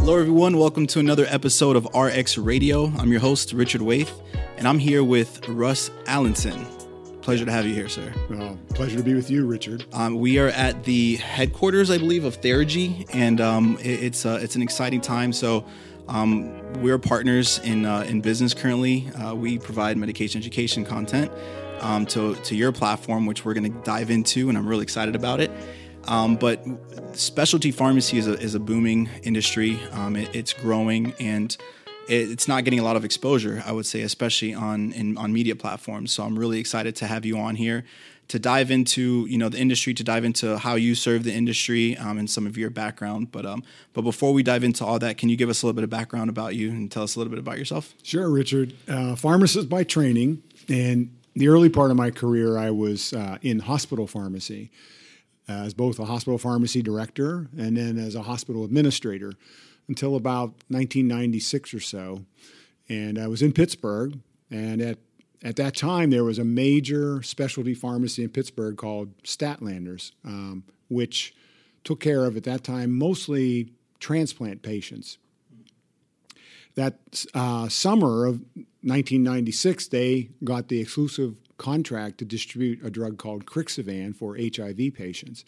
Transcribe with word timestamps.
Hello, 0.00 0.18
everyone. 0.18 0.56
Welcome 0.56 0.88
to 0.88 0.98
another 0.98 1.24
episode 1.28 1.76
of 1.76 1.86
RX 1.94 2.36
Radio. 2.36 2.86
I'm 2.98 3.12
your 3.12 3.20
host, 3.20 3.52
Richard 3.52 3.80
Waithe, 3.80 4.10
and 4.58 4.66
I'm 4.66 4.80
here 4.80 5.04
with 5.04 5.48
Russ 5.48 5.88
Allinson. 6.08 6.79
Pleasure 7.30 7.44
to 7.44 7.52
have 7.52 7.64
you 7.64 7.72
here, 7.74 7.88
sir. 7.88 8.12
Well, 8.28 8.58
pleasure 8.70 8.96
to 8.96 9.04
be 9.04 9.14
with 9.14 9.30
you, 9.30 9.46
Richard. 9.46 9.84
Um, 9.92 10.18
we 10.18 10.40
are 10.40 10.48
at 10.48 10.82
the 10.82 11.14
headquarters, 11.14 11.88
I 11.88 11.96
believe, 11.96 12.24
of 12.24 12.40
Therigy, 12.40 13.08
and 13.14 13.40
um, 13.40 13.78
it- 13.80 14.02
it's 14.02 14.26
uh, 14.26 14.40
it's 14.42 14.56
an 14.56 14.62
exciting 14.62 15.00
time. 15.00 15.32
So, 15.32 15.64
um, 16.08 16.60
we're 16.82 16.98
partners 16.98 17.60
in 17.62 17.86
uh, 17.86 18.00
in 18.00 18.20
business 18.20 18.52
currently. 18.52 19.08
Uh, 19.10 19.36
we 19.36 19.60
provide 19.60 19.96
medication 19.96 20.40
education 20.40 20.84
content 20.84 21.30
um, 21.80 22.04
to 22.06 22.34
to 22.34 22.56
your 22.56 22.72
platform, 22.72 23.26
which 23.26 23.44
we're 23.44 23.54
going 23.54 23.72
to 23.72 23.78
dive 23.84 24.10
into, 24.10 24.48
and 24.48 24.58
I'm 24.58 24.66
really 24.66 24.82
excited 24.82 25.14
about 25.14 25.38
it. 25.38 25.52
Um, 26.08 26.34
but 26.34 26.64
specialty 27.12 27.70
pharmacy 27.70 28.18
is 28.18 28.26
a, 28.26 28.32
is 28.40 28.56
a 28.56 28.60
booming 28.60 29.08
industry. 29.22 29.78
Um, 29.92 30.16
it, 30.16 30.34
it's 30.34 30.52
growing 30.52 31.14
and 31.20 31.56
it's 32.10 32.48
not 32.48 32.64
getting 32.64 32.80
a 32.80 32.82
lot 32.82 32.96
of 32.96 33.04
exposure, 33.04 33.62
I 33.64 33.72
would 33.72 33.86
say, 33.86 34.02
especially 34.02 34.52
on 34.52 34.92
in, 34.92 35.16
on 35.16 35.32
media 35.32 35.54
platforms. 35.54 36.12
So 36.12 36.24
I'm 36.24 36.38
really 36.38 36.58
excited 36.58 36.96
to 36.96 37.06
have 37.06 37.24
you 37.24 37.38
on 37.38 37.54
here 37.56 37.84
to 38.28 38.38
dive 38.38 38.70
into 38.70 39.26
you 39.28 39.38
know 39.38 39.48
the 39.48 39.58
industry, 39.58 39.94
to 39.94 40.04
dive 40.04 40.24
into 40.24 40.58
how 40.58 40.74
you 40.74 40.94
serve 40.94 41.24
the 41.24 41.32
industry 41.32 41.96
um, 41.96 42.18
and 42.18 42.28
some 42.28 42.46
of 42.46 42.58
your 42.58 42.70
background. 42.70 43.30
But 43.30 43.46
um, 43.46 43.62
but 43.92 44.02
before 44.02 44.32
we 44.32 44.42
dive 44.42 44.64
into 44.64 44.84
all 44.84 44.98
that, 44.98 45.18
can 45.18 45.28
you 45.28 45.36
give 45.36 45.48
us 45.48 45.62
a 45.62 45.66
little 45.66 45.76
bit 45.76 45.84
of 45.84 45.90
background 45.90 46.30
about 46.30 46.54
you 46.56 46.70
and 46.70 46.90
tell 46.90 47.04
us 47.04 47.14
a 47.14 47.18
little 47.18 47.30
bit 47.30 47.38
about 47.38 47.58
yourself? 47.58 47.94
Sure, 48.02 48.28
Richard. 48.28 48.74
Uh, 48.88 49.14
pharmacist 49.14 49.68
by 49.68 49.84
training, 49.84 50.42
and 50.68 51.14
the 51.34 51.48
early 51.48 51.68
part 51.68 51.90
of 51.90 51.96
my 51.96 52.10
career, 52.10 52.58
I 52.58 52.70
was 52.70 53.12
uh, 53.12 53.38
in 53.42 53.60
hospital 53.60 54.06
pharmacy 54.06 54.70
uh, 55.48 55.64
as 55.64 55.74
both 55.74 55.98
a 55.98 56.04
hospital 56.04 56.38
pharmacy 56.38 56.82
director 56.82 57.48
and 57.56 57.76
then 57.76 57.98
as 57.98 58.14
a 58.14 58.22
hospital 58.22 58.64
administrator 58.64 59.34
until 59.90 60.14
about 60.14 60.50
1996 60.68 61.74
or 61.74 61.80
so. 61.80 62.24
And 62.88 63.18
I 63.18 63.26
was 63.26 63.42
in 63.42 63.52
Pittsburgh, 63.52 64.20
and 64.50 64.80
at 64.80 64.98
at 65.42 65.56
that 65.56 65.74
time 65.74 66.10
there 66.10 66.24
was 66.24 66.38
a 66.38 66.44
major 66.44 67.22
specialty 67.22 67.74
pharmacy 67.74 68.22
in 68.22 68.30
Pittsburgh 68.30 68.76
called 68.76 69.16
Stadtlanders, 69.22 70.12
um, 70.24 70.64
which 70.88 71.34
took 71.82 71.98
care 71.98 72.24
of 72.24 72.36
at 72.36 72.44
that 72.44 72.62
time 72.62 72.96
mostly 72.96 73.72
transplant 74.00 74.62
patients. 74.62 75.18
That 76.74 77.24
uh, 77.34 77.68
summer 77.68 78.26
of 78.26 78.40
1996, 78.82 79.88
they 79.88 80.28
got 80.44 80.68
the 80.68 80.80
exclusive 80.80 81.34
contract 81.58 82.18
to 82.18 82.24
distribute 82.24 82.84
a 82.84 82.90
drug 82.90 83.18
called 83.18 83.44
Crixivan 83.44 84.14
for 84.14 84.36
HIV 84.36 84.94
patients. 84.94 85.44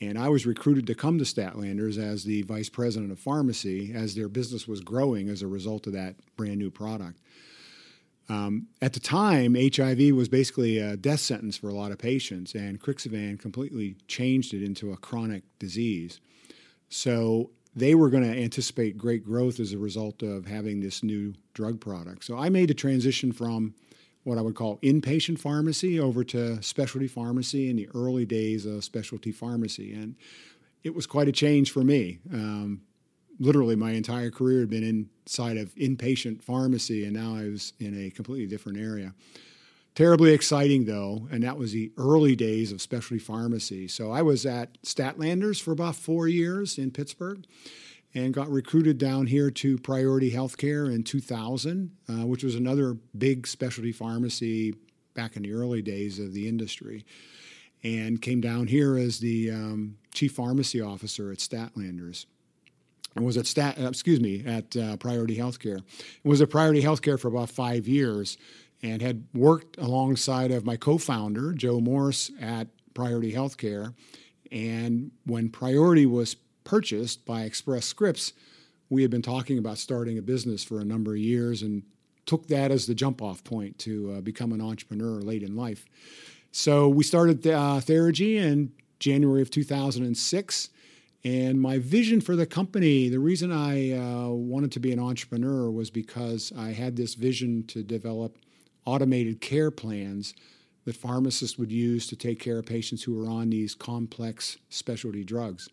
And 0.00 0.18
I 0.18 0.28
was 0.28 0.44
recruited 0.44 0.86
to 0.88 0.94
come 0.94 1.18
to 1.18 1.24
Stadtlanders 1.24 1.98
as 1.98 2.24
the 2.24 2.42
vice 2.42 2.68
president 2.68 3.12
of 3.12 3.18
pharmacy 3.18 3.92
as 3.94 4.14
their 4.14 4.28
business 4.28 4.66
was 4.66 4.80
growing 4.80 5.28
as 5.28 5.40
a 5.40 5.46
result 5.46 5.86
of 5.86 5.92
that 5.92 6.16
brand 6.36 6.58
new 6.58 6.70
product. 6.70 7.20
Um, 8.28 8.68
at 8.80 8.94
the 8.94 9.00
time, 9.00 9.54
HIV 9.54 10.14
was 10.14 10.28
basically 10.28 10.78
a 10.78 10.96
death 10.96 11.20
sentence 11.20 11.56
for 11.56 11.68
a 11.68 11.74
lot 11.74 11.92
of 11.92 11.98
patients, 11.98 12.54
and 12.54 12.80
Crixivan 12.80 13.38
completely 13.38 13.96
changed 14.08 14.54
it 14.54 14.64
into 14.64 14.92
a 14.92 14.96
chronic 14.96 15.42
disease. 15.58 16.20
So 16.88 17.50
they 17.76 17.94
were 17.94 18.08
going 18.08 18.22
to 18.22 18.42
anticipate 18.42 18.96
great 18.96 19.24
growth 19.24 19.60
as 19.60 19.72
a 19.72 19.78
result 19.78 20.22
of 20.22 20.46
having 20.46 20.80
this 20.80 21.02
new 21.02 21.34
drug 21.52 21.80
product. 21.80 22.24
So 22.24 22.38
I 22.38 22.48
made 22.48 22.70
a 22.70 22.74
transition 22.74 23.32
from 23.32 23.74
what 24.24 24.38
I 24.38 24.40
would 24.40 24.54
call 24.54 24.78
inpatient 24.78 25.38
pharmacy 25.38 26.00
over 26.00 26.24
to 26.24 26.62
specialty 26.62 27.06
pharmacy 27.06 27.70
in 27.70 27.76
the 27.76 27.88
early 27.94 28.24
days 28.24 28.66
of 28.66 28.82
specialty 28.82 29.32
pharmacy. 29.32 29.92
And 29.92 30.16
it 30.82 30.94
was 30.94 31.06
quite 31.06 31.28
a 31.28 31.32
change 31.32 31.70
for 31.70 31.84
me. 31.84 32.18
Um, 32.32 32.82
literally, 33.38 33.76
my 33.76 33.92
entire 33.92 34.30
career 34.30 34.60
had 34.60 34.70
been 34.70 35.08
inside 35.26 35.56
of 35.56 35.74
inpatient 35.74 36.42
pharmacy, 36.42 37.04
and 37.04 37.14
now 37.14 37.34
I 37.36 37.48
was 37.48 37.74
in 37.78 38.06
a 38.06 38.10
completely 38.10 38.46
different 38.46 38.78
area. 38.78 39.14
Terribly 39.94 40.32
exciting, 40.32 40.86
though, 40.86 41.28
and 41.30 41.44
that 41.44 41.56
was 41.56 41.72
the 41.72 41.92
early 41.96 42.34
days 42.34 42.72
of 42.72 42.82
specialty 42.82 43.20
pharmacy. 43.20 43.86
So 43.86 44.10
I 44.10 44.22
was 44.22 44.44
at 44.44 44.82
Stadtlanders 44.82 45.62
for 45.62 45.70
about 45.70 45.94
four 45.94 46.26
years 46.26 46.78
in 46.78 46.90
Pittsburgh 46.90 47.46
and 48.14 48.32
got 48.32 48.50
recruited 48.50 48.98
down 48.98 49.26
here 49.26 49.50
to 49.50 49.76
Priority 49.78 50.30
Healthcare 50.30 50.92
in 50.92 51.02
2000, 51.02 51.90
uh, 52.08 52.12
which 52.26 52.44
was 52.44 52.54
another 52.54 52.96
big 53.16 53.46
specialty 53.46 53.92
pharmacy 53.92 54.74
back 55.14 55.36
in 55.36 55.42
the 55.42 55.52
early 55.52 55.82
days 55.82 56.18
of 56.18 56.32
the 56.32 56.48
industry, 56.48 57.04
and 57.82 58.22
came 58.22 58.40
down 58.40 58.68
here 58.68 58.96
as 58.96 59.18
the 59.18 59.50
um, 59.50 59.96
chief 60.12 60.32
pharmacy 60.32 60.80
officer 60.80 61.32
at 61.32 61.38
Stadtlanders. 61.38 62.26
And 63.16 63.24
was 63.24 63.36
at 63.36 63.46
Stat, 63.46 63.78
uh, 63.78 63.88
excuse 63.88 64.20
me, 64.20 64.44
at 64.44 64.76
uh, 64.76 64.96
Priority 64.96 65.36
Healthcare. 65.36 65.82
Was 66.24 66.40
at 66.40 66.50
Priority 66.50 66.82
Healthcare 66.82 67.18
for 67.18 67.28
about 67.28 67.50
five 67.50 67.86
years, 67.86 68.36
and 68.82 69.00
had 69.00 69.24
worked 69.32 69.78
alongside 69.78 70.50
of 70.50 70.64
my 70.64 70.76
co-founder 70.76 71.52
Joe 71.52 71.80
Morse 71.80 72.30
at 72.40 72.68
Priority 72.92 73.32
Healthcare. 73.32 73.94
And 74.50 75.10
when 75.24 75.48
Priority 75.48 76.06
was 76.06 76.36
purchased 76.64 77.24
by 77.24 77.42
Express 77.42 77.84
Scripts, 77.84 78.32
we 78.90 79.02
had 79.02 79.10
been 79.10 79.22
talking 79.22 79.58
about 79.58 79.78
starting 79.78 80.18
a 80.18 80.22
business 80.22 80.64
for 80.64 80.80
a 80.80 80.84
number 80.84 81.12
of 81.12 81.18
years 81.18 81.62
and 81.62 81.82
took 82.26 82.48
that 82.48 82.70
as 82.70 82.86
the 82.86 82.94
jump 82.94 83.22
off 83.22 83.44
point 83.44 83.78
to 83.80 84.12
uh, 84.12 84.20
become 84.20 84.52
an 84.52 84.60
entrepreneur 84.60 85.20
late 85.20 85.42
in 85.42 85.56
life. 85.56 85.86
So 86.52 86.88
we 86.88 87.04
started 87.04 87.46
uh, 87.46 87.80
Therigy 87.80 88.36
in 88.36 88.72
January 88.98 89.42
of 89.42 89.50
2006. 89.50 90.70
And 91.24 91.60
my 91.60 91.78
vision 91.78 92.20
for 92.20 92.36
the 92.36 92.46
company, 92.46 93.08
the 93.08 93.18
reason 93.18 93.50
I 93.50 93.92
uh, 93.92 94.28
wanted 94.28 94.72
to 94.72 94.80
be 94.80 94.92
an 94.92 95.00
entrepreneur 95.00 95.70
was 95.70 95.90
because 95.90 96.52
I 96.56 96.72
had 96.72 96.96
this 96.96 97.14
vision 97.14 97.64
to 97.68 97.82
develop 97.82 98.38
automated 98.84 99.40
care 99.40 99.70
plans 99.70 100.34
that 100.84 100.96
pharmacists 100.96 101.58
would 101.58 101.72
use 101.72 102.06
to 102.08 102.16
take 102.16 102.38
care 102.38 102.58
of 102.58 102.66
patients 102.66 103.02
who 103.02 103.14
were 103.14 103.26
on 103.26 103.48
these 103.48 103.74
complex 103.74 104.58
specialty 104.68 105.24
drugs. 105.24 105.68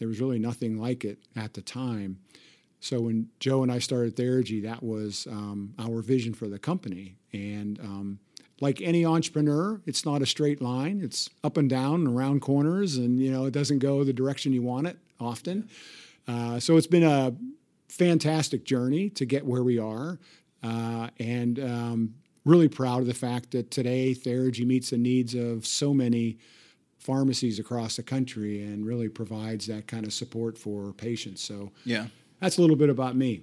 There 0.00 0.08
was 0.08 0.20
really 0.20 0.40
nothing 0.40 0.78
like 0.78 1.04
it 1.04 1.20
at 1.36 1.54
the 1.54 1.62
time. 1.62 2.18
So 2.80 3.02
when 3.02 3.28
Joe 3.38 3.62
and 3.62 3.70
I 3.70 3.78
started 3.78 4.16
Therigy, 4.16 4.62
that 4.62 4.82
was 4.82 5.28
um, 5.30 5.74
our 5.78 6.00
vision 6.00 6.32
for 6.34 6.48
the 6.48 6.58
company. 6.58 7.16
And 7.32 7.78
um, 7.80 8.18
like 8.60 8.80
any 8.80 9.04
entrepreneur, 9.04 9.80
it's 9.86 10.04
not 10.04 10.22
a 10.22 10.26
straight 10.26 10.60
line. 10.60 11.00
It's 11.02 11.28
up 11.44 11.58
and 11.58 11.68
down 11.68 12.06
and 12.06 12.16
around 12.16 12.40
corners, 12.40 12.96
and 12.96 13.20
you 13.20 13.30
know 13.30 13.44
it 13.44 13.52
doesn't 13.52 13.78
go 13.78 14.02
the 14.02 14.12
direction 14.12 14.52
you 14.52 14.62
want 14.62 14.86
it 14.86 14.98
often. 15.20 15.68
Uh, 16.26 16.58
so 16.58 16.76
it's 16.76 16.86
been 16.86 17.02
a 17.02 17.34
fantastic 17.88 18.64
journey 18.64 19.10
to 19.10 19.24
get 19.24 19.44
where 19.44 19.62
we 19.62 19.78
are, 19.78 20.18
uh, 20.62 21.08
and 21.18 21.58
um, 21.58 22.14
really 22.44 22.68
proud 22.68 23.00
of 23.00 23.06
the 23.06 23.14
fact 23.14 23.50
that 23.52 23.70
today 23.70 24.14
Therigy 24.14 24.66
meets 24.66 24.90
the 24.90 24.98
needs 24.98 25.34
of 25.34 25.66
so 25.66 25.92
many 25.92 26.38
pharmacies 27.00 27.58
across 27.58 27.96
the 27.96 28.02
country 28.04 28.62
and 28.62 28.86
really 28.86 29.08
provides 29.08 29.66
that 29.66 29.86
kind 29.88 30.06
of 30.06 30.12
support 30.12 30.56
for 30.56 30.92
patients. 30.92 31.42
So 31.42 31.72
Yeah. 31.84 32.06
that's 32.40 32.58
a 32.58 32.60
little 32.60 32.76
bit 32.76 32.90
about 32.90 33.16
me. 33.16 33.40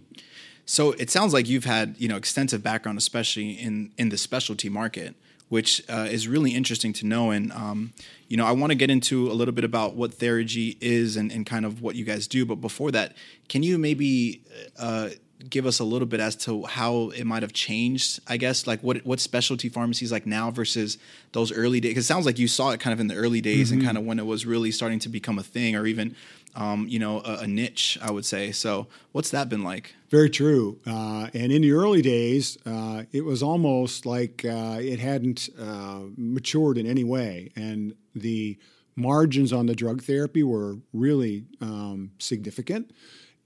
So 0.66 0.92
it 0.94 1.10
sounds 1.10 1.34
like 1.34 1.50
you've 1.50 1.66
had 1.66 1.96
you 1.98 2.08
know 2.08 2.16
extensive 2.18 2.62
background, 2.64 2.98
especially 2.98 3.52
in 3.52 3.92
in 3.98 4.10
the 4.10 4.18
specialty 4.18 4.70
market, 4.70 5.16
which 5.50 5.82
uh, 5.90 6.08
is 6.12 6.28
really 6.28 6.52
interesting 6.54 6.92
to 6.94 7.06
know. 7.06 7.32
And 7.32 7.52
um, 7.54 7.94
you 8.28 8.36
know, 8.38 8.46
I 8.46 8.52
want 8.52 8.72
to 8.72 8.76
get 8.76 8.90
into 8.90 9.32
a 9.32 9.36
little 9.40 9.54
bit 9.54 9.64
about 9.64 9.96
what 9.96 10.12
Therigy 10.12 10.78
is 10.82 11.16
and, 11.16 11.32
and 11.32 11.46
kind 11.46 11.66
of 11.66 11.82
what 11.82 11.96
you 11.96 12.04
guys 12.06 12.28
do. 12.28 12.46
But 12.46 12.56
before 12.56 12.92
that, 12.92 13.16
can 13.48 13.64
you 13.64 13.78
maybe 13.78 14.44
uh, 14.78 15.10
give 15.50 15.66
us 15.66 15.80
a 15.80 15.84
little 15.84 16.08
bit 16.08 16.20
as 16.20 16.36
to 16.36 16.64
how 16.66 17.10
it 17.10 17.26
might 17.26 17.44
have 17.44 17.54
changed? 17.54 18.20
I 18.28 18.38
guess 18.38 18.68
like 18.68 18.82
what 18.82 19.06
what 19.06 19.20
specialty 19.20 19.70
pharmacies 19.70 20.12
like 20.12 20.26
now 20.26 20.52
versus 20.52 20.98
those 21.32 21.52
early 21.52 21.80
days. 21.80 21.92
Because 21.92 22.06
it 22.06 22.08
sounds 22.08 22.26
like 22.26 22.40
you 22.40 22.48
saw 22.48 22.72
it 22.72 22.80
kind 22.80 22.94
of 22.94 23.00
in 23.00 23.08
the 23.08 23.16
early 23.16 23.42
days 23.42 23.72
and 23.72 23.84
kind 23.84 23.98
of 23.98 24.06
when 24.06 24.20
it 24.20 24.26
was 24.26 24.46
really 24.46 24.72
starting 24.72 25.00
to 25.00 25.10
become 25.10 25.38
a 25.38 25.44
thing, 25.44 25.76
or 25.76 25.86
even 25.86 26.16
um, 26.56 26.88
you 26.88 27.00
know 27.00 27.22
a, 27.22 27.40
a 27.42 27.48
niche. 27.48 27.98
I 28.02 28.12
would 28.12 28.26
say. 28.26 28.52
So 28.52 28.88
what's 29.12 29.32
that 29.32 29.50
been 29.50 29.64
like? 29.64 29.96
Very 30.10 30.30
true. 30.30 30.80
Uh, 30.86 31.30
and 31.34 31.52
in 31.52 31.62
the 31.62 31.74
early 31.74 32.02
days, 32.02 32.58
uh, 32.66 33.04
it 33.12 33.26
was 33.26 33.44
almost 33.44 34.06
like 34.06 34.46
uh, 34.46 34.78
it 34.80 35.00
hadn't 35.00 35.50
uh, 35.60 36.02
matured 36.16 36.78
in 36.78 36.88
any 36.88 37.04
way. 37.04 37.52
And 37.56 37.94
the 38.16 38.58
margins 38.96 39.54
on 39.54 39.66
the 39.68 39.76
drug 39.76 40.02
therapy 40.02 40.44
were 40.44 40.78
really 40.94 41.46
um, 41.62 42.12
significant. 42.20 42.92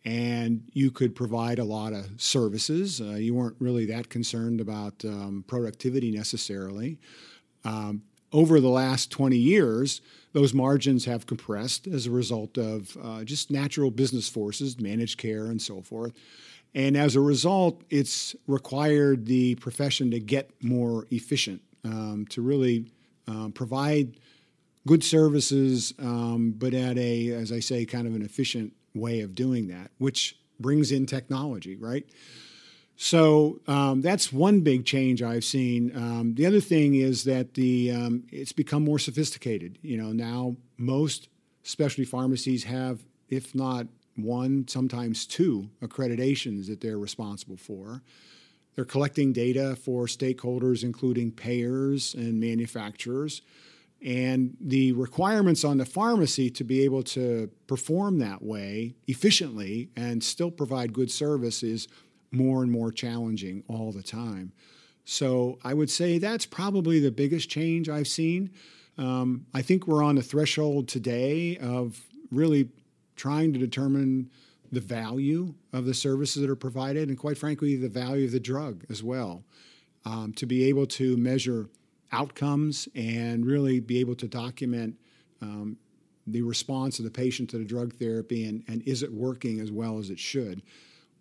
And 0.04 0.64
you 0.74 0.90
could 0.90 1.16
provide 1.16 1.60
a 1.60 1.64
lot 1.64 1.94
of 1.94 2.20
services. 2.20 3.00
Uh, 3.00 3.16
you 3.16 3.36
weren't 3.36 3.58
really 3.60 3.86
that 3.86 4.10
concerned 4.10 4.60
about 4.60 5.06
um, 5.06 5.44
productivity 5.48 6.10
necessarily. 6.12 6.98
Um, 7.64 8.02
over 8.34 8.60
the 8.60 8.70
last 8.70 9.12
20 9.12 9.38
years, 9.38 10.02
those 10.34 10.54
margins 10.54 11.06
have 11.06 11.28
compressed 11.28 11.86
as 11.88 12.08
a 12.08 12.12
result 12.12 12.58
of 12.58 12.98
uh, 13.04 13.24
just 13.24 13.52
natural 13.52 13.92
business 13.92 14.30
forces, 14.30 14.80
managed 14.80 15.18
care, 15.18 15.46
and 15.46 15.62
so 15.62 15.82
forth. 15.82 16.14
And 16.74 16.96
as 16.96 17.16
a 17.16 17.20
result, 17.20 17.84
it's 17.90 18.36
required 18.48 19.26
the 19.26 19.56
profession 19.56 20.12
to 20.12 20.20
get 20.20 20.52
more 20.64 21.06
efficient, 21.12 21.62
um, 21.84 22.26
to 22.30 22.42
really 22.42 22.86
um, 23.28 23.52
provide 23.52 24.18
good 24.88 25.04
services, 25.04 25.94
um, 26.00 26.56
but 26.58 26.74
at 26.74 26.98
a, 26.98 27.32
as 27.32 27.52
I 27.52 27.60
say, 27.60 27.86
kind 27.86 28.08
of 28.08 28.16
an 28.16 28.22
efficient 28.22 28.74
way 28.94 29.22
of 29.22 29.36
doing 29.36 29.68
that, 29.68 29.92
which 29.98 30.38
brings 30.60 30.92
in 30.92 31.06
technology, 31.06 31.76
right? 31.76 32.06
So 32.96 33.62
um, 33.68 34.02
that's 34.02 34.32
one 34.32 34.62
big 34.62 34.86
change 34.86 35.24
I've 35.24 35.44
seen. 35.44 35.92
Um, 35.96 36.36
the 36.36 36.46
other 36.46 36.60
thing 36.60 36.94
is 36.96 37.24
that 37.24 37.56
the 37.56 37.92
um, 37.92 38.24
it's 38.32 38.52
become 38.52 38.86
more 38.86 39.00
sophisticated. 39.00 39.80
You 39.82 39.98
know, 39.98 40.12
now 40.12 40.56
most 40.78 41.28
specialty 41.64 42.06
pharmacies 42.06 42.66
have, 42.66 43.04
if 43.28 43.56
not 43.56 43.88
one, 44.16 44.68
sometimes 44.68 45.26
two 45.26 45.70
accreditations 45.82 46.68
that 46.68 46.82
they're 46.82 47.00
responsible 47.00 47.58
for. 47.58 48.04
They're 48.76 48.86
collecting 48.86 49.34
data 49.34 49.76
for 49.76 50.06
stakeholders, 50.06 50.84
including 50.84 51.32
payers 51.32 52.14
and 52.14 52.40
manufacturers. 52.40 53.42
And 54.04 54.58
the 54.60 54.94
requirements 54.94 55.64
on 55.64 55.78
the 55.78 55.86
pharmacy 55.86 56.50
to 56.52 56.64
be 56.64 56.84
able 56.84 57.04
to 57.04 57.52
perform 57.68 58.18
that 58.20 58.42
way 58.42 58.96
efficiently 59.08 59.90
and 59.96 60.24
still 60.24 60.50
provide 60.50 60.92
good 60.92 61.12
service 61.12 61.62
is 61.62 61.88
more 62.32 62.64
and 62.64 62.72
more 62.72 62.92
challenging 62.92 63.64
all 63.68 63.92
the 63.92 64.02
time. 64.02 64.54
So 65.06 65.60
I 65.64 65.74
would 65.74 65.90
say 65.90 66.18
that's 66.18 66.46
probably 66.46 67.00
the 67.00 67.12
biggest 67.12 67.50
change 67.50 67.90
I've 67.90 68.08
seen. 68.08 68.52
Um, 68.98 69.46
I 69.54 69.62
think 69.62 69.88
we're 69.88 70.04
on 70.04 70.16
the 70.16 70.24
threshold 70.24 70.88
today 70.88 71.58
of 71.58 72.00
really 72.32 72.70
trying 73.16 73.54
to 73.54 73.60
determine 73.60 74.32
the 74.72 74.80
value 74.80 75.54
of 75.74 75.86
the 75.86 75.94
services 75.94 76.42
that 76.42 76.50
are 76.50 76.56
provided, 76.56 77.10
and 77.10 77.18
quite 77.18 77.38
frankly, 77.38 77.76
the 77.76 77.90
value 77.90 78.26
of 78.26 78.32
the 78.32 78.40
drug 78.40 78.86
as 78.90 79.04
well. 79.04 79.44
Um, 80.06 80.34
to 80.34 80.48
be 80.48 80.64
able 80.64 80.88
to 80.88 81.16
measure 81.18 81.70
outcomes 82.12 82.88
and 82.96 83.46
really 83.46 83.80
be 83.80 84.00
able 84.00 84.16
to 84.16 84.28
document 84.28 84.96
um, 85.42 85.78
the 86.28 86.42
response 86.42 87.00
of 87.00 87.06
the 87.06 87.12
patient 87.12 87.50
to 87.50 87.58
the 87.58 87.66
drug 87.66 87.94
therapy 87.96 88.46
and, 88.46 88.64
and 88.68 88.82
is 88.84 89.04
it 89.04 89.12
working 89.12 89.60
as 89.60 89.72
well 89.72 89.98
as 89.98 90.10
it 90.10 90.20
should 90.20 90.62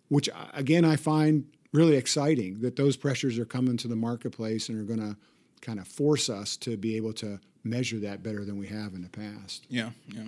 which 0.09 0.29
uh, 0.29 0.33
again 0.53 0.85
I 0.85 0.97
find 0.97 1.45
really 1.73 1.95
exciting 1.95 2.59
that 2.61 2.75
those 2.75 2.97
pressures 2.97 3.39
are 3.39 3.45
coming 3.45 3.77
to 3.77 3.87
the 3.87 3.95
marketplace 3.95 4.69
and 4.69 4.79
are 4.79 4.83
going 4.83 4.99
to 4.99 5.17
kind 5.61 5.79
of 5.79 5.87
force 5.87 6.29
us 6.29 6.57
to 6.57 6.77
be 6.77 6.97
able 6.97 7.13
to 7.13 7.39
measure 7.63 7.99
that 7.99 8.23
better 8.23 8.43
than 8.43 8.57
we 8.57 8.67
have 8.67 8.93
in 8.93 9.01
the 9.01 9.09
past. 9.09 9.65
Yeah, 9.69 9.91
yeah. 10.07 10.23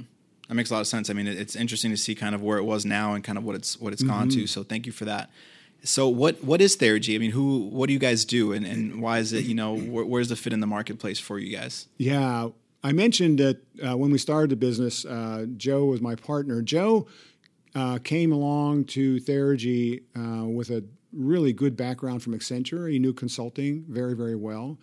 That 0.48 0.56
makes 0.56 0.70
a 0.70 0.74
lot 0.74 0.82
of 0.82 0.88
sense. 0.88 1.10
I 1.10 1.14
mean, 1.14 1.28
it's 1.28 1.56
interesting 1.56 1.92
to 1.92 1.98
see 1.98 2.16
kind 2.16 2.36
of 2.36 2.42
where 2.42 2.58
it 2.58 2.64
was 2.64 2.86
now 2.86 3.14
and 3.14 3.24
kind 3.24 3.38
of 3.38 3.44
what 3.44 3.56
it's 3.56 3.80
what 3.80 3.94
it's 3.94 4.04
mm-hmm. 4.04 4.12
gone 4.12 4.30
to. 4.30 4.38
Mm-hmm. 4.40 4.46
So 4.46 4.64
thank 4.64 4.86
you 4.86 4.92
for 4.92 5.06
that. 5.06 5.30
So 5.84 6.08
what 6.08 6.44
what 6.44 6.62
is 6.62 6.78
Therigy? 6.78 7.16
I 7.16 7.18
mean, 7.18 7.32
who 7.32 7.68
what 7.70 7.88
do 7.88 7.94
you 7.94 8.00
guys 8.00 8.24
do, 8.24 8.54
and, 8.54 8.66
and 8.66 9.02
why 9.02 9.20
is 9.20 9.34
it 9.34 9.46
you 9.46 9.54
know 9.54 9.76
where, 9.78 10.06
where's 10.06 10.30
the 10.30 10.36
fit 10.36 10.54
in 10.54 10.62
the 10.62 10.68
marketplace 10.68 11.20
for 11.20 11.38
you 11.38 11.56
guys? 11.56 11.88
Yeah, 11.98 12.50
I 12.84 12.94
mentioned 12.94 13.40
that 13.40 13.58
uh, 13.86 13.98
when 13.98 14.12
we 14.12 14.18
started 14.18 14.50
the 14.50 14.56
business, 14.56 15.06
uh, 15.06 15.46
Joe 15.58 15.86
was 15.86 16.02
my 16.02 16.16
partner. 16.16 16.62
Joe 16.62 17.08
uh, 17.76 18.00
came 18.00 18.32
along 18.32 18.86
to 18.86 19.20
Therigy 19.20 20.04
uh, 20.16 20.48
with 20.48 20.70
a 20.70 20.84
really 21.12 21.54
good 21.54 21.76
background 21.76 22.24
from 22.24 22.34
Accenture. 22.34 22.92
He 22.92 23.00
knew 23.00 23.14
consulting 23.14 23.86
very, 23.88 24.16
very 24.16 24.36
well. 24.36 24.80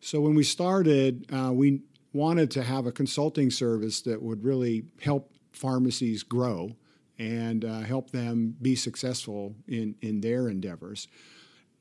So 0.00 0.20
when 0.20 0.34
we 0.34 0.44
started, 0.44 1.26
uh, 1.32 1.52
we 1.52 1.82
wanted 2.12 2.50
to 2.52 2.62
have 2.62 2.86
a 2.86 2.92
consulting 2.92 3.50
service 3.50 4.00
that 4.02 4.22
would 4.22 4.44
really 4.44 4.84
help 5.00 5.32
pharmacies 5.52 6.22
grow 6.22 6.76
and 7.18 7.64
uh, 7.64 7.80
help 7.80 8.10
them 8.10 8.56
be 8.62 8.74
successful 8.76 9.54
in, 9.66 9.94
in 10.02 10.20
their 10.20 10.48
endeavors. 10.48 11.08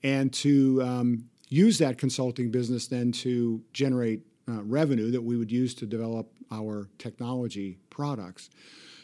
And 0.04 0.34
to 0.34 0.82
um, 0.82 1.30
use 1.50 1.78
that 1.80 1.98
consulting 1.98 2.52
business 2.52 2.88
then 2.88 3.12
to 3.12 3.62
generate 3.74 4.22
uh, 4.50 4.64
revenue 4.64 5.12
that 5.12 5.22
we 5.22 5.38
would 5.38 5.52
use 5.52 5.74
to 5.76 5.86
develop 5.86 6.32
our 6.52 6.90
technology 6.98 7.78
products. 7.90 8.50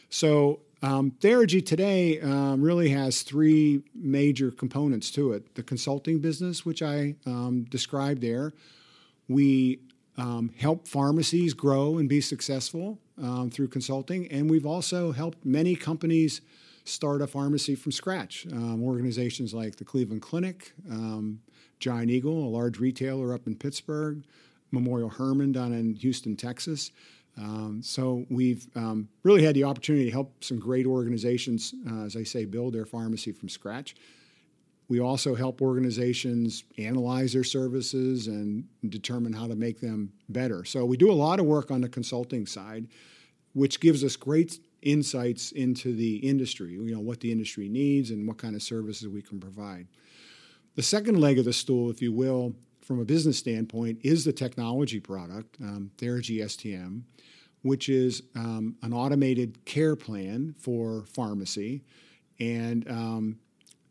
So 0.08 0.60
um, 0.82 1.12
Therigy 1.12 1.64
today 1.64 2.20
um, 2.20 2.62
really 2.62 2.90
has 2.90 3.22
three 3.22 3.82
major 3.94 4.50
components 4.50 5.10
to 5.12 5.32
it. 5.32 5.54
The 5.54 5.62
consulting 5.62 6.20
business, 6.20 6.64
which 6.64 6.82
I 6.82 7.14
um, 7.26 7.64
described 7.70 8.20
there, 8.20 8.52
we 9.28 9.80
um, 10.16 10.50
help 10.56 10.86
pharmacies 10.86 11.54
grow 11.54 11.98
and 11.98 12.08
be 12.08 12.20
successful 12.20 12.98
um, 13.22 13.50
through 13.50 13.68
consulting, 13.68 14.26
and 14.30 14.50
we've 14.50 14.66
also 14.66 15.12
helped 15.12 15.44
many 15.44 15.76
companies 15.76 16.40
start 16.84 17.22
a 17.22 17.26
pharmacy 17.26 17.74
from 17.74 17.92
scratch. 17.92 18.46
Um, 18.52 18.82
organizations 18.82 19.54
like 19.54 19.76
the 19.76 19.84
Cleveland 19.84 20.22
Clinic, 20.22 20.72
Giant 21.80 22.10
Eagle, 22.10 22.46
a 22.46 22.48
large 22.48 22.78
retailer 22.78 23.34
up 23.34 23.46
in 23.46 23.56
Pittsburgh, 23.56 24.22
Memorial 24.70 25.08
Hermann 25.08 25.52
down 25.52 25.72
in 25.72 25.94
Houston, 25.96 26.36
Texas. 26.36 26.90
Um, 27.36 27.80
so 27.82 28.24
we've 28.30 28.66
um, 28.76 29.08
really 29.22 29.42
had 29.42 29.54
the 29.54 29.64
opportunity 29.64 30.04
to 30.06 30.10
help 30.10 30.42
some 30.42 30.58
great 30.58 30.86
organizations, 30.86 31.74
uh, 31.90 32.04
as 32.04 32.16
I 32.16 32.22
say, 32.22 32.44
build 32.44 32.74
their 32.74 32.86
pharmacy 32.86 33.32
from 33.32 33.48
scratch. 33.48 33.96
We 34.88 35.00
also 35.00 35.34
help 35.34 35.62
organizations 35.62 36.64
analyze 36.76 37.32
their 37.32 37.44
services 37.44 38.26
and 38.26 38.64
determine 38.88 39.32
how 39.32 39.46
to 39.46 39.56
make 39.56 39.80
them 39.80 40.12
better. 40.28 40.64
So 40.64 40.84
we 40.84 40.96
do 40.96 41.10
a 41.10 41.14
lot 41.14 41.40
of 41.40 41.46
work 41.46 41.70
on 41.70 41.80
the 41.80 41.88
consulting 41.88 42.46
side, 42.46 42.88
which 43.54 43.80
gives 43.80 44.04
us 44.04 44.16
great 44.16 44.58
insights 44.82 45.52
into 45.52 45.94
the 45.94 46.16
industry, 46.16 46.72
you 46.72 46.94
know, 46.94 47.00
what 47.00 47.20
the 47.20 47.32
industry 47.32 47.68
needs 47.68 48.10
and 48.10 48.28
what 48.28 48.36
kind 48.36 48.54
of 48.54 48.62
services 48.62 49.08
we 49.08 49.22
can 49.22 49.40
provide. 49.40 49.86
The 50.74 50.82
second 50.82 51.18
leg 51.20 51.38
of 51.38 51.46
the 51.46 51.52
stool, 51.52 51.90
if 51.90 52.02
you 52.02 52.12
will, 52.12 52.54
from 52.82 53.00
a 53.00 53.04
business 53.04 53.38
standpoint, 53.38 54.00
is 54.02 54.24
the 54.24 54.32
technology 54.32 55.00
product, 55.00 55.56
um, 55.62 55.90
Therigy 55.96 56.40
STM, 56.40 57.02
which 57.62 57.88
is 57.88 58.22
um, 58.34 58.76
an 58.82 58.92
automated 58.92 59.64
care 59.64 59.96
plan 59.96 60.54
for 60.58 61.06
pharmacy. 61.06 61.82
And 62.38 62.86
um, 62.90 63.38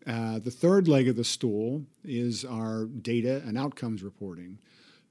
uh, 0.05 0.39
the 0.39 0.51
third 0.51 0.88
leg 0.88 1.07
of 1.07 1.15
the 1.15 1.23
stool 1.23 1.83
is 2.03 2.44
our 2.44 2.85
data 2.85 3.41
and 3.45 3.57
outcomes 3.57 4.03
reporting. 4.03 4.59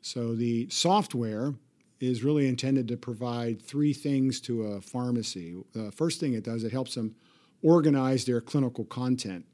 So 0.03 0.35
the 0.35 0.69
software 0.69 1.55
is 2.01 2.25
really 2.25 2.49
intended 2.49 2.89
to 2.89 2.97
provide 2.97 3.63
three 3.63 3.93
things 3.93 4.41
to 4.41 4.65
a 4.65 4.81
pharmacy. 4.81 5.55
The 5.73 5.93
first 5.93 6.19
thing 6.19 6.35
it 6.35 6.45
does, 6.45 6.65
it 6.65 6.73
helps 6.73 6.95
them 6.95 7.15
organize 7.63 8.25
their 8.25 8.41
clinical 8.41 8.85
content, 8.85 9.47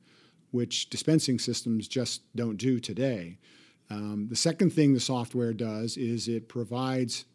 which 0.50 0.88
dispensing 0.88 1.38
systems 1.38 1.86
just 1.86 2.22
don't 2.34 2.56
do 2.56 2.80
today. 2.80 3.38
Um, 3.90 4.28
the 4.28 4.36
second 4.36 4.72
thing 4.72 4.94
the 4.94 5.00
software 5.00 5.52
does 5.52 5.96
is 5.96 6.26
it 6.26 6.48
provides 6.48 7.26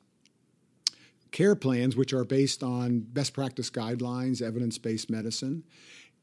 care 1.31 1.55
plans 1.55 1.95
which 1.95 2.13
are 2.13 2.23
based 2.23 2.63
on 2.63 2.99
best 2.99 3.33
practice 3.33 3.69
guidelines, 3.69 4.41
evidence 4.41 4.77
based 4.77 5.09
medicine, 5.09 5.63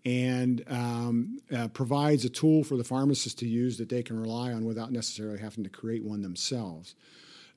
and 0.04 0.64
um, 0.68 1.38
uh, 1.54 1.68
provides 1.68 2.24
a 2.24 2.28
tool 2.28 2.64
for 2.64 2.76
the 2.76 2.84
pharmacist 2.84 3.38
to 3.38 3.48
use 3.48 3.78
that 3.78 3.88
they 3.88 4.02
can 4.02 4.18
rely 4.18 4.52
on 4.52 4.64
without 4.64 4.92
necessarily 4.92 5.38
having 5.38 5.64
to 5.64 5.70
create 5.70 6.04
one 6.04 6.22
themselves. 6.22 6.94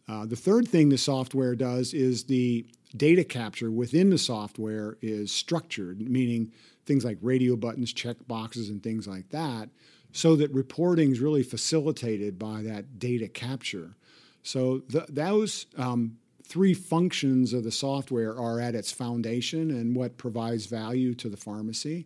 Uh, 0.07 0.25
the 0.25 0.35
third 0.35 0.67
thing 0.67 0.89
the 0.89 0.97
software 0.97 1.55
does 1.55 1.93
is 1.93 2.25
the 2.25 2.65
data 2.97 3.23
capture 3.23 3.71
within 3.71 4.09
the 4.09 4.17
software 4.17 4.97
is 5.01 5.31
structured, 5.31 6.01
meaning 6.01 6.51
things 6.85 7.05
like 7.05 7.17
radio 7.21 7.55
buttons, 7.55 7.93
check 7.93 8.17
boxes, 8.27 8.69
and 8.69 8.83
things 8.83 9.07
like 9.07 9.29
that 9.29 9.69
so 10.13 10.35
that 10.35 10.51
reporting 10.51 11.11
is 11.11 11.19
really 11.19 11.43
facilitated 11.43 12.37
by 12.37 12.61
that 12.61 12.99
data 12.99 13.27
capture. 13.27 13.95
So 14.43 14.83
the, 14.87 15.05
those 15.09 15.65
um, 15.75 16.17
three 16.53 16.75
functions 16.75 17.51
of 17.51 17.63
the 17.63 17.71
software 17.71 18.37
are 18.37 18.59
at 18.59 18.75
its 18.75 18.91
foundation 18.91 19.71
and 19.71 19.95
what 19.95 20.17
provides 20.17 20.67
value 20.67 21.15
to 21.15 21.27
the 21.27 21.35
pharmacy. 21.35 22.05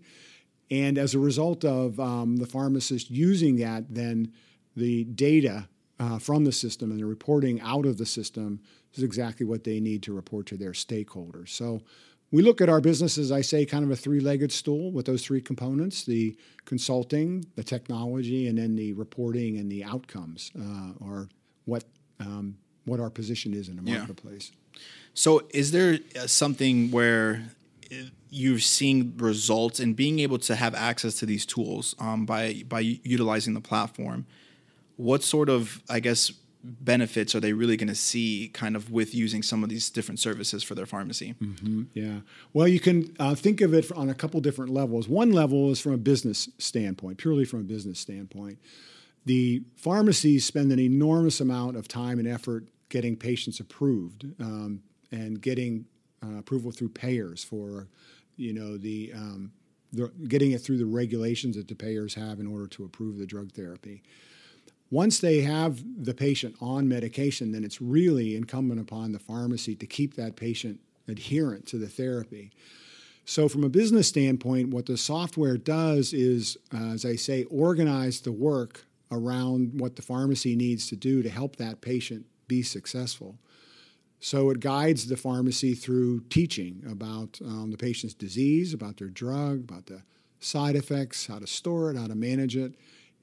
And 0.72 0.98
as 0.98 1.14
a 1.14 1.20
result 1.20 1.66
of 1.66 2.00
um, 2.00 2.38
the 2.38 2.46
pharmacist 2.46 3.12
using 3.12 3.58
that, 3.58 3.94
then 3.94 4.32
the 4.74 5.04
data 5.04 5.68
uh, 6.00 6.18
from 6.18 6.46
the 6.46 6.54
system 6.54 6.92
and 6.92 7.00
the 7.02 7.06
reporting 7.06 7.60
out 7.60 7.86
of 7.86 7.98
the 7.98 8.06
system 8.06 8.62
is 8.94 9.04
exactly 9.04 9.46
what 9.46 9.66
they 9.66 9.82
need 9.82 10.02
to 10.04 10.14
report 10.14 10.46
to 10.46 10.56
their 10.56 10.72
stakeholders. 10.72 11.50
So 11.50 11.82
we 12.32 12.42
look 12.42 12.62
at 12.62 12.70
our 12.70 12.80
business, 12.80 13.18
as 13.18 13.34
I 13.34 13.42
say, 13.42 13.66
kind 13.66 13.84
of 13.84 13.92
a 13.92 13.98
three 13.98 14.22
legged 14.22 14.54
stool 14.54 14.94
with 14.94 15.08
those 15.08 15.26
three 15.26 15.42
components 15.42 16.06
the 16.06 16.38
consulting, 16.64 17.44
the 17.58 17.66
technology, 17.66 18.48
and 18.48 18.58
then 18.58 18.78
the 18.78 18.94
reporting 18.94 19.58
and 19.58 19.70
the 19.70 19.84
outcomes 19.84 20.54
uh, 20.58 21.06
are 21.06 21.28
what, 21.66 21.84
um, 22.22 22.56
what 22.88 23.00
our 23.00 23.10
position 23.10 23.54
is 23.54 23.70
in 23.70 23.76
the 23.76 23.82
marketplace. 23.82 24.52
Yeah. 24.52 24.80
So, 25.14 25.44
is 25.50 25.72
there 25.72 26.00
uh, 26.16 26.28
something 26.28 26.92
where 26.92 27.44
uh, 27.92 27.96
you're 28.30 28.60
seeing 28.60 29.18
results 29.18 29.80
and 29.80 29.96
being 29.96 30.20
able 30.20 30.38
to 30.40 30.56
have 30.56 30.76
access 30.76 31.16
to 31.20 31.26
these 31.26 31.46
tools 31.46 31.96
um, 32.00 32.26
by 32.26 32.64
by 32.68 32.80
utilizing 32.80 33.54
the 33.54 33.62
platform? 33.62 34.26
What 34.96 35.24
sort 35.24 35.50
of, 35.50 35.82
I 35.90 36.00
guess, 36.00 36.32
benefits 36.64 37.34
are 37.36 37.40
they 37.40 37.54
really 37.54 37.78
going 37.78 37.88
to 37.88 37.96
see 37.96 38.50
kind 38.54 38.76
of 38.76 38.92
with 38.92 39.14
using 39.14 39.44
some 39.44 39.64
of 39.64 39.70
these 39.70 39.90
different 39.90 40.20
services 40.20 40.64
for 40.64 40.76
their 40.76 40.86
pharmacy? 40.86 41.36
Mm-hmm, 41.42 41.84
yeah. 41.94 42.20
Well, 42.54 42.68
you 42.68 42.80
can 42.80 43.16
uh, 43.20 43.36
think 43.36 43.62
of 43.62 43.74
it 43.74 43.92
on 43.92 44.10
a 44.10 44.14
couple 44.14 44.40
different 44.42 44.72
levels. 44.72 45.08
One 45.08 45.32
level 45.32 45.72
is 45.72 45.80
from 45.80 45.94
a 45.94 45.98
business 45.98 46.50
standpoint, 46.58 47.18
purely 47.18 47.46
from 47.46 47.62
a 47.62 47.64
business 47.64 48.00
standpoint. 48.00 48.60
The 49.26 49.64
pharmacies 49.76 50.46
spend 50.46 50.72
an 50.72 50.80
enormous 50.80 51.42
amount 51.42 51.76
of 51.76 51.88
time 51.88 52.20
and 52.20 52.28
effort 52.28 52.66
getting 52.90 53.16
patients 53.16 53.60
approved 53.60 54.26
um, 54.40 54.82
and 55.12 55.42
getting 55.42 55.86
uh, 56.24 56.40
approval 56.40 56.72
through 56.72 56.90
payers 56.90 57.44
for, 57.44 57.88
you 58.36 58.54
know, 58.54 58.78
the, 58.78 59.12
um, 59.14 59.52
the 59.94 60.12
getting 60.28 60.52
it 60.52 60.60
through 60.60 60.78
the 60.78 60.86
regulations 60.86 61.56
that 61.56 61.68
the 61.68 61.76
payers 61.76 62.14
have 62.14 62.40
in 62.40 62.48
order 62.48 62.68
to 62.68 62.84
approve 62.84 63.18
the 63.18 63.26
drug 63.26 63.52
therapy. 63.52 64.04
Once 64.90 65.20
they 65.20 65.42
have 65.42 65.84
the 66.06 66.14
patient 66.14 66.56
on 66.62 66.88
medication, 66.88 67.52
then 67.52 67.64
it's 67.64 67.82
really 67.82 68.36
incumbent 68.36 68.80
upon 68.80 69.12
the 69.12 69.20
pharmacy 69.20 69.76
to 69.76 69.86
keep 69.86 70.16
that 70.16 70.36
patient 70.36 70.80
adherent 71.08 71.66
to 71.66 71.78
the 71.78 71.88
therapy. 71.88 72.52
So, 73.26 73.50
from 73.50 73.66
a 73.66 73.70
business 73.70 74.08
standpoint, 74.08 74.70
what 74.70 74.86
the 74.86 74.96
software 74.96 75.58
does 75.58 76.14
is, 76.14 76.58
uh, 76.74 76.92
as 76.94 77.04
I 77.04 77.18
say, 77.18 77.44
organize 77.46 78.22
the 78.22 78.32
work 78.32 78.86
around 79.12 79.80
what 79.80 79.98
the 79.98 80.02
pharmacy 80.02 80.56
needs 80.56 80.88
to 80.88 80.96
do 80.96 81.22
to 81.22 81.30
help 81.30 81.58
that 81.58 81.82
patient 81.82 82.26
be 82.48 82.64
successful. 82.64 83.38
So, 84.20 84.50
it 84.50 84.60
guides 84.60 85.08
the 85.08 85.18
pharmacy 85.18 85.76
through 85.76 86.22
teaching 86.30 86.84
about 86.90 87.40
um, 87.46 87.70
the 87.70 87.78
patient's 87.78 88.16
disease, 88.16 88.74
about 88.74 88.98
their 88.98 89.10
drug, 89.10 89.60
about 89.60 89.86
the 89.86 90.02
side 90.40 90.76
effects, 90.76 91.28
how 91.28 91.40
to 91.40 91.48
store 91.48 91.92
it, 91.92 91.98
how 91.98 92.08
to 92.08 92.16
manage 92.16 92.58
it 92.58 92.74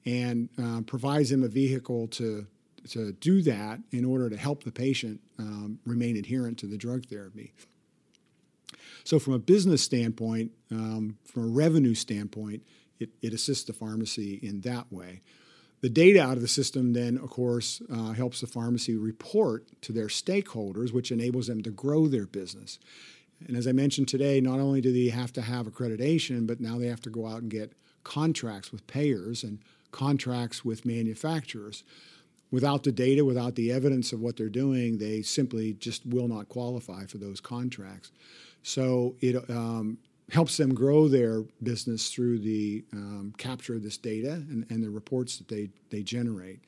and 0.05 0.49
uh, 0.61 0.81
provides 0.81 1.29
them 1.29 1.43
a 1.43 1.47
vehicle 1.47 2.07
to 2.07 2.45
to 2.89 3.11
do 3.13 3.41
that 3.41 3.79
in 3.91 4.05
order 4.05 4.29
to 4.29 4.37
help 4.37 4.63
the 4.63 4.71
patient 4.71 5.19
um, 5.39 5.79
remain 5.87 6.17
adherent 6.17 6.59
to 6.59 6.67
the 6.67 6.77
drug 6.77 7.03
therapy. 7.07 7.51
So, 9.03 9.17
from 9.17 9.33
a 9.33 9.39
business 9.39 9.81
standpoint, 9.81 10.51
um, 10.69 11.17
from 11.23 11.45
a 11.45 11.47
revenue 11.47 11.95
standpoint, 11.95 12.61
it, 12.99 13.09
it, 13.23 13.33
assists 13.33 13.63
the 13.63 13.73
pharmacy 13.73 14.39
in 14.43 14.61
that 14.61 14.91
way. 14.93 15.21
The 15.85 15.89
data 15.89 16.19
out 16.19 16.33
of 16.33 16.41
the 16.41 16.47
system 16.47 16.93
then, 16.93 17.15
of 17.19 17.29
course, 17.29 17.79
uh, 17.93 18.13
helps 18.13 18.41
the 18.41 18.47
pharmacy 18.47 18.95
report 18.95 19.67
to 19.81 19.93
their 19.93 20.07
stakeholders, 20.07 20.91
which 20.91 21.11
enables 21.11 21.45
them 21.45 21.61
to 21.61 21.69
grow 21.69 22.07
their 22.07 22.25
business. 22.25 22.79
And 23.47 23.55
as 23.55 23.67
I 23.67 23.71
mentioned 23.71 24.07
today, 24.07 24.41
not 24.41 24.59
only 24.59 24.81
do 24.81 24.91
they 24.91 25.09
have 25.09 25.31
to 25.33 25.43
have 25.43 25.67
accreditation, 25.67 26.47
but 26.47 26.59
now 26.59 26.79
they 26.79 26.87
have 26.87 27.01
to 27.01 27.11
go 27.11 27.27
out 27.27 27.43
and 27.43 27.51
get 27.51 27.73
contracts 28.03 28.71
with 28.71 28.87
payers 28.87 29.43
and 29.43 29.59
contracts 29.91 30.65
with 30.65 30.87
manufacturers. 30.87 31.83
Without 32.49 32.83
the 32.83 32.91
data, 32.91 33.23
without 33.23 33.53
the 33.53 33.71
evidence 33.71 34.11
of 34.11 34.19
what 34.19 34.37
they're 34.37 34.49
doing, 34.49 34.97
they 34.97 35.21
simply 35.21 35.73
just 35.73 36.03
will 36.03 36.27
not 36.27 36.49
qualify 36.49 37.05
for 37.05 37.19
those 37.19 37.39
contracts. 37.39 38.11
So 38.63 39.17
it 39.21 39.35
um, 39.51 39.99
helps 40.31 40.57
them 40.57 40.73
grow 40.73 41.07
their 41.07 41.43
business 41.61 42.09
through 42.09 42.39
the 42.39 42.83
um, 42.93 43.33
capture 43.37 43.75
of 43.75 43.83
this 43.83 43.97
data 43.97 44.33
and, 44.33 44.65
and 44.69 44.83
the 44.83 44.89
reports 44.89 45.37
that 45.37 45.47
they, 45.47 45.69
they 45.91 46.01
generate. 46.01 46.61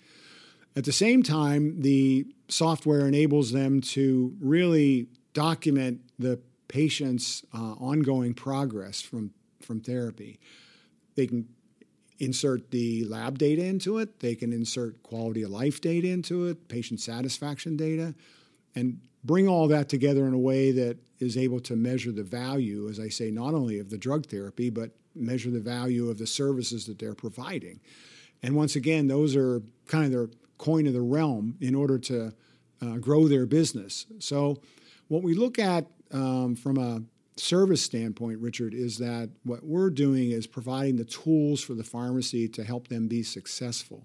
At 0.75 0.85
the 0.85 0.91
same 0.91 1.23
time, 1.23 1.81
the 1.81 2.27
software 2.49 3.07
enables 3.07 3.51
them 3.51 3.81
to 3.81 4.35
really 4.39 5.07
document 5.33 6.01
the 6.19 6.39
patient's 6.67 7.43
uh, 7.53 7.73
ongoing 7.79 8.35
progress 8.35 9.01
from, 9.01 9.31
from 9.59 9.79
therapy. 9.79 10.39
They 11.15 11.25
can 11.25 11.47
insert 12.19 12.71
the 12.71 13.05
lab 13.05 13.37
data 13.37 13.63
into 13.63 13.97
it. 13.97 14.19
They 14.19 14.35
can 14.35 14.53
insert 14.53 15.01
quality 15.03 15.43
of 15.43 15.49
life 15.49 15.81
data 15.81 16.07
into 16.07 16.47
it, 16.47 16.67
patient 16.67 16.99
satisfaction 16.99 17.75
data, 17.77 18.13
and 18.75 18.99
bring 19.23 19.47
all 19.47 19.67
that 19.67 19.89
together 19.89 20.27
in 20.27 20.33
a 20.33 20.39
way 20.39 20.71
that 20.71 20.97
is 21.19 21.37
able 21.37 21.59
to 21.61 21.75
measure 21.75 22.11
the 22.11 22.23
value, 22.23 22.87
as 22.89 22.99
I 22.99 23.09
say, 23.09 23.31
not 23.31 23.53
only 23.53 23.79
of 23.79 23.89
the 23.89 23.97
drug 23.97 24.27
therapy, 24.27 24.69
but 24.69 24.91
measure 25.15 25.49
the 25.49 25.59
value 25.59 26.09
of 26.09 26.17
the 26.17 26.27
services 26.27 26.85
that 26.85 26.99
they're 26.99 27.15
providing. 27.15 27.79
And 28.43 28.55
once 28.55 28.75
again, 28.75 29.07
those 29.07 29.35
are 29.35 29.61
kind 29.87 30.05
of 30.05 30.11
their 30.11 30.29
coin 30.57 30.87
of 30.87 30.93
the 30.93 31.01
realm 31.01 31.57
in 31.59 31.75
order 31.75 31.97
to 31.97 32.33
uh, 32.81 32.97
grow 32.97 33.27
their 33.27 33.45
business. 33.45 34.05
So, 34.19 34.57
what 35.07 35.23
we 35.23 35.33
look 35.33 35.57
at 35.57 35.87
um, 36.11 36.55
from 36.55 36.77
a 36.77 37.01
service 37.39 37.81
standpoint, 37.81 38.39
Richard, 38.39 38.73
is 38.73 38.97
that 38.97 39.29
what 39.43 39.63
we're 39.63 39.89
doing 39.89 40.31
is 40.31 40.47
providing 40.47 40.97
the 40.97 41.05
tools 41.05 41.61
for 41.61 41.73
the 41.73 41.83
pharmacy 41.83 42.47
to 42.49 42.63
help 42.63 42.87
them 42.87 43.07
be 43.07 43.23
successful. 43.23 44.03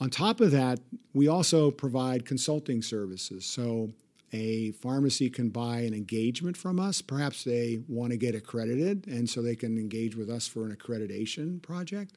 On 0.00 0.10
top 0.10 0.40
of 0.40 0.50
that, 0.50 0.80
we 1.14 1.26
also 1.26 1.70
provide 1.70 2.26
consulting 2.26 2.82
services. 2.82 3.46
So 3.46 3.92
a 4.32 4.72
pharmacy 4.72 5.30
can 5.30 5.48
buy 5.48 5.78
an 5.80 5.94
engagement 5.94 6.56
from 6.56 6.78
us. 6.78 7.00
Perhaps 7.00 7.44
they 7.44 7.80
want 7.88 8.10
to 8.10 8.18
get 8.18 8.34
accredited, 8.34 9.06
and 9.06 9.28
so 9.30 9.40
they 9.40 9.56
can 9.56 9.78
engage 9.78 10.16
with 10.16 10.28
us 10.28 10.46
for 10.46 10.66
an 10.66 10.76
accreditation 10.76 11.62
project. 11.62 12.16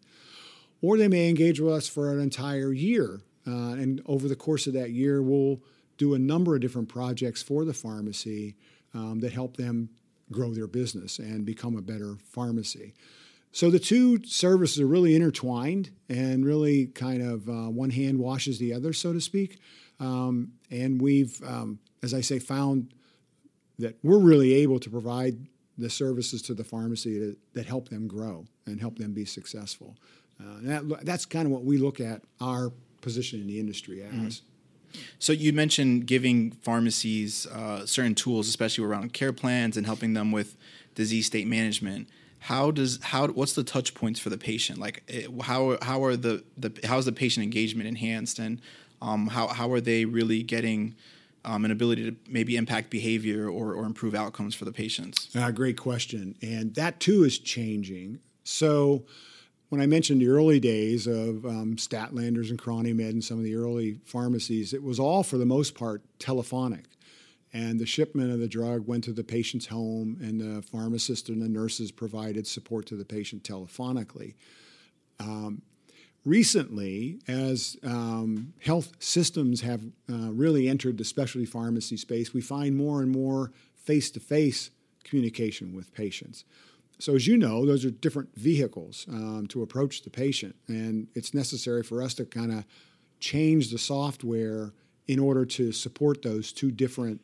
Or 0.81 0.97
they 0.97 1.07
may 1.07 1.29
engage 1.29 1.59
with 1.59 1.73
us 1.73 1.87
for 1.87 2.11
an 2.11 2.19
entire 2.19 2.73
year. 2.73 3.21
Uh, 3.47 3.73
and 3.73 4.01
over 4.05 4.27
the 4.27 4.35
course 4.35 4.67
of 4.67 4.73
that 4.73 4.91
year, 4.91 5.21
we'll 5.21 5.61
do 5.97 6.13
a 6.13 6.19
number 6.19 6.55
of 6.55 6.61
different 6.61 6.89
projects 6.89 7.41
for 7.41 7.63
the 7.65 7.73
pharmacy 7.73 8.55
um, 8.93 9.19
that 9.19 9.31
help 9.31 9.57
them 9.57 9.89
grow 10.31 10.53
their 10.53 10.67
business 10.67 11.19
and 11.19 11.45
become 11.45 11.75
a 11.75 11.81
better 11.81 12.15
pharmacy. 12.23 12.93
So 13.51 13.69
the 13.69 13.79
two 13.79 14.23
services 14.25 14.79
are 14.79 14.87
really 14.87 15.15
intertwined 15.15 15.91
and 16.07 16.45
really 16.45 16.87
kind 16.87 17.21
of 17.21 17.49
uh, 17.49 17.69
one 17.69 17.89
hand 17.89 18.19
washes 18.19 18.59
the 18.59 18.73
other, 18.73 18.93
so 18.93 19.11
to 19.13 19.21
speak. 19.21 19.59
Um, 19.99 20.53
and 20.69 21.01
we've, 21.01 21.41
um, 21.43 21.79
as 22.03 22.13
I 22.13 22.21
say, 22.21 22.39
found 22.39 22.93
that 23.79 23.97
we're 24.03 24.19
really 24.19 24.53
able 24.53 24.79
to 24.79 24.89
provide 24.89 25.47
the 25.77 25.89
services 25.89 26.41
to 26.43 26.53
the 26.53 26.63
pharmacy 26.63 27.35
that, 27.53 27.65
help 27.65 27.89
them 27.89 28.07
grow 28.07 28.45
and 28.65 28.79
help 28.79 28.99
them 28.99 29.13
be 29.13 29.25
successful. 29.25 29.95
Uh, 30.39 30.57
that, 30.61 31.05
that's 31.05 31.25
kind 31.25 31.45
of 31.45 31.51
what 31.51 31.63
we 31.63 31.77
look 31.77 31.99
at 31.99 32.21
our 32.41 32.71
position 33.01 33.39
in 33.41 33.47
the 33.47 33.59
industry 33.59 34.03
as. 34.03 34.11
Mm-hmm. 34.11 34.99
So 35.19 35.33
you 35.33 35.53
mentioned 35.53 36.07
giving 36.07 36.51
pharmacies 36.51 37.45
uh, 37.47 37.85
certain 37.85 38.15
tools, 38.15 38.47
especially 38.47 38.85
around 38.85 39.13
care 39.13 39.33
plans 39.33 39.77
and 39.77 39.85
helping 39.85 40.13
them 40.13 40.31
with 40.31 40.57
disease 40.99 41.25
state 41.25 41.47
management. 41.47 42.09
How 42.39 42.71
does 42.71 42.99
how 43.01 43.27
what's 43.29 43.53
the 43.53 43.63
touch 43.63 43.93
points 43.93 44.19
for 44.19 44.29
the 44.29 44.37
patient? 44.37 44.79
Like 44.79 45.03
eh, 45.07 45.27
how 45.41 45.77
how 45.81 46.03
are 46.03 46.15
the, 46.15 46.43
the 46.57 46.71
how 46.83 46.97
is 46.97 47.05
the 47.05 47.11
patient 47.13 47.43
engagement 47.43 47.87
enhanced 47.87 48.37
and 48.37 48.61
um, 49.01 49.27
how 49.27 49.47
how 49.47 49.71
are 49.71 49.81
they 49.81 50.05
really 50.05 50.43
getting 50.43 50.95
um, 51.45 51.63
an 51.63 51.71
ability 51.71 52.03
to 52.11 52.15
maybe 52.27 52.57
impact 52.57 52.89
behavior 52.89 53.47
or, 53.47 53.73
or 53.73 53.85
improve 53.85 54.13
outcomes 54.13 54.55
for 54.55 54.65
the 54.65 54.73
patients? 54.73 55.33
Uh, 55.35 55.49
great 55.51 55.77
question, 55.77 56.35
and 56.41 56.75
that 56.75 56.99
too 56.99 57.23
is 57.23 57.39
changing. 57.39 58.19
So 58.43 59.05
when 59.69 59.79
I 59.79 59.85
mentioned 59.85 60.19
the 60.19 60.27
early 60.27 60.59
days 60.59 61.07
of 61.07 61.45
um, 61.45 61.75
Stadtlanders 61.77 62.49
and 62.49 62.59
ChroniMed 62.59 63.09
and 63.09 63.23
some 63.23 63.37
of 63.37 63.45
the 63.45 63.55
early 63.55 63.99
pharmacies, 64.03 64.73
it 64.73 64.83
was 64.83 64.99
all 64.99 65.23
for 65.23 65.37
the 65.37 65.45
most 65.45 65.75
part 65.75 66.01
telephonic. 66.19 66.85
And 67.51 67.79
the 67.79 67.85
shipment 67.85 68.31
of 68.31 68.39
the 68.39 68.47
drug 68.47 68.87
went 68.87 69.03
to 69.05 69.11
the 69.11 69.23
patient's 69.23 69.65
home, 69.65 70.17
and 70.21 70.39
the 70.39 70.61
pharmacist 70.61 71.29
and 71.29 71.41
the 71.41 71.49
nurses 71.49 71.91
provided 71.91 72.45
support 72.45 72.85
to 72.87 72.95
the 72.95 73.05
patient 73.05 73.43
telephonically. 73.43 74.35
Um, 75.19 75.63
recently, 76.25 77.19
as 77.27 77.75
um, 77.83 78.53
health 78.61 78.91
systems 78.99 79.61
have 79.61 79.81
uh, 80.09 80.31
really 80.31 80.69
entered 80.69 80.97
the 80.97 81.03
specialty 81.03 81.45
pharmacy 81.45 81.97
space, 81.97 82.33
we 82.33 82.41
find 82.41 82.75
more 82.75 83.01
and 83.01 83.11
more 83.11 83.51
face 83.75 84.11
to 84.11 84.19
face 84.19 84.69
communication 85.03 85.73
with 85.73 85.93
patients. 85.93 86.45
So, 86.99 87.15
as 87.15 87.25
you 87.25 87.37
know, 87.37 87.65
those 87.65 87.85
are 87.85 87.91
different 87.91 88.35
vehicles 88.35 89.05
um, 89.09 89.47
to 89.47 89.63
approach 89.63 90.03
the 90.03 90.09
patient, 90.09 90.55
and 90.67 91.07
it's 91.15 91.33
necessary 91.33 91.81
for 91.81 92.03
us 92.03 92.13
to 92.15 92.25
kind 92.25 92.51
of 92.51 92.65
change 93.19 93.71
the 93.71 93.77
software 93.77 94.73
in 95.07 95.17
order 95.17 95.45
to 95.45 95.71
support 95.71 96.21
those 96.21 96.51
two 96.51 96.71
different 96.71 97.21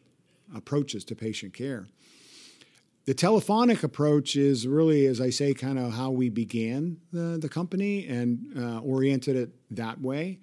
approaches 0.55 1.03
to 1.05 1.15
patient 1.15 1.53
care. 1.53 1.87
The 3.05 3.13
telephonic 3.13 3.83
approach 3.83 4.35
is 4.35 4.67
really, 4.67 5.05
as 5.05 5.21
I 5.21 5.29
say, 5.29 5.53
kind 5.53 5.77
of 5.77 5.93
how 5.93 6.09
we 6.09 6.29
began 6.29 6.97
the, 7.13 7.37
the 7.39 7.49
company 7.49 8.07
and 8.07 8.51
uh, 8.57 8.79
oriented 8.79 9.35
it 9.35 9.49
that 9.75 10.01
way. 10.01 10.39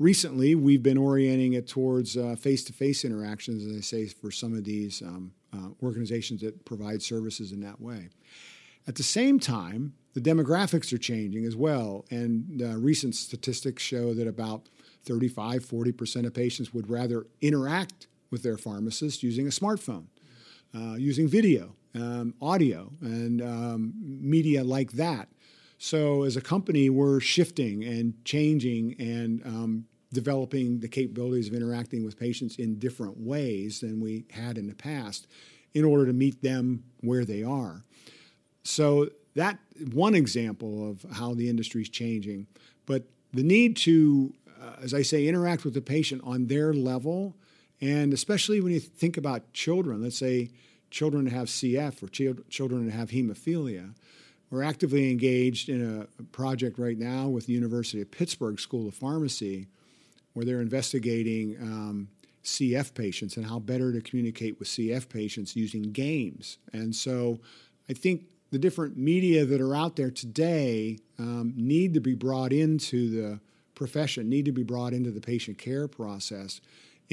Recently, 0.00 0.56
we've 0.56 0.82
been 0.82 0.98
orienting 0.98 1.52
it 1.52 1.68
towards 1.68 2.16
face 2.40 2.64
to 2.64 2.72
face 2.72 3.04
interactions, 3.04 3.64
as 3.64 3.76
I 3.76 3.80
say, 3.80 4.08
for 4.08 4.32
some 4.32 4.52
of 4.52 4.64
these 4.64 5.00
um, 5.02 5.32
uh, 5.52 5.68
organizations 5.82 6.40
that 6.40 6.64
provide 6.64 7.02
services 7.02 7.52
in 7.52 7.60
that 7.60 7.80
way. 7.80 8.08
At 8.86 8.96
the 8.96 9.02
same 9.02 9.38
time, 9.38 9.94
the 10.14 10.20
demographics 10.20 10.92
are 10.92 10.98
changing 10.98 11.44
as 11.44 11.56
well, 11.56 12.04
and 12.10 12.60
uh, 12.62 12.76
recent 12.76 13.14
statistics 13.14 13.82
show 13.82 14.14
that 14.14 14.26
about 14.26 14.68
35 15.04 15.64
40% 15.64 16.26
of 16.26 16.34
patients 16.34 16.72
would 16.72 16.88
rather 16.88 17.26
interact 17.40 18.06
with 18.34 18.42
their 18.42 18.58
pharmacist 18.58 19.22
using 19.22 19.46
a 19.46 19.50
smartphone, 19.50 20.06
uh, 20.74 20.96
using 20.96 21.28
video, 21.28 21.76
um, 21.94 22.34
audio, 22.42 22.90
and 23.00 23.40
um, 23.40 23.92
media 23.96 24.64
like 24.64 24.90
that. 24.92 25.28
So, 25.78 26.24
as 26.24 26.36
a 26.36 26.40
company, 26.40 26.90
we're 26.90 27.20
shifting 27.20 27.84
and 27.84 28.12
changing 28.24 28.96
and 28.98 29.40
um, 29.46 29.84
developing 30.12 30.80
the 30.80 30.88
capabilities 30.88 31.46
of 31.46 31.54
interacting 31.54 32.04
with 32.04 32.18
patients 32.18 32.56
in 32.56 32.80
different 32.80 33.20
ways 33.20 33.78
than 33.78 34.00
we 34.00 34.24
had 34.32 34.58
in 34.58 34.66
the 34.66 34.74
past 34.74 35.28
in 35.72 35.84
order 35.84 36.04
to 36.06 36.12
meet 36.12 36.42
them 36.42 36.82
where 37.02 37.24
they 37.24 37.44
are. 37.44 37.84
So 38.64 39.10
that 39.36 39.60
one 39.92 40.16
example 40.16 40.90
of 40.90 41.06
how 41.12 41.34
the 41.34 41.48
industry 41.48 41.82
is 41.82 41.88
changing, 41.88 42.48
but 42.84 43.04
the 43.32 43.44
need 43.44 43.76
to, 43.76 44.34
uh, 44.60 44.82
as 44.82 44.92
I 44.92 45.02
say, 45.02 45.28
interact 45.28 45.64
with 45.64 45.74
the 45.74 45.82
patient 45.82 46.22
on 46.24 46.48
their 46.48 46.74
level, 46.74 47.36
and 47.80 48.12
especially 48.12 48.60
when 48.60 48.72
you 48.72 48.80
think 48.80 49.16
about 49.16 49.52
children, 49.52 50.02
let's 50.02 50.18
say 50.18 50.50
children 50.90 51.26
have 51.26 51.48
CF 51.48 52.02
or 52.02 52.08
ch- 52.08 52.48
children 52.48 52.88
have 52.90 53.10
hemophilia. 53.10 53.94
We're 54.50 54.62
actively 54.62 55.10
engaged 55.10 55.68
in 55.68 56.06
a 56.18 56.22
project 56.24 56.78
right 56.78 56.98
now 56.98 57.28
with 57.28 57.46
the 57.46 57.52
University 57.52 58.00
of 58.00 58.10
Pittsburgh 58.10 58.60
School 58.60 58.86
of 58.86 58.94
Pharmacy, 58.94 59.66
where 60.32 60.44
they're 60.44 60.60
investigating 60.60 61.56
um, 61.60 62.08
CF 62.44 62.94
patients 62.94 63.36
and 63.36 63.46
how 63.46 63.58
better 63.58 63.92
to 63.92 64.00
communicate 64.00 64.58
with 64.58 64.68
CF 64.68 65.08
patients 65.08 65.56
using 65.56 65.82
games. 65.82 66.58
And 66.72 66.94
so 66.94 67.40
I 67.90 67.94
think 67.94 68.26
the 68.50 68.58
different 68.58 68.96
media 68.96 69.44
that 69.44 69.60
are 69.60 69.74
out 69.74 69.96
there 69.96 70.10
today 70.10 70.98
um, 71.18 71.52
need 71.56 71.94
to 71.94 72.00
be 72.00 72.14
brought 72.14 72.52
into 72.52 73.10
the 73.10 73.40
profession, 73.74 74.28
need 74.28 74.44
to 74.44 74.52
be 74.52 74.62
brought 74.62 74.92
into 74.92 75.10
the 75.10 75.20
patient 75.20 75.58
care 75.58 75.88
process 75.88 76.60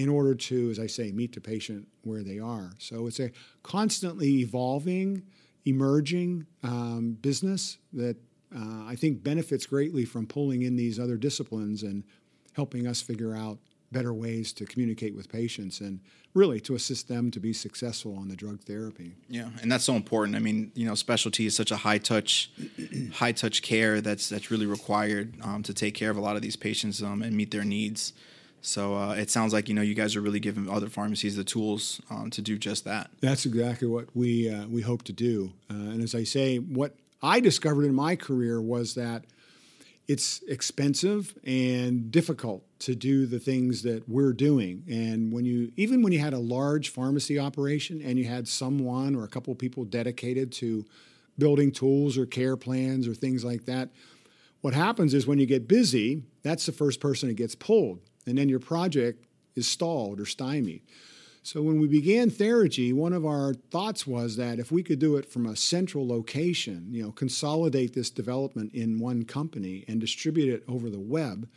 in 0.02 0.10
order 0.10 0.34
to, 0.34 0.72
as 0.72 0.80
I 0.80 0.88
say, 0.88 1.12
meet 1.12 1.34
the 1.36 1.42
patient 1.42 1.88
where 2.02 2.24
they 2.24 2.40
are. 2.40 2.72
So 2.80 3.06
it's 3.06 3.20
a 3.20 3.30
constantly 3.62 4.40
evolving, 4.40 5.22
emerging 5.66 6.48
um, 6.64 7.18
business 7.22 7.78
that 7.94 8.18
uh, 8.56 8.86
I 8.88 8.96
think 8.96 9.24
benefits 9.24 9.68
greatly 9.68 10.06
from 10.06 10.26
pulling 10.26 10.64
in 10.64 10.76
these 10.76 11.00
other 11.00 11.18
disciplines 11.18 11.84
and 11.84 12.04
helping 12.54 12.88
us 12.88 13.00
figure 13.00 13.36
out 13.36 13.60
better 13.92 14.12
ways 14.12 14.54
to 14.54 14.66
communicate 14.66 15.16
with 15.16 15.30
patients 15.30 15.82
and 15.82 16.00
really 16.34 16.60
to 16.62 16.74
assist 16.74 17.08
them 17.08 17.30
to 17.30 17.40
be 17.40 17.54
successful 17.54 18.18
on 18.18 18.28
the 18.28 18.36
drug 18.36 18.60
therapy. 18.62 19.14
Yeah, 19.30 19.50
and 19.62 19.72
that's 19.72 19.84
so 19.84 19.94
important. 19.94 20.36
I 20.36 20.40
mean, 20.40 20.72
you 20.74 20.88
know, 20.88 20.96
specialty 20.96 21.46
is 21.46 21.56
such 21.56 21.70
a 21.70 21.76
high 21.76 22.00
touch, 22.00 22.50
high 23.14 23.34
touch 23.34 23.62
care 23.62 24.02
that's 24.02 24.30
that's 24.30 24.50
really 24.50 24.66
required 24.66 25.36
um, 25.44 25.62
to 25.62 25.76
take 25.76 25.94
care 25.94 26.10
of 26.10 26.18
a 26.18 26.22
lot 26.22 26.36
of 26.36 26.42
these 26.42 26.56
patients 26.56 27.04
um, 27.04 27.22
and 27.22 27.36
meet 27.36 27.52
their 27.52 27.66
needs. 27.66 28.14
So 28.62 28.96
uh, 28.96 29.14
it 29.14 29.30
sounds 29.30 29.54
like 29.54 29.68
you 29.68 29.76
know 29.76 29.82
you 29.82 29.96
guys 29.96 30.16
are 30.16 30.22
really 30.22 30.40
giving 30.40 30.70
other 30.70 30.88
pharmacies 30.88 31.36
the 31.36 31.44
tools 31.44 32.02
um, 32.10 32.30
to 32.32 32.42
do 32.42 32.58
just 32.58 32.86
that. 32.86 33.10
That's 33.20 33.46
exactly 33.46 33.88
what 33.88 34.16
we 34.16 34.50
uh, 34.50 34.68
we 34.68 34.82
hope 34.82 35.04
to 35.04 35.14
do. 35.14 35.54
Uh, 35.70 35.74
and 35.74 36.02
as 36.02 36.16
I 36.16 36.24
say, 36.24 36.58
what 36.58 36.96
I 37.22 37.40
discovered 37.40 37.86
in 37.86 37.96
my 37.96 38.16
career 38.16 38.62
was 38.62 38.96
that 38.96 39.26
it's 40.08 40.42
expensive 40.44 41.34
and 41.44 42.12
difficult 42.12 42.64
to 42.80 42.96
do 42.96 43.26
the 43.26 43.40
things 43.40 43.84
that 43.84 44.10
we're 44.10 44.34
doing. 44.34 44.84
And 44.90 45.32
when 45.32 45.46
you 45.46 45.72
even 45.78 46.02
when 46.02 46.14
you 46.14 46.20
had 46.20 46.34
a 46.34 46.40
large 46.40 46.90
pharmacy 46.90 47.40
operation 47.40 48.02
and 48.02 48.20
you 48.20 48.26
had 48.26 48.48
someone 48.48 49.16
or 49.16 49.24
a 49.24 49.28
couple 49.28 49.52
of 49.52 49.58
people 49.58 49.86
dedicated 49.86 50.52
to 50.54 50.86
building 51.38 51.72
tools 51.72 52.18
or 52.18 52.26
care 52.26 52.58
plans 52.58 53.08
or 53.08 53.14
things 53.14 53.44
like 53.44 53.66
that, 53.66 53.90
what 54.62 54.74
happens 54.74 55.14
is 55.14 55.26
when 55.26 55.40
you 55.40 55.46
get 55.46 55.68
busy, 55.68 56.24
that's 56.44 56.66
the 56.66 56.72
first 56.72 57.00
person 57.00 57.30
that 57.30 57.36
gets 57.36 57.56
pulled, 57.56 58.00
and 58.26 58.38
then 58.38 58.50
your 58.50 58.60
project 58.60 59.26
is 59.56 59.68
stalled 59.68 60.20
or 60.20 60.26
stymied. 60.26 60.82
So 61.44 61.64
when 61.64 61.80
we 61.80 61.88
began 61.88 62.30
Therigy, 62.30 62.94
one 62.94 63.14
of 63.14 63.26
our 63.26 63.56
thoughts 63.72 64.06
was 64.06 64.36
that 64.36 64.60
if 64.60 64.72
we 64.72 64.84
could 64.84 65.00
do 65.00 65.18
it 65.18 65.32
from 65.32 65.48
a 65.48 65.56
central 65.56 66.08
location, 66.08 66.88
you 66.92 67.02
know, 67.02 67.12
consolidate 67.12 67.94
this 67.94 68.12
development 68.12 68.74
in 68.74 69.00
one 69.00 69.26
company 69.26 69.84
and 69.88 70.00
distribute 70.00 70.54
it 70.54 70.64
over 70.68 70.90
the 70.90 71.00
web, 71.00 71.50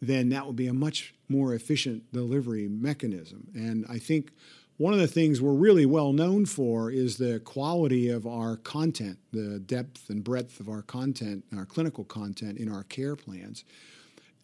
then 0.00 0.28
that 0.28 0.46
would 0.46 0.54
be 0.54 0.68
a 0.68 0.72
much 0.72 1.14
more 1.28 1.52
efficient 1.52 2.12
delivery 2.12 2.68
mechanism. 2.68 3.48
And 3.54 3.84
I 3.88 3.98
think 3.98 4.30
one 4.76 4.92
of 4.92 5.00
the 5.00 5.08
things 5.08 5.40
we're 5.40 5.52
really 5.52 5.86
well 5.86 6.12
known 6.12 6.46
for 6.46 6.90
is 6.90 7.16
the 7.16 7.40
quality 7.40 8.08
of 8.08 8.26
our 8.26 8.56
content, 8.56 9.18
the 9.32 9.58
depth 9.58 10.10
and 10.10 10.22
breadth 10.22 10.60
of 10.60 10.68
our 10.68 10.82
content, 10.82 11.44
our 11.56 11.64
clinical 11.64 12.04
content 12.04 12.58
in 12.58 12.70
our 12.70 12.84
care 12.84 13.16
plans. 13.16 13.64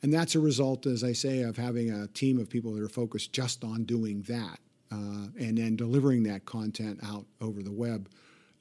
And 0.02 0.12
that's 0.12 0.34
a 0.34 0.40
result, 0.40 0.86
as 0.86 1.04
I 1.04 1.12
say, 1.12 1.42
of 1.42 1.56
having 1.56 1.90
a 1.90 2.06
team 2.08 2.38
of 2.38 2.48
people 2.48 2.72
that 2.72 2.82
are 2.82 2.88
focused 2.88 3.32
just 3.32 3.64
on 3.64 3.84
doing 3.84 4.22
that 4.22 4.58
uh, 4.90 5.28
and 5.38 5.58
then 5.58 5.76
delivering 5.76 6.22
that 6.24 6.46
content 6.46 7.00
out 7.04 7.26
over 7.40 7.62
the 7.62 7.72
web 7.72 8.08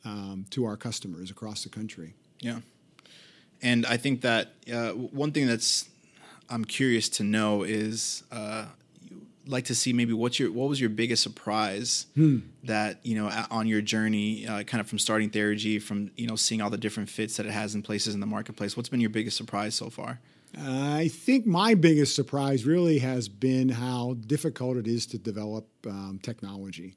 um, 0.06 0.45
to 0.52 0.65
our 0.65 0.78
customers 0.78 1.32
across 1.32 1.63
the 1.63 1.69
country. 1.69 2.13
Yeah, 2.39 2.60
and 3.62 3.86
I 3.86 3.97
think 3.97 4.21
that 4.21 4.54
uh, 4.71 4.91
one 4.91 5.32
thing 5.32 5.47
that's 5.47 5.89
I'm 6.49 6.65
curious 6.65 7.10
to 7.10 7.23
know 7.23 7.63
is 7.63 8.23
uh, 8.32 8.65
like 9.45 9.65
to 9.65 9.75
see 9.75 9.93
maybe 9.93 10.13
what's 10.13 10.39
your 10.39 10.52
what 10.52 10.69
was 10.69 10.80
your 10.80 10.89
biggest 10.89 11.23
surprise 11.23 12.06
hmm. 12.15 12.39
that 12.63 12.99
you 13.04 13.15
know 13.15 13.30
on 13.49 13.67
your 13.67 13.82
journey, 13.82 14.47
uh, 14.47 14.63
kind 14.63 14.80
of 14.80 14.88
from 14.88 14.99
starting 14.99 15.30
Therigy, 15.30 15.82
from 15.82 16.12
you 16.15 16.28
know 16.28 16.36
seeing 16.36 16.62
all 16.62 16.69
the 16.69 16.78
different 16.78 17.10
fits 17.10 17.38
that 17.38 17.45
it 17.45 17.52
has 17.52 17.75
in 17.75 17.82
places 17.82 18.13
in 18.13 18.19
the 18.19 18.28
marketplace. 18.28 18.78
What's 18.78 18.89
been 18.89 19.02
your 19.02 19.10
biggest 19.10 19.36
surprise 19.36 19.75
so 19.75 19.89
far? 19.89 20.19
I 20.57 21.09
think 21.09 21.45
my 21.45 21.75
biggest 21.75 22.15
surprise 22.15 22.65
really 22.65 22.99
has 22.99 23.29
been 23.29 23.69
how 23.69 24.15
difficult 24.25 24.77
it 24.77 24.88
is 24.88 25.05
to 25.07 25.17
develop 25.17 25.67
um, 25.85 26.19
technology. 26.21 26.95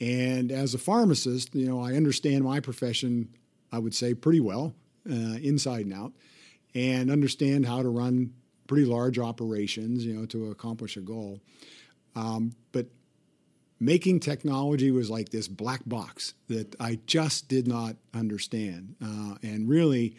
And 0.00 0.52
as 0.52 0.74
a 0.74 0.78
pharmacist, 0.78 1.54
you 1.54 1.66
know, 1.66 1.80
I 1.80 1.94
understand 1.94 2.44
my 2.44 2.60
profession, 2.60 3.28
I 3.72 3.78
would 3.78 3.94
say, 3.94 4.14
pretty 4.14 4.40
well, 4.40 4.74
uh, 5.08 5.38
inside 5.42 5.86
and 5.86 5.94
out, 5.94 6.12
and 6.74 7.10
understand 7.10 7.66
how 7.66 7.82
to 7.82 7.88
run 7.88 8.32
pretty 8.66 8.84
large 8.84 9.18
operations, 9.18 10.04
you 10.04 10.14
know, 10.14 10.26
to 10.26 10.50
accomplish 10.50 10.96
a 10.96 11.00
goal. 11.00 11.40
Um, 12.14 12.52
but 12.72 12.86
making 13.80 14.20
technology 14.20 14.90
was 14.90 15.10
like 15.10 15.30
this 15.30 15.48
black 15.48 15.80
box 15.86 16.34
that 16.48 16.76
I 16.78 16.98
just 17.06 17.48
did 17.48 17.66
not 17.66 17.96
understand. 18.14 18.96
Uh, 19.02 19.36
and 19.42 19.68
really, 19.68 20.16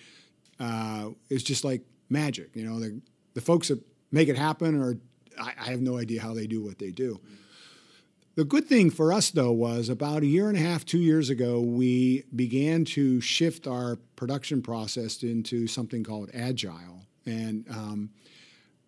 uh, 0.59 1.09
it's 1.29 1.43
just 1.43 1.63
like 1.63 1.83
magic. 2.09 2.49
You 2.55 2.65
know, 2.65 2.79
the, 2.79 3.01
the 3.33 3.41
folks 3.41 3.69
that 3.69 3.81
make 4.11 4.27
it 4.27 4.37
happen 4.37 4.81
are, 4.81 4.97
I, 5.39 5.53
I 5.59 5.69
have 5.71 5.81
no 5.81 5.97
idea 5.97 6.21
how 6.21 6.33
they 6.33 6.47
do 6.47 6.63
what 6.63 6.79
they 6.79 6.91
do. 6.91 7.19
The 8.35 8.45
good 8.45 8.67
thing 8.67 8.89
for 8.89 9.11
us, 9.11 9.31
though, 9.31 9.51
was 9.51 9.89
about 9.89 10.23
a 10.23 10.25
year 10.25 10.47
and 10.47 10.57
a 10.57 10.61
half, 10.61 10.85
two 10.85 10.99
years 10.99 11.29
ago, 11.29 11.59
we 11.59 12.23
began 12.33 12.85
to 12.85 13.19
shift 13.19 13.67
our 13.67 13.97
production 14.15 14.61
process 14.61 15.23
into 15.23 15.67
something 15.67 16.03
called 16.05 16.29
Agile. 16.33 17.01
And 17.25 17.65
um, 17.69 18.11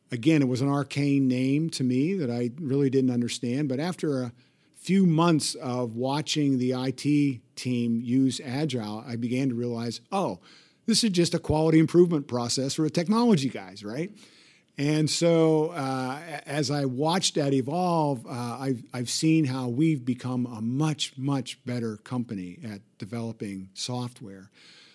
again, 0.09 0.41
it 0.41 0.47
was 0.47 0.61
an 0.61 0.69
arcane 0.69 1.27
name 1.27 1.69
to 1.71 1.83
me 1.83 2.13
that 2.13 2.29
I 2.29 2.51
really 2.61 2.89
didn't 2.89 3.11
understand. 3.11 3.67
But 3.67 3.81
after 3.81 4.23
a 4.23 4.31
few 4.77 5.05
months 5.05 5.55
of 5.55 5.95
watching 5.95 6.57
the 6.57 6.71
IT 6.71 7.41
team 7.55 8.01
use 8.01 8.39
Agile, 8.43 9.03
I 9.05 9.15
began 9.15 9.49
to 9.49 9.55
realize, 9.55 9.99
oh, 10.11 10.39
this 10.85 11.03
is 11.03 11.11
just 11.11 11.33
a 11.33 11.39
quality 11.39 11.79
improvement 11.79 12.27
process 12.27 12.75
for 12.75 12.83
the 12.83 12.89
technology 12.89 13.49
guys, 13.49 13.83
right? 13.83 14.11
And 14.77 15.09
so, 15.09 15.69
uh, 15.69 16.19
as 16.45 16.71
I 16.71 16.85
watched 16.85 17.35
that 17.35 17.53
evolve, 17.53 18.25
uh, 18.25 18.29
I've, 18.29 18.83
I've 18.93 19.09
seen 19.09 19.45
how 19.45 19.67
we've 19.67 20.03
become 20.03 20.45
a 20.45 20.61
much, 20.61 21.17
much 21.17 21.63
better 21.65 21.97
company 21.97 22.57
at 22.63 22.81
developing 22.97 23.69
software. 23.73 24.49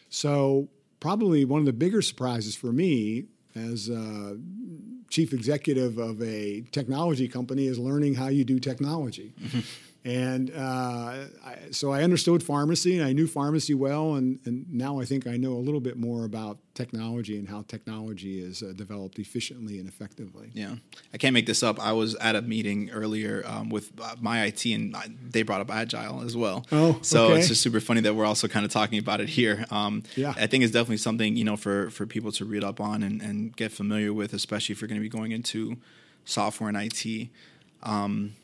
So, 0.08 0.68
probably 0.98 1.44
one 1.44 1.60
of 1.60 1.66
the 1.66 1.72
bigger 1.72 2.02
surprises 2.02 2.56
for 2.56 2.72
me 2.72 3.26
as 3.54 3.90
chief 5.08 5.32
executive 5.32 5.98
of 5.98 6.20
a 6.22 6.62
technology 6.72 7.28
company 7.28 7.66
is 7.66 7.78
learning 7.78 8.14
how 8.14 8.28
you 8.28 8.44
do 8.44 8.58
technology. 8.58 9.34
And 10.06 10.52
uh, 10.54 11.26
I, 11.44 11.56
so 11.72 11.90
I 11.90 12.04
understood 12.04 12.40
pharmacy 12.40 12.96
and 12.96 13.04
I 13.04 13.12
knew 13.12 13.26
pharmacy 13.26 13.74
well. 13.74 14.14
And, 14.14 14.38
and, 14.44 14.72
now 14.72 15.00
I 15.00 15.04
think 15.04 15.26
I 15.26 15.36
know 15.36 15.54
a 15.54 15.58
little 15.58 15.80
bit 15.80 15.96
more 15.96 16.24
about 16.24 16.58
technology 16.74 17.36
and 17.36 17.48
how 17.48 17.62
technology 17.62 18.38
is 18.38 18.62
uh, 18.62 18.72
developed 18.76 19.18
efficiently 19.18 19.80
and 19.80 19.88
effectively. 19.88 20.50
Yeah. 20.54 20.76
I 21.12 21.16
can't 21.16 21.34
make 21.34 21.46
this 21.46 21.64
up. 21.64 21.80
I 21.80 21.92
was 21.92 22.14
at 22.16 22.36
a 22.36 22.42
meeting 22.42 22.88
earlier 22.90 23.42
um, 23.46 23.68
with 23.68 23.90
uh, 24.00 24.14
my 24.20 24.44
IT 24.44 24.64
and 24.66 24.94
they 25.28 25.42
brought 25.42 25.60
up 25.60 25.72
Agile 25.72 26.22
as 26.22 26.36
well. 26.36 26.64
Oh, 26.70 27.00
so 27.02 27.24
okay. 27.24 27.38
it's 27.40 27.48
just 27.48 27.62
super 27.62 27.80
funny 27.80 28.02
that 28.02 28.14
we're 28.14 28.26
also 28.26 28.46
kind 28.46 28.64
of 28.64 28.70
talking 28.70 29.00
about 29.00 29.20
it 29.20 29.28
here. 29.28 29.66
Um, 29.72 30.04
yeah. 30.14 30.34
I 30.36 30.46
think 30.46 30.62
it's 30.62 30.72
definitely 30.72 30.98
something, 30.98 31.36
you 31.36 31.42
know, 31.42 31.56
for, 31.56 31.90
for 31.90 32.06
people 32.06 32.30
to 32.32 32.44
read 32.44 32.62
up 32.62 32.80
on 32.80 33.02
and, 33.02 33.20
and 33.20 33.56
get 33.56 33.72
familiar 33.72 34.12
with, 34.12 34.34
especially 34.34 34.74
if 34.74 34.80
you're 34.80 34.88
going 34.88 35.00
to 35.00 35.04
be 35.04 35.08
going 35.08 35.32
into 35.32 35.78
software 36.24 36.68
and 36.68 36.78
IT. 36.78 37.28
Um, 37.82 38.34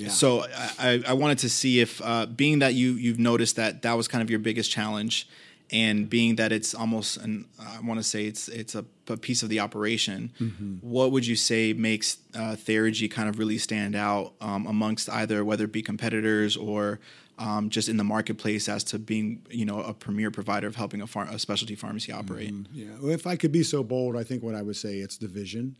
yeah. 0.00 0.08
So 0.08 0.46
I, 0.78 1.02
I 1.06 1.12
wanted 1.12 1.38
to 1.38 1.50
see 1.50 1.80
if, 1.80 2.00
uh, 2.02 2.26
being 2.26 2.60
that 2.60 2.74
you 2.74 2.92
you've 2.92 3.18
noticed 3.18 3.56
that 3.56 3.82
that 3.82 3.92
was 3.94 4.08
kind 4.08 4.22
of 4.22 4.30
your 4.30 4.38
biggest 4.38 4.70
challenge, 4.70 5.28
and 5.70 6.08
being 6.08 6.36
that 6.36 6.52
it's 6.52 6.74
almost 6.74 7.18
an 7.18 7.46
I 7.58 7.80
want 7.80 8.00
to 8.00 8.04
say 8.04 8.24
it's 8.24 8.48
it's 8.48 8.74
a, 8.74 8.84
a 9.08 9.16
piece 9.16 9.42
of 9.42 9.48
the 9.48 9.60
operation. 9.60 10.32
Mm-hmm. 10.40 10.76
What 10.80 11.12
would 11.12 11.26
you 11.26 11.36
say 11.36 11.72
makes 11.72 12.18
uh, 12.34 12.56
kind 12.66 13.28
of 13.28 13.38
really 13.38 13.58
stand 13.58 13.94
out 13.94 14.32
um, 14.40 14.66
amongst 14.66 15.10
either 15.10 15.44
whether 15.44 15.64
it 15.64 15.72
be 15.72 15.82
competitors 15.82 16.56
or 16.56 17.00
um, 17.38 17.70
just 17.70 17.88
in 17.88 17.96
the 17.96 18.04
marketplace 18.04 18.68
as 18.68 18.84
to 18.84 18.98
being 18.98 19.42
you 19.50 19.64
know 19.64 19.82
a 19.82 19.92
premier 19.92 20.30
provider 20.30 20.66
of 20.66 20.76
helping 20.76 21.02
a, 21.02 21.06
a 21.30 21.38
specialty 21.38 21.74
pharmacy 21.74 22.10
operate? 22.12 22.52
Mm-hmm. 22.52 22.74
Yeah, 22.74 22.90
well, 23.00 23.12
if 23.12 23.26
I 23.26 23.36
could 23.36 23.52
be 23.52 23.62
so 23.62 23.82
bold, 23.82 24.16
I 24.16 24.24
think 24.24 24.42
what 24.42 24.54
I 24.54 24.62
would 24.62 24.76
say 24.76 24.96
it's 24.96 25.18
the 25.18 25.28
vision. 25.28 25.76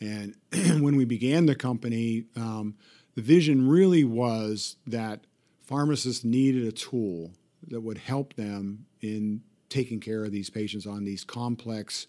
And 0.00 0.34
when 0.82 0.96
we 0.96 1.04
began 1.04 1.46
the 1.46 1.54
company, 1.54 2.24
um, 2.36 2.74
the 3.14 3.22
vision 3.22 3.68
really 3.68 4.04
was 4.04 4.76
that 4.86 5.26
pharmacists 5.60 6.24
needed 6.24 6.66
a 6.66 6.72
tool 6.72 7.32
that 7.68 7.80
would 7.80 7.98
help 7.98 8.34
them 8.34 8.86
in 9.00 9.42
taking 9.68 10.00
care 10.00 10.24
of 10.24 10.32
these 10.32 10.50
patients 10.50 10.86
on 10.86 11.04
these 11.04 11.24
complex 11.24 12.06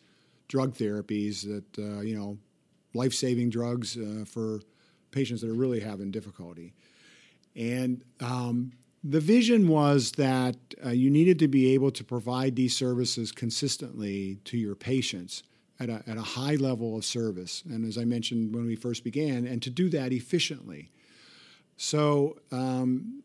drug 0.47 0.75
therapies 0.75 1.43
that, 1.43 1.79
uh, 1.79 2.01
you 2.01 2.15
know, 2.15 2.37
life 2.93 3.13
saving 3.13 3.49
drugs 3.49 3.97
uh, 3.97 4.23
for 4.25 4.61
patients 5.11 5.41
that 5.41 5.49
are 5.49 5.55
really 5.55 5.79
having 5.79 6.11
difficulty. 6.11 6.73
And 7.55 8.03
um, 8.19 8.73
the 9.03 9.19
vision 9.19 9.67
was 9.67 10.13
that 10.13 10.55
uh, 10.85 10.89
you 10.89 11.09
needed 11.09 11.39
to 11.39 11.47
be 11.47 11.73
able 11.73 11.91
to 11.91 12.03
provide 12.03 12.55
these 12.55 12.75
services 12.75 13.31
consistently 13.31 14.39
to 14.45 14.57
your 14.57 14.75
patients 14.75 15.43
at 15.79 15.89
a, 15.89 16.03
at 16.07 16.17
a 16.17 16.21
high 16.21 16.55
level 16.55 16.95
of 16.97 17.03
service. 17.03 17.63
And 17.65 17.85
as 17.85 17.97
I 17.97 18.05
mentioned 18.05 18.53
when 18.53 18.65
we 18.65 18.75
first 18.75 19.03
began, 19.03 19.45
and 19.45 19.61
to 19.63 19.69
do 19.69 19.89
that 19.89 20.11
efficiently. 20.11 20.91
So 21.77 22.37
um, 22.51 23.23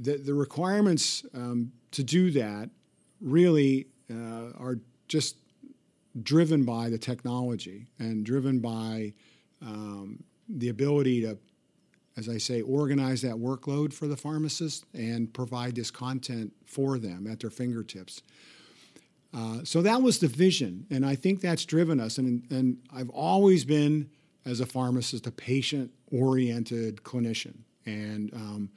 the, 0.00 0.16
the 0.16 0.34
requirements 0.34 1.24
um, 1.34 1.72
to 1.90 2.04
do 2.04 2.30
that 2.32 2.70
really 3.20 3.88
uh, 4.10 4.52
are 4.58 4.78
just 5.08 5.36
driven 6.22 6.64
by 6.64 6.88
the 6.88 6.98
technology 6.98 7.88
and 7.98 8.24
driven 8.24 8.60
by 8.60 9.12
um, 9.62 10.22
the 10.48 10.68
ability 10.68 11.22
to, 11.22 11.38
as 12.16 12.28
I 12.28 12.38
say, 12.38 12.62
organize 12.62 13.22
that 13.22 13.34
workload 13.34 13.92
for 13.92 14.06
the 14.06 14.16
pharmacist 14.16 14.84
and 14.94 15.32
provide 15.32 15.74
this 15.74 15.90
content 15.90 16.52
for 16.64 16.98
them 16.98 17.26
at 17.26 17.40
their 17.40 17.50
fingertips. 17.50 18.22
Uh, 19.34 19.58
so 19.62 19.82
that 19.82 20.00
was 20.00 20.20
the 20.20 20.28
vision, 20.28 20.86
and 20.90 21.04
I 21.04 21.14
think 21.14 21.40
that's 21.40 21.64
driven 21.66 22.00
us. 22.00 22.16
And, 22.18 22.50
and 22.50 22.78
I've 22.94 23.10
always 23.10 23.64
been, 23.64 24.08
as 24.46 24.60
a 24.60 24.66
pharmacist, 24.66 25.26
a 25.26 25.30
patient-oriented 25.30 27.02
clinician, 27.02 27.58
and 27.84 28.32
um, 28.32 28.70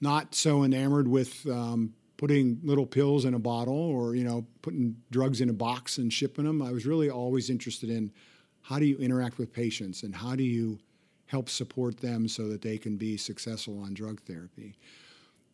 not 0.00 0.34
so 0.34 0.62
enamored 0.62 1.08
with 1.08 1.46
um, 1.46 1.94
putting 2.18 2.60
little 2.62 2.84
pills 2.84 3.24
in 3.24 3.32
a 3.32 3.38
bottle 3.38 3.74
or 3.74 4.14
you 4.14 4.24
know 4.24 4.46
putting 4.60 4.96
drugs 5.10 5.40
in 5.40 5.48
a 5.48 5.54
box 5.54 5.96
and 5.96 6.12
shipping 6.12 6.44
them. 6.44 6.60
I 6.60 6.70
was 6.70 6.84
really 6.84 7.08
always 7.08 7.48
interested 7.48 7.88
in 7.88 8.12
how 8.60 8.78
do 8.78 8.84
you 8.84 8.98
interact 8.98 9.38
with 9.38 9.52
patients 9.52 10.02
and 10.02 10.14
how 10.14 10.36
do 10.36 10.42
you 10.42 10.78
help 11.26 11.48
support 11.48 11.98
them 11.98 12.28
so 12.28 12.48
that 12.48 12.60
they 12.60 12.76
can 12.76 12.96
be 12.96 13.16
successful 13.16 13.78
on 13.80 13.94
drug 13.94 14.20
therapy. 14.22 14.76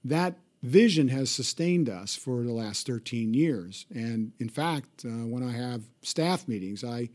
That 0.05 0.37
vision 0.64 1.09
has 1.09 1.31
sustained 1.31 1.90
us 1.90 2.16
for 2.16 2.42
the 2.42 2.53
last 2.53 2.87
13 2.87 3.35
years. 3.35 3.85
And 3.94 4.33
in 4.38 4.48
fact, 4.48 5.05
uh, 5.05 5.27
when 5.27 5.42
I 5.42 5.53
have 5.53 5.83
staff 6.00 6.48
meetings, 6.48 6.83
I 6.83 7.11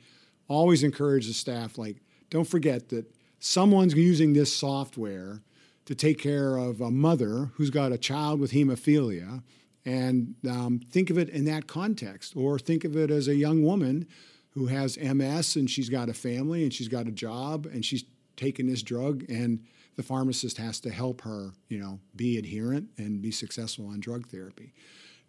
always 0.47 0.83
encourage 0.83 1.25
the 1.25 1.33
staff 1.33 1.77
like, 1.77 1.97
don't 2.29 2.47
forget 2.47 2.89
that 2.89 3.11
someone's 3.39 3.95
using 3.95 4.33
this 4.33 4.55
software 4.55 5.41
to 5.85 5.95
take 5.95 6.19
care 6.19 6.57
of 6.57 6.79
a 6.79 6.91
mother 6.91 7.49
who's 7.55 7.71
got 7.71 7.91
a 7.91 7.97
child 7.97 8.39
with 8.39 8.51
hemophilia. 8.51 9.41
And 9.83 10.35
um, 10.47 10.81
think 10.91 11.09
of 11.09 11.17
it 11.17 11.29
in 11.29 11.45
that 11.45 11.65
context, 11.65 12.35
or 12.35 12.59
think 12.59 12.83
of 12.83 12.95
it 12.95 13.09
as 13.09 13.27
a 13.27 13.35
young 13.35 13.63
woman 13.63 14.07
who 14.51 14.67
has 14.67 14.95
MS 14.99 15.55
and 15.55 15.67
she's 15.67 15.89
got 15.89 16.07
a 16.07 16.13
family 16.13 16.61
and 16.61 16.71
she's 16.71 16.87
got 16.87 17.07
a 17.07 17.11
job 17.11 17.65
and 17.65 17.83
she's 17.83 18.03
taking 18.37 18.67
this 18.67 18.83
drug 18.83 19.25
and 19.27 19.65
the 19.99 20.03
pharmacist 20.03 20.55
has 20.55 20.79
to 20.79 20.89
help 20.89 21.19
her, 21.23 21.51
you 21.67 21.77
know, 21.77 21.99
be 22.15 22.37
adherent 22.37 22.87
and 22.97 23.21
be 23.21 23.31
successful 23.31 23.85
on 23.87 23.99
drug 23.99 24.25
therapy. 24.29 24.71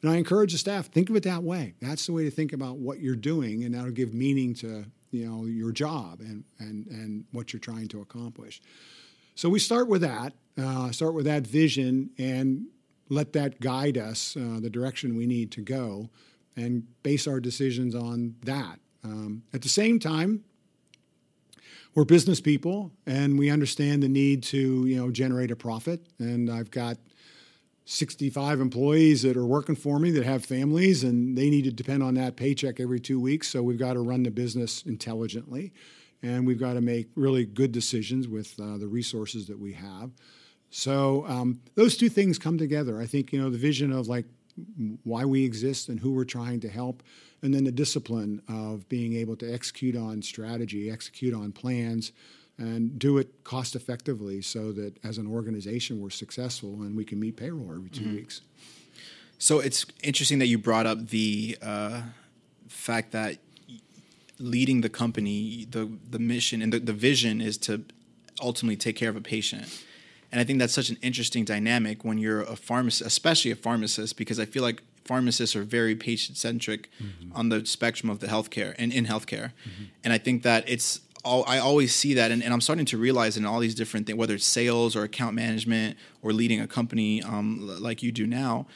And 0.01 0.09
I 0.09 0.15
encourage 0.15 0.53
the 0.53 0.59
staff 0.59 0.87
think 0.87 1.11
of 1.11 1.17
it 1.17 1.25
that 1.25 1.43
way. 1.43 1.75
That's 1.83 2.07
the 2.07 2.13
way 2.13 2.23
to 2.23 2.31
think 2.31 2.53
about 2.53 2.77
what 2.77 3.01
you're 3.01 3.17
doing, 3.17 3.65
and 3.65 3.75
that'll 3.75 3.91
give 3.91 4.15
meaning 4.15 4.55
to 4.55 4.85
you 5.11 5.27
know 5.27 5.45
your 5.47 5.73
job 5.73 6.21
and 6.21 6.45
and 6.61 6.87
and 6.87 7.25
what 7.33 7.53
you're 7.53 7.59
trying 7.59 7.89
to 7.89 8.01
accomplish. 8.01 8.63
So 9.35 9.49
we 9.49 9.59
start 9.59 9.89
with 9.89 10.03
that, 10.03 10.35
uh, 10.57 10.93
start 10.93 11.15
with 11.15 11.25
that 11.25 11.45
vision, 11.45 12.11
and 12.17 12.67
let 13.09 13.33
that 13.33 13.59
guide 13.59 13.99
us 13.99 14.37
uh, 14.37 14.61
the 14.61 14.71
direction 14.71 15.17
we 15.17 15.27
need 15.27 15.51
to 15.51 15.63
go, 15.63 16.11
and 16.55 16.87
base 17.03 17.27
our 17.27 17.41
decisions 17.41 17.97
on 17.97 18.37
that. 18.45 18.79
Um, 19.03 19.43
at 19.53 19.63
the 19.63 19.69
same 19.69 19.99
time, 19.99 20.45
we're 21.95 22.05
business 22.05 22.41
people 22.41 22.93
and 23.07 23.39
we 23.39 23.51
understand 23.51 24.03
the 24.03 24.09
need 24.09 24.43
to 24.45 24.87
you 24.87 24.97
know 24.97 25.11
generate 25.11 25.51
a 25.51 25.57
profit. 25.57 26.07
And 26.19 26.51
i've 26.51 26.71
got 26.71 26.97
65 27.85 28.61
employees 28.61 29.23
that 29.23 29.37
are 29.37 29.47
working 29.47 29.75
for 29.75 29.99
me 29.99 30.13
that 30.13 30.25
have 30.25 30.45
families 30.45 31.03
and 31.03 31.37
they 31.37 31.51
need 31.51 31.65
to 31.65 31.73
depend 31.73 32.03
on 32.05 32.15
that 32.15 32.37
paycheck 32.37 32.79
every 32.79 33.01
two 33.01 33.19
weeks. 33.19 33.49
So 33.49 33.63
we've 33.63 33.79
got 33.79 33.95
to 33.95 34.01
run 34.01 34.23
the 34.23 34.31
business 34.31 34.85
intelligently 34.85 35.73
and 36.23 36.47
we've 36.47 36.61
got 36.61 36.75
to 36.75 36.81
make 36.81 37.09
really 37.17 37.45
good 37.45 37.73
decisions 37.73 38.29
with 38.29 38.59
uh, 38.61 38.77
the 38.77 38.87
resources 38.87 39.47
that 39.49 39.59
we 39.59 39.73
have. 39.73 40.13
So 40.71 41.27
um, 41.27 41.61
those 41.75 41.97
two 41.97 42.09
things 42.09 42.39
come 42.39 42.59
together. 42.59 43.01
I 43.01 43.07
think 43.07 43.33
you 43.33 43.41
know 43.41 43.51
the 43.51 43.59
vision 43.59 43.93
of 43.93 44.07
like 44.07 44.27
why 45.05 45.25
we 45.25 45.45
exist 45.45 45.89
and 45.89 45.99
who 45.99 46.13
we're 46.13 46.25
trying 46.25 46.61
to 46.61 46.69
help 46.69 47.03
and 47.43 47.55
then 47.55 47.65
the 47.65 47.73
discipline 47.73 48.43
of 48.49 48.89
being 48.89 49.15
able 49.15 49.37
to 49.37 49.53
execute 49.53 49.97
on 49.97 50.23
strategy, 50.23 50.91
execute 50.91 51.35
on 51.35 51.53
plans, 51.53 52.13
and 52.59 52.99
do 52.99 53.17
it 53.19 53.43
cost 53.45 53.75
effectively 53.75 54.43
so 54.43 54.73
that 54.73 54.95
as 55.03 55.17
an 55.17 55.27
organization 55.27 56.01
we're 56.01 56.11
successful 56.11 56.83
and 56.83 56.95
we 56.95 57.05
can 57.05 57.19
meet 57.19 57.37
payroll 57.37 57.73
every 57.73 57.89
2 57.89 58.01
mm-hmm. 58.01 58.15
weeks. 58.17 58.43
So 59.39 59.61
it's 59.61 59.87
interesting 60.03 60.39
that 60.41 60.49
you 60.49 60.59
brought 60.59 60.87
up 60.87 61.09
the 61.09 61.57
uh, 61.63 62.03
fact 62.69 63.13
that 63.13 63.39
leading 64.39 64.83
the 64.83 64.91
company, 64.91 65.67
the 65.71 65.91
the 66.11 66.19
mission 66.19 66.61
and 66.61 66.73
the, 66.73 66.79
the 66.79 66.93
vision 66.93 67.41
is 67.41 67.57
to 67.59 67.85
ultimately 68.43 68.77
take 68.77 68.97
care 68.97 69.09
of 69.09 69.17
a 69.17 69.21
patient. 69.21 69.83
And 70.31 70.41
I 70.41 70.45
think 70.45 70.59
that's 70.59 70.73
such 70.73 70.91
an 70.91 70.99
interesting 71.03 71.45
dynamic 71.45 72.05
when 72.05 72.19
you're 72.19 72.43
a 72.43 72.57
pharmacist, 72.57 73.07
especially 73.07 73.51
a 73.51 73.57
pharmacist, 73.57 74.17
because 74.17 74.39
I 74.39 74.45
feel 74.45 74.63
like 74.63 74.83
pharmacists 75.11 75.57
are 75.57 75.65
very 75.65 75.97
patient 75.97 76.39
centric 76.39 76.89
mm-hmm. 77.03 77.37
on 77.37 77.49
the 77.49 77.67
spectrum 77.67 78.09
of 78.09 78.21
the 78.21 78.29
healthcare 78.29 78.77
and 78.79 78.93
in 78.93 79.07
healthcare. 79.07 79.51
Mm-hmm. 79.51 79.85
And 80.05 80.13
I 80.13 80.19
think 80.19 80.45
that 80.45 80.63
it's 80.69 81.01
all, 81.25 81.43
I 81.49 81.59
always 81.59 81.93
see 81.93 82.15
that, 82.15 82.31
and, 82.31 82.45
and, 82.45 82.53
I'm 82.53 82.61
starting 82.61 82.87
to 82.87 82.97
realize 82.97 83.37
in 83.37 83.45
all 83.45 83.59
these 83.59 83.75
different 83.75 84.07
things, 84.07 84.17
whether 84.17 84.35
it's 84.35 84.45
sales 84.45 84.95
or 84.95 85.03
account 85.03 85.35
management 85.35 85.97
or 86.23 86.33
leading 86.33 86.61
a 86.61 86.69
company 86.69 87.25
um, 87.25 87.59
like 87.81 88.05
you 88.05 88.13
do 88.13 88.25
now, 88.25 88.67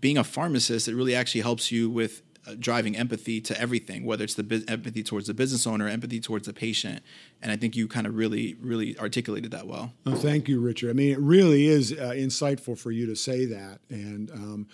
being 0.00 0.18
a 0.18 0.22
pharmacist, 0.22 0.86
it 0.86 0.94
really 0.94 1.14
actually 1.14 1.40
helps 1.40 1.72
you 1.72 1.88
with 1.88 2.20
uh, 2.46 2.54
driving 2.58 2.94
empathy 2.94 3.40
to 3.40 3.58
everything, 3.58 4.04
whether 4.04 4.22
it's 4.22 4.34
the 4.34 4.42
bu- 4.42 4.64
empathy 4.68 5.02
towards 5.02 5.28
the 5.28 5.34
business 5.34 5.66
owner, 5.66 5.88
empathy 5.88 6.20
towards 6.20 6.46
the 6.46 6.52
patient. 6.52 7.02
And 7.40 7.50
I 7.50 7.56
think 7.56 7.74
you 7.74 7.88
kind 7.88 8.06
of 8.06 8.14
really, 8.14 8.54
really 8.60 8.98
articulated 8.98 9.50
that 9.52 9.66
well. 9.66 9.94
Oh, 10.04 10.14
thank 10.14 10.46
you, 10.46 10.60
Richard. 10.60 10.90
I 10.90 10.92
mean, 10.92 11.12
it 11.12 11.20
really 11.20 11.66
is 11.66 11.92
uh, 11.92 12.12
insightful 12.14 12.78
for 12.78 12.90
you 12.90 13.06
to 13.06 13.16
say 13.16 13.46
that. 13.46 13.80
And, 13.88 14.30
um, 14.30 14.68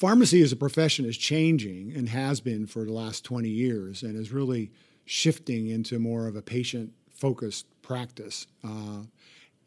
pharmacy 0.00 0.40
as 0.40 0.50
a 0.50 0.56
profession 0.56 1.04
is 1.04 1.18
changing 1.18 1.92
and 1.94 2.08
has 2.08 2.40
been 2.40 2.66
for 2.66 2.86
the 2.86 2.92
last 2.92 3.22
20 3.22 3.50
years 3.50 4.02
and 4.02 4.16
is 4.16 4.32
really 4.32 4.72
shifting 5.04 5.68
into 5.68 5.98
more 5.98 6.26
of 6.26 6.34
a 6.36 6.40
patient 6.40 6.90
focused 7.14 7.66
practice. 7.82 8.46
Uh, 8.64 9.02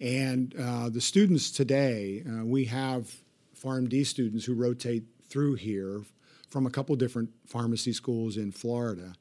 and 0.02 0.56
uh, 0.60 0.89
the 0.89 1.00
students 1.00 1.52
today, 1.52 2.24
uh, 2.28 2.43
we 2.43 2.65
have 2.65 3.13
PharmD 3.63 4.04
students 4.08 4.43
who 4.43 4.56
rotate 4.56 5.04
through 5.30 5.54
here 5.54 6.02
from 6.50 6.65
a 6.65 6.72
couple 6.72 6.96
different 6.96 7.30
pharmacy 7.46 7.93
schools 7.93 8.36
in 8.36 8.52
Florida, 8.52 9.13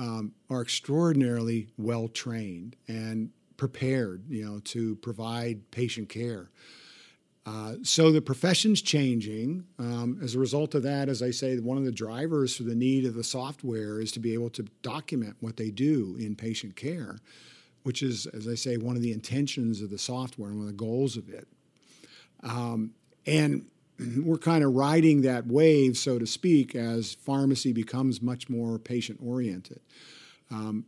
um, 0.00 0.32
are 0.50 0.62
extraordinarily 0.62 1.68
well 1.78 2.08
trained 2.08 2.74
and 2.88 3.30
prepared, 3.56 4.24
you 4.28 4.44
know, 4.44 4.58
to 4.64 4.96
provide 4.96 5.70
patient 5.70 6.08
care. 6.08 6.50
Uh, 7.46 7.74
so 7.84 8.10
the 8.10 8.20
profession's 8.20 8.82
changing. 8.82 9.64
Um, 9.78 10.18
as 10.20 10.34
a 10.34 10.38
result 10.38 10.74
of 10.74 10.82
that, 10.82 11.08
as 11.08 11.22
I 11.22 11.30
say, 11.30 11.56
one 11.58 11.78
of 11.78 11.84
the 11.84 11.92
drivers 11.92 12.56
for 12.56 12.64
the 12.64 12.74
need 12.74 13.06
of 13.06 13.14
the 13.14 13.22
software 13.22 14.00
is 14.00 14.10
to 14.12 14.20
be 14.20 14.34
able 14.34 14.50
to 14.50 14.64
document 14.82 15.36
what 15.38 15.56
they 15.56 15.70
do 15.70 16.16
in 16.18 16.34
patient 16.34 16.74
care, 16.74 17.18
which 17.84 18.02
is, 18.02 18.26
as 18.26 18.48
I 18.48 18.56
say, 18.56 18.76
one 18.76 18.96
of 18.96 19.02
the 19.02 19.12
intentions 19.12 19.80
of 19.80 19.90
the 19.90 19.98
software 19.98 20.50
and 20.50 20.58
one 20.58 20.66
of 20.66 20.72
the 20.72 20.84
goals 20.84 21.16
of 21.16 21.28
it. 21.28 21.46
Um, 22.42 22.94
and 23.26 23.66
we're 24.24 24.38
kind 24.38 24.64
of 24.64 24.74
riding 24.74 25.22
that 25.22 25.46
wave, 25.46 25.96
so 25.96 26.18
to 26.18 26.26
speak, 26.26 26.74
as 26.74 27.14
pharmacy 27.14 27.72
becomes 27.72 28.20
much 28.20 28.48
more 28.48 28.76
patient 28.80 29.20
oriented. 29.22 29.80
Um, 30.50 30.86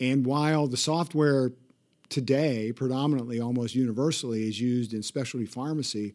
and 0.00 0.26
while 0.26 0.66
the 0.66 0.76
software 0.76 1.52
today, 2.10 2.72
predominantly, 2.72 3.40
almost 3.40 3.74
universally, 3.74 4.48
is 4.48 4.60
used 4.60 4.92
in 4.92 5.02
specialty 5.02 5.46
pharmacy, 5.46 6.14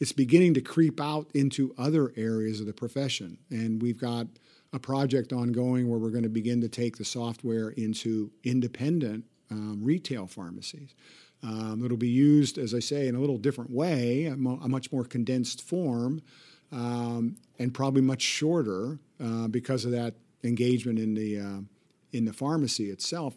it's 0.00 0.12
beginning 0.12 0.52
to 0.54 0.60
creep 0.60 1.00
out 1.00 1.30
into 1.34 1.74
other 1.78 2.12
areas 2.16 2.60
of 2.60 2.66
the 2.66 2.72
profession. 2.72 3.38
And 3.50 3.80
we've 3.80 3.98
got 3.98 4.26
a 4.72 4.78
project 4.78 5.32
ongoing 5.32 5.88
where 5.88 5.98
we're 5.98 6.10
going 6.10 6.24
to 6.24 6.28
begin 6.28 6.60
to 6.60 6.68
take 6.68 6.98
the 6.98 7.04
software 7.04 7.70
into 7.70 8.30
independent 8.44 9.24
um, 9.50 9.80
retail 9.82 10.26
pharmacies. 10.26 10.94
Um, 11.42 11.82
it'll 11.84 11.96
be 11.96 12.08
used, 12.08 12.58
as 12.58 12.74
I 12.74 12.80
say, 12.80 13.08
in 13.08 13.14
a 13.14 13.20
little 13.20 13.38
different 13.38 13.70
way, 13.70 14.26
a, 14.26 14.36
mo- 14.36 14.58
a 14.62 14.68
much 14.68 14.92
more 14.92 15.04
condensed 15.04 15.62
form, 15.62 16.20
um, 16.72 17.36
and 17.58 17.72
probably 17.72 18.02
much 18.02 18.22
shorter 18.22 18.98
uh, 19.22 19.46
because 19.48 19.84
of 19.84 19.92
that 19.92 20.14
engagement 20.42 20.98
in 20.98 21.14
the 21.14 21.38
uh, 21.38 21.60
in 22.12 22.24
the 22.24 22.32
pharmacy 22.32 22.90
itself. 22.90 23.36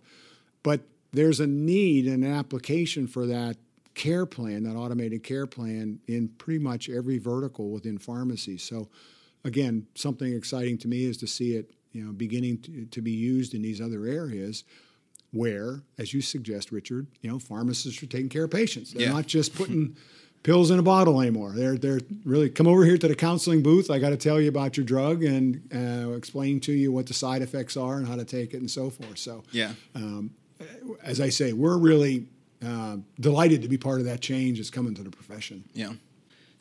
But 0.63 0.82
there's 1.12 1.39
a 1.39 1.48
need 1.48 2.06
and 2.08 2.24
an 2.24 2.32
application 2.34 3.08
for 3.08 3.26
that 3.28 3.58
care 3.95 4.26
plan, 4.26 4.63
that 4.63 4.76
automated 4.76 5.24
care 5.24 5.48
plan, 5.48 6.00
in 6.08 6.30
pretty 6.38 6.60
much 6.60 6.89
every 6.89 7.17
vertical 7.17 7.69
within 7.72 7.98
pharmacy. 7.98 8.58
So, 8.58 8.88
again, 9.43 9.88
something 9.95 10.34
exciting 10.34 10.78
to 10.80 10.88
me 10.88 11.06
is 11.06 11.17
to 11.17 11.28
see 11.28 11.56
it, 11.56 11.72
you 11.91 12.06
know, 12.06 12.12
beginning 12.12 12.60
to, 12.62 12.86
to 12.86 13.02
be 13.02 13.12
used 13.12 13.54
in 13.54 13.62
these 13.62 13.82
other 13.82 14.06
areas 14.06 14.63
where, 15.32 15.82
as 15.98 16.13
you 16.13 16.22
suggest, 16.22 16.72
Richard, 16.72 17.08
you 17.22 17.30
know, 17.30 17.39
pharmacists 17.39 18.02
are 18.02 18.08
taking 18.08 18.30
care 18.30 18.45
of 18.45 18.52
patients. 18.52 18.93
They're 18.93 19.04
Yeah. 19.04 19.12
not 19.13 19.28
just 19.28 19.54
putting 19.54 19.95
pills 20.43 20.72
in 20.72 20.80
a 20.80 20.84
bottle 20.84 21.19
anymore. 21.22 21.52
They're 21.56 21.78
they're 21.78 22.00
really 22.24 22.50
come 22.50 22.67
over 22.67 22.86
here 22.86 22.98
to 22.98 23.08
the 23.08 23.15
counseling 23.15 23.62
booth. 23.62 23.91
I 23.91 24.00
got 24.00 24.10
to 24.12 24.17
tell 24.17 24.39
you 24.39 24.48
about 24.50 24.78
your 24.78 24.86
drug 24.86 25.24
and 25.24 25.62
uh, 25.76 26.12
explain 26.13 26.60
to 26.62 26.72
you 26.72 26.91
what 26.91 27.06
the 27.08 27.13
side 27.13 27.41
effects 27.41 27.76
are 27.78 27.98
and 27.98 28.08
how 28.08 28.15
to 28.15 28.26
take 28.26 28.54
it 28.54 28.58
and 28.62 28.72
so 28.72 28.89
forth. 28.89 29.17
So, 29.17 29.43
Yeah. 29.52 29.74
As 31.04 31.22
I 31.22 31.30
say, 31.30 31.54
we're 31.54 31.78
really 31.78 32.28
uh, 32.65 32.98
delighted 33.19 33.62
to 33.62 33.67
be 33.67 33.78
part 33.78 34.00
of 34.00 34.06
that 34.06 34.22
change 34.22 34.58
that's 34.58 34.69
coming 34.69 34.93
to 34.95 35.04
the 35.04 35.10
profession. 35.10 35.63
Yeah. 35.74 35.93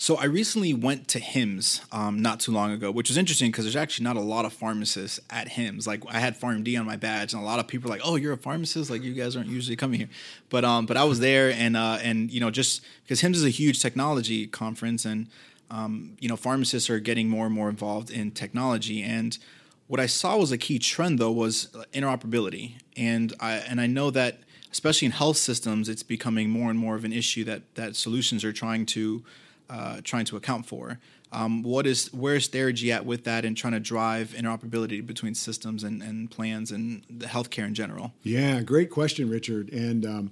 So 0.00 0.14
I 0.14 0.26
recently 0.26 0.72
went 0.72 1.08
to 1.08 1.20
HIMSS 1.20 1.80
um, 1.92 2.22
not 2.22 2.38
too 2.38 2.52
long 2.52 2.70
ago, 2.70 2.88
which 2.92 3.08
was 3.08 3.16
interesting 3.16 3.50
because 3.50 3.64
there's 3.64 3.74
actually 3.74 4.04
not 4.04 4.14
a 4.14 4.20
lot 4.20 4.44
of 4.44 4.52
pharmacists 4.52 5.18
at 5.28 5.48
HIMSS. 5.48 5.88
Like 5.88 6.04
I 6.08 6.20
had 6.20 6.38
PharmD 6.38 6.78
on 6.78 6.86
my 6.86 6.94
badge, 6.94 7.32
and 7.32 7.42
a 7.42 7.44
lot 7.44 7.58
of 7.58 7.66
people 7.66 7.90
are 7.90 7.94
like, 7.94 8.02
"Oh, 8.04 8.14
you're 8.14 8.32
a 8.32 8.38
pharmacist? 8.38 8.90
Like 8.90 9.02
you 9.02 9.12
guys 9.12 9.34
aren't 9.34 9.48
usually 9.48 9.74
coming 9.74 9.98
here." 9.98 10.08
But 10.50 10.64
um, 10.64 10.86
but 10.86 10.96
I 10.96 11.02
was 11.02 11.18
there, 11.18 11.50
and 11.50 11.76
uh, 11.76 11.98
and 12.00 12.30
you 12.30 12.38
know 12.38 12.50
just 12.50 12.82
because 13.02 13.20
HIMSS 13.20 13.38
is 13.38 13.44
a 13.44 13.50
huge 13.50 13.82
technology 13.82 14.46
conference, 14.46 15.04
and 15.04 15.26
um, 15.68 16.16
you 16.20 16.28
know 16.28 16.36
pharmacists 16.36 16.88
are 16.88 17.00
getting 17.00 17.28
more 17.28 17.46
and 17.46 17.54
more 17.54 17.68
involved 17.68 18.12
in 18.12 18.30
technology, 18.30 19.02
and 19.02 19.36
what 19.88 19.98
I 19.98 20.06
saw 20.06 20.36
was 20.36 20.52
a 20.52 20.58
key 20.58 20.78
trend 20.78 21.18
though 21.18 21.32
was 21.32 21.74
interoperability, 21.92 22.74
and 22.98 23.32
I 23.40 23.52
and 23.54 23.80
I 23.80 23.86
know 23.86 24.10
that 24.10 24.40
especially 24.70 25.06
in 25.06 25.12
health 25.12 25.36
systems, 25.36 25.88
it's 25.88 26.02
becoming 26.02 26.50
more 26.50 26.70
and 26.70 26.78
more 26.78 26.94
of 26.94 27.04
an 27.04 27.12
issue 27.12 27.44
that 27.44 27.74
that 27.74 27.96
solutions 27.96 28.44
are 28.44 28.52
trying 28.52 28.86
to 28.86 29.24
uh, 29.70 30.00
trying 30.02 30.24
to 30.26 30.36
account 30.36 30.66
for. 30.66 30.98
Um, 31.30 31.62
what 31.62 31.86
is 31.86 32.12
where 32.12 32.36
is 32.36 32.48
Therigy 32.48 32.90
at 32.90 33.04
with 33.04 33.24
that 33.24 33.44
and 33.44 33.56
trying 33.56 33.74
to 33.74 33.80
drive 33.80 34.30
interoperability 34.30 35.04
between 35.04 35.34
systems 35.34 35.84
and, 35.84 36.02
and 36.02 36.30
plans 36.30 36.70
and 36.70 37.04
the 37.10 37.26
healthcare 37.26 37.66
in 37.66 37.74
general? 37.74 38.12
Yeah, 38.22 38.62
great 38.62 38.90
question, 38.90 39.28
Richard. 39.28 39.70
And 39.70 40.06
um, 40.06 40.30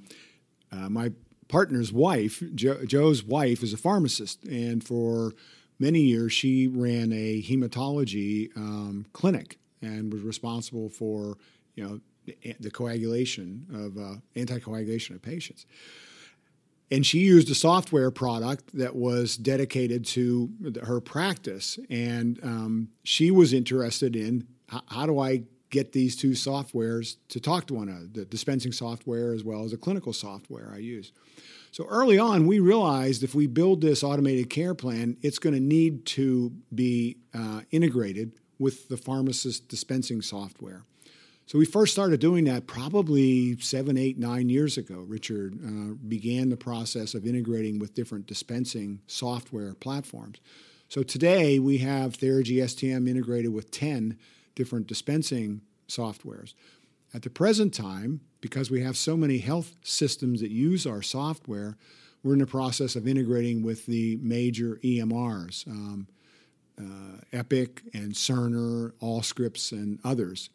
uh, 0.73 0.89
my 0.89 1.13
partner's 1.49 1.93
wife, 1.93 2.43
jo- 2.55 2.85
Joe's 2.87 3.23
wife, 3.23 3.63
is 3.63 3.73
a 3.75 3.77
pharmacist, 3.77 4.43
and 4.45 4.83
for 4.83 5.35
many 5.79 6.01
years 6.01 6.33
she 6.33 6.67
ran 6.67 7.13
a 7.13 7.43
hematology 7.43 8.57
um, 8.57 9.05
clinic 9.13 9.59
and 9.83 10.11
was 10.11 10.23
responsible 10.23 10.89
for 10.89 11.37
you 11.75 11.85
know 11.85 12.01
the, 12.61 12.71
coagulation 12.71 13.67
of 13.73 13.99
uh, 13.99 14.17
anticoagulation 14.35 15.15
of 15.15 15.23
patients. 15.23 15.67
And 16.91 17.05
she 17.05 17.19
used 17.19 17.51
a 17.51 17.55
software 17.55 18.11
product 18.11 18.77
that 18.77 18.95
was 18.95 19.37
dedicated 19.37 20.05
to 20.07 20.51
her 20.85 21.01
practice, 21.01 21.79
and 21.91 22.39
um, 22.43 22.89
she 23.03 23.31
was 23.31 23.53
interested 23.53 24.15
in 24.15 24.47
how, 24.69 24.83
how 24.87 25.07
do 25.07 25.19
I 25.19 25.43
get 25.71 25.93
these 25.93 26.15
two 26.17 26.31
softwares 26.31 27.17
to 27.29 27.41
talk 27.41 27.67
to 27.67 27.75
one 27.75 27.89
another, 27.89 28.07
the 28.07 28.25
dispensing 28.25 28.73
software 28.73 29.35
as 29.35 29.43
well 29.43 29.65
as 29.65 29.73
the 29.73 29.77
clinical 29.77 30.13
software 30.13 30.71
I 30.73 30.79
use. 30.79 31.13
So 31.73 31.87
early 31.89 32.19
on, 32.19 32.47
we 32.47 32.61
realized 32.61 33.23
if 33.23 33.35
we 33.35 33.47
build 33.47 33.81
this 33.81 34.03
automated 34.03 34.49
care 34.49 34.75
plan, 34.75 35.17
it's 35.23 35.39
going 35.39 35.55
to 35.55 35.61
need 35.61 36.07
to 36.07 36.53
be 36.75 37.19
uh, 37.35 37.63
integrated 37.71 38.33
with 38.59 38.89
the 38.89 38.97
pharmacist 38.97 39.69
dispensing 39.69 40.23
software. 40.23 40.85
So 41.47 41.59
we 41.59 41.65
first 41.65 41.93
started 41.93 42.19
doing 42.19 42.45
that 42.47 42.67
probably 42.67 43.57
seven, 43.61 43.97
eight, 43.97 44.19
nine 44.19 44.49
years 44.49 44.77
ago. 44.77 45.05
Richard 45.07 45.57
uh, 45.65 45.95
began 46.09 46.49
the 46.49 46.57
process 46.57 47.15
of 47.15 47.25
integrating 47.25 47.79
with 47.79 47.95
different 47.95 48.27
dispensing 48.27 49.01
software 49.07 49.75
platforms. 49.75 50.41
So 50.89 51.05
today 51.05 51.61
we 51.61 51.79
have 51.79 52.17
Therigy 52.17 52.57
STM 52.57 53.09
integrated 53.09 53.53
with 53.53 53.71
10 53.71 54.19
different 54.57 54.89
dispensing 54.89 55.61
softwares. 55.89 56.55
At 57.15 57.23
the 57.23 57.31
present 57.31 57.73
time, 57.73 58.23
because 58.41 58.69
we 58.69 58.83
have 58.83 58.97
so 58.97 59.17
many 59.17 59.39
health 59.39 59.77
systems 59.83 60.41
that 60.41 60.51
use 60.51 60.85
our 60.85 61.01
software, 61.01 61.77
we're 62.25 62.33
in 62.33 62.41
the 62.41 62.47
process 62.47 62.97
of 62.97 63.07
integrating 63.07 63.63
with 63.63 63.87
the 63.87 64.19
major 64.21 64.81
EMRs, 64.83 65.65
um, 65.69 66.09
uh, 66.77 67.21
Epic 67.33 67.83
and 67.95 68.15
Cerner, 68.15 68.93
Allscripts, 69.01 69.71
and 69.71 70.01
others, 70.03 70.51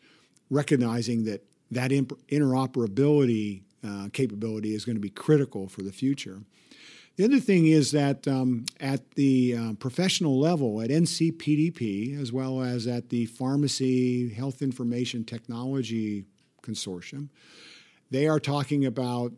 recognizing 0.51 1.23
that 1.23 1.43
that 1.71 1.89
interoperability 1.89 3.63
uh, 3.83 4.09
capability 4.13 4.75
is 4.75 4.85
going 4.85 4.95
to 4.95 5.01
be 5.01 5.09
critical 5.09 5.67
for 5.67 5.81
the 5.81 5.91
future. 5.91 6.41
The 7.15 7.23
other 7.25 7.39
thing 7.39 7.65
is 7.65 7.91
that 7.91 8.27
um, 8.27 8.65
at 8.79 9.11
the 9.11 9.55
uh, 9.55 9.73
professional 9.73 10.39
level, 10.39 10.81
at 10.81 10.89
NCPDP, 10.89 12.19
as 12.21 12.31
well 12.31 12.61
as 12.61 12.87
at 12.87 13.09
the 13.09 13.25
Pharmacy 13.25 14.29
Health 14.29 14.61
Information 14.61 15.23
Technology 15.23 16.25
Consortium, 16.61 17.29
they 18.11 18.27
are 18.27 18.39
talking 18.39 18.85
about 18.85 19.33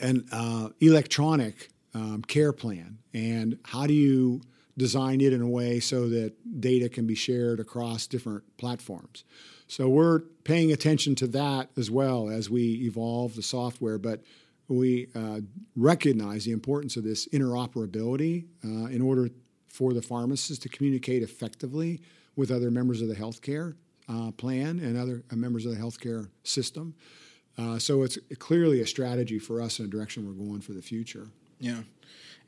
an 0.00 0.26
uh, 0.32 0.68
electronic 0.80 1.70
um, 1.94 2.22
care 2.22 2.52
plan 2.52 2.98
and 3.14 3.58
how 3.64 3.86
do 3.86 3.94
you 3.94 4.40
design 4.76 5.20
it 5.20 5.32
in 5.32 5.40
a 5.40 5.48
way 5.48 5.80
so 5.80 6.08
that 6.08 6.34
data 6.60 6.88
can 6.88 7.06
be 7.06 7.14
shared 7.14 7.60
across 7.60 8.06
different 8.06 8.44
platforms. 8.58 9.24
So 9.68 9.88
we're 9.88 10.20
paying 10.44 10.72
attention 10.72 11.14
to 11.16 11.26
that 11.28 11.70
as 11.76 11.90
well 11.90 12.28
as 12.28 12.48
we 12.48 12.84
evolve 12.84 13.34
the 13.34 13.42
software, 13.42 13.98
but 13.98 14.22
we 14.68 15.08
uh, 15.14 15.40
recognize 15.74 16.44
the 16.44 16.52
importance 16.52 16.96
of 16.96 17.04
this 17.04 17.26
interoperability 17.28 18.46
uh, 18.64 18.86
in 18.86 19.00
order 19.00 19.28
for 19.68 19.92
the 19.92 20.02
pharmacist 20.02 20.62
to 20.62 20.68
communicate 20.68 21.22
effectively 21.22 22.00
with 22.36 22.50
other 22.50 22.70
members 22.70 23.02
of 23.02 23.08
the 23.08 23.14
healthcare 23.14 23.74
uh, 24.08 24.30
plan 24.32 24.78
and 24.78 24.96
other 24.96 25.22
uh, 25.30 25.36
members 25.36 25.66
of 25.66 25.72
the 25.72 25.78
healthcare 25.78 26.28
system. 26.44 26.94
Uh, 27.58 27.78
so 27.78 28.02
it's 28.02 28.18
clearly 28.38 28.80
a 28.80 28.86
strategy 28.86 29.38
for 29.38 29.60
us 29.60 29.78
and 29.78 29.88
a 29.88 29.90
direction 29.90 30.26
we're 30.26 30.44
going 30.46 30.60
for 30.60 30.72
the 30.72 30.82
future. 30.82 31.28
Yeah. 31.58 31.82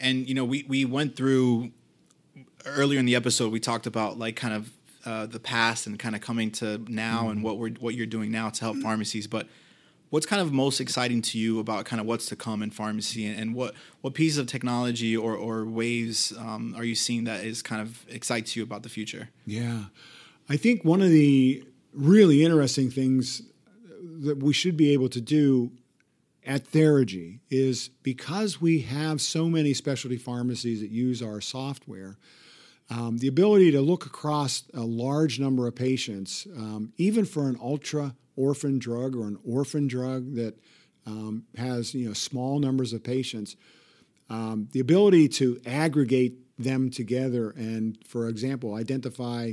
And, 0.00 0.28
you 0.28 0.34
know, 0.34 0.44
we, 0.44 0.64
we 0.68 0.84
went 0.84 1.16
through 1.16 1.72
earlier 2.66 2.98
in 2.98 3.06
the 3.06 3.16
episode, 3.16 3.50
we 3.50 3.60
talked 3.60 3.86
about 3.86 4.18
like 4.18 4.36
kind 4.36 4.54
of 4.54 4.70
uh, 5.08 5.24
the 5.24 5.40
past 5.40 5.86
and 5.86 5.98
kind 5.98 6.14
of 6.14 6.20
coming 6.20 6.50
to 6.50 6.78
now 6.86 7.20
mm-hmm. 7.20 7.30
and 7.30 7.42
what 7.42 7.56
we're, 7.56 7.70
what 7.80 7.94
you're 7.94 8.06
doing 8.06 8.30
now 8.30 8.50
to 8.50 8.60
help 8.60 8.76
pharmacies. 8.76 9.26
But 9.26 9.48
what's 10.10 10.26
kind 10.26 10.42
of 10.42 10.52
most 10.52 10.80
exciting 10.80 11.22
to 11.22 11.38
you 11.38 11.60
about 11.60 11.86
kind 11.86 11.98
of 11.98 12.06
what's 12.06 12.26
to 12.26 12.36
come 12.36 12.62
in 12.62 12.70
pharmacy 12.70 13.26
and, 13.26 13.40
and 13.40 13.54
what, 13.54 13.74
what 14.02 14.12
pieces 14.12 14.36
of 14.36 14.46
technology 14.46 15.16
or, 15.16 15.34
or 15.34 15.64
ways 15.64 16.34
um, 16.38 16.74
are 16.76 16.84
you 16.84 16.94
seeing 16.94 17.24
that 17.24 17.42
is 17.42 17.62
kind 17.62 17.80
of 17.80 18.04
excites 18.10 18.54
you 18.54 18.62
about 18.62 18.82
the 18.82 18.90
future? 18.90 19.30
Yeah. 19.46 19.84
I 20.48 20.58
think 20.58 20.84
one 20.84 21.00
of 21.00 21.08
the 21.08 21.64
really 21.94 22.44
interesting 22.44 22.90
things 22.90 23.42
that 24.20 24.42
we 24.42 24.52
should 24.52 24.76
be 24.76 24.92
able 24.92 25.08
to 25.08 25.22
do 25.22 25.70
at 26.44 26.64
Therigy 26.64 27.40
is 27.50 27.88
because 28.02 28.60
we 28.60 28.80
have 28.80 29.20
so 29.22 29.48
many 29.48 29.72
specialty 29.72 30.18
pharmacies 30.18 30.80
that 30.80 30.90
use 30.90 31.22
our 31.22 31.40
software, 31.40 32.18
um, 32.90 33.18
the 33.18 33.28
ability 33.28 33.70
to 33.72 33.80
look 33.80 34.06
across 34.06 34.64
a 34.72 34.80
large 34.80 35.38
number 35.38 35.66
of 35.66 35.74
patients, 35.74 36.46
um, 36.56 36.92
even 36.96 37.24
for 37.24 37.48
an 37.48 37.58
ultra 37.60 38.14
orphan 38.36 38.78
drug 38.78 39.14
or 39.14 39.26
an 39.26 39.38
orphan 39.44 39.86
drug 39.86 40.34
that 40.34 40.58
um, 41.06 41.44
has 41.56 41.94
you 41.94 42.06
know 42.06 42.14
small 42.14 42.58
numbers 42.58 42.92
of 42.92 43.02
patients, 43.02 43.56
um, 44.30 44.68
the 44.72 44.80
ability 44.80 45.28
to 45.28 45.60
aggregate 45.66 46.34
them 46.58 46.90
together 46.90 47.50
and, 47.50 47.98
for 48.06 48.28
example, 48.28 48.74
identify 48.74 49.52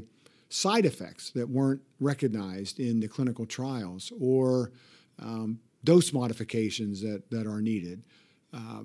side 0.49 0.85
effects 0.85 1.31
that 1.31 1.49
weren't 1.49 1.81
recognized 1.99 2.79
in 2.79 2.99
the 2.99 3.07
clinical 3.07 3.45
trials 3.45 4.11
or 4.19 4.71
um, 5.19 5.59
dose 5.83 6.11
modifications 6.11 7.01
that, 7.01 7.29
that 7.29 7.45
are 7.45 7.61
needed 7.61 8.03
uh, 8.53 8.81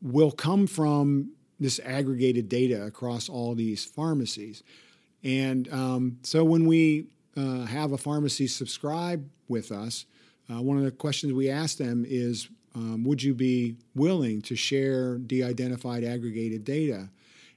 will 0.00 0.32
come 0.32 0.66
from 0.66 1.30
this 1.62 1.80
aggregated 1.84 2.48
data 2.48 2.84
across 2.84 3.28
all 3.28 3.54
these 3.54 3.84
pharmacies. 3.84 4.62
And 5.22 5.72
um, 5.72 6.18
so 6.22 6.44
when 6.44 6.66
we 6.66 7.06
uh, 7.36 7.64
have 7.66 7.92
a 7.92 7.98
pharmacy 7.98 8.46
subscribe 8.46 9.28
with 9.48 9.70
us, 9.70 10.06
uh, 10.50 10.60
one 10.60 10.76
of 10.76 10.84
the 10.84 10.90
questions 10.90 11.32
we 11.32 11.48
ask 11.48 11.78
them 11.78 12.04
is 12.06 12.48
um, 12.74 13.04
Would 13.04 13.22
you 13.22 13.34
be 13.34 13.76
willing 13.94 14.42
to 14.42 14.56
share 14.56 15.18
de 15.18 15.42
identified 15.42 16.04
aggregated 16.04 16.64
data? 16.64 17.08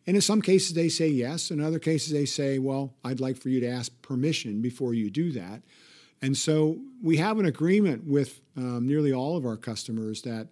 And 0.07 0.15
in 0.15 0.21
some 0.21 0.41
cases, 0.41 0.73
they 0.73 0.89
say 0.89 1.07
yes. 1.07 1.49
In 1.49 1.59
other 1.59 1.79
cases, 1.79 2.13
they 2.13 2.25
say, 2.25 2.59
Well, 2.59 2.93
I'd 3.03 3.19
like 3.19 3.37
for 3.37 3.49
you 3.49 3.59
to 3.61 3.67
ask 3.67 3.91
permission 4.01 4.61
before 4.61 4.93
you 4.93 5.09
do 5.09 5.31
that. 5.31 5.61
And 6.21 6.37
so 6.37 6.77
we 7.03 7.17
have 7.17 7.39
an 7.39 7.45
agreement 7.45 8.05
with 8.05 8.41
um, 8.57 8.87
nearly 8.87 9.11
all 9.11 9.35
of 9.35 9.45
our 9.45 9.57
customers 9.57 10.21
that 10.21 10.47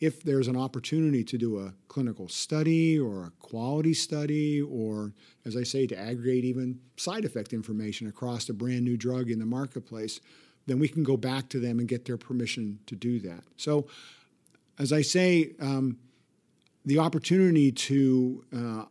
if 0.00 0.22
there's 0.22 0.46
an 0.46 0.56
opportunity 0.56 1.24
to 1.24 1.36
do 1.36 1.58
a 1.58 1.74
clinical 1.88 2.28
study 2.28 2.98
or 2.98 3.24
a 3.24 3.30
quality 3.40 3.94
study, 3.94 4.62
or 4.62 5.12
as 5.44 5.56
I 5.56 5.64
say, 5.64 5.86
to 5.88 5.98
aggregate 5.98 6.44
even 6.44 6.78
side 6.96 7.24
effect 7.24 7.52
information 7.52 8.06
across 8.06 8.48
a 8.48 8.54
brand 8.54 8.84
new 8.84 8.96
drug 8.96 9.30
in 9.30 9.40
the 9.40 9.46
marketplace, 9.46 10.20
then 10.66 10.78
we 10.78 10.86
can 10.88 11.02
go 11.02 11.16
back 11.16 11.48
to 11.48 11.58
them 11.58 11.80
and 11.80 11.88
get 11.88 12.04
their 12.04 12.16
permission 12.16 12.78
to 12.86 12.94
do 12.94 13.18
that. 13.20 13.42
So, 13.56 13.88
as 14.78 14.92
I 14.92 15.02
say, 15.02 15.54
um, 15.58 15.98
the 16.84 17.00
opportunity 17.00 17.72
to 17.72 18.44
uh, 18.56 18.84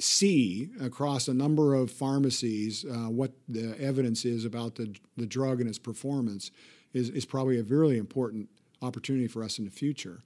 see 0.00 0.70
across 0.80 1.28
a 1.28 1.34
number 1.34 1.74
of 1.74 1.90
pharmacies 1.90 2.84
uh, 2.84 3.08
what 3.08 3.32
the 3.48 3.78
evidence 3.80 4.24
is 4.24 4.44
about 4.44 4.74
the, 4.74 4.94
the 5.16 5.26
drug 5.26 5.60
and 5.60 5.68
its 5.68 5.78
performance 5.78 6.50
is, 6.92 7.10
is 7.10 7.24
probably 7.24 7.58
a 7.58 7.62
really 7.62 7.98
important 7.98 8.48
opportunity 8.82 9.26
for 9.26 9.42
us 9.42 9.58
in 9.58 9.64
the 9.64 9.70
future. 9.70 10.22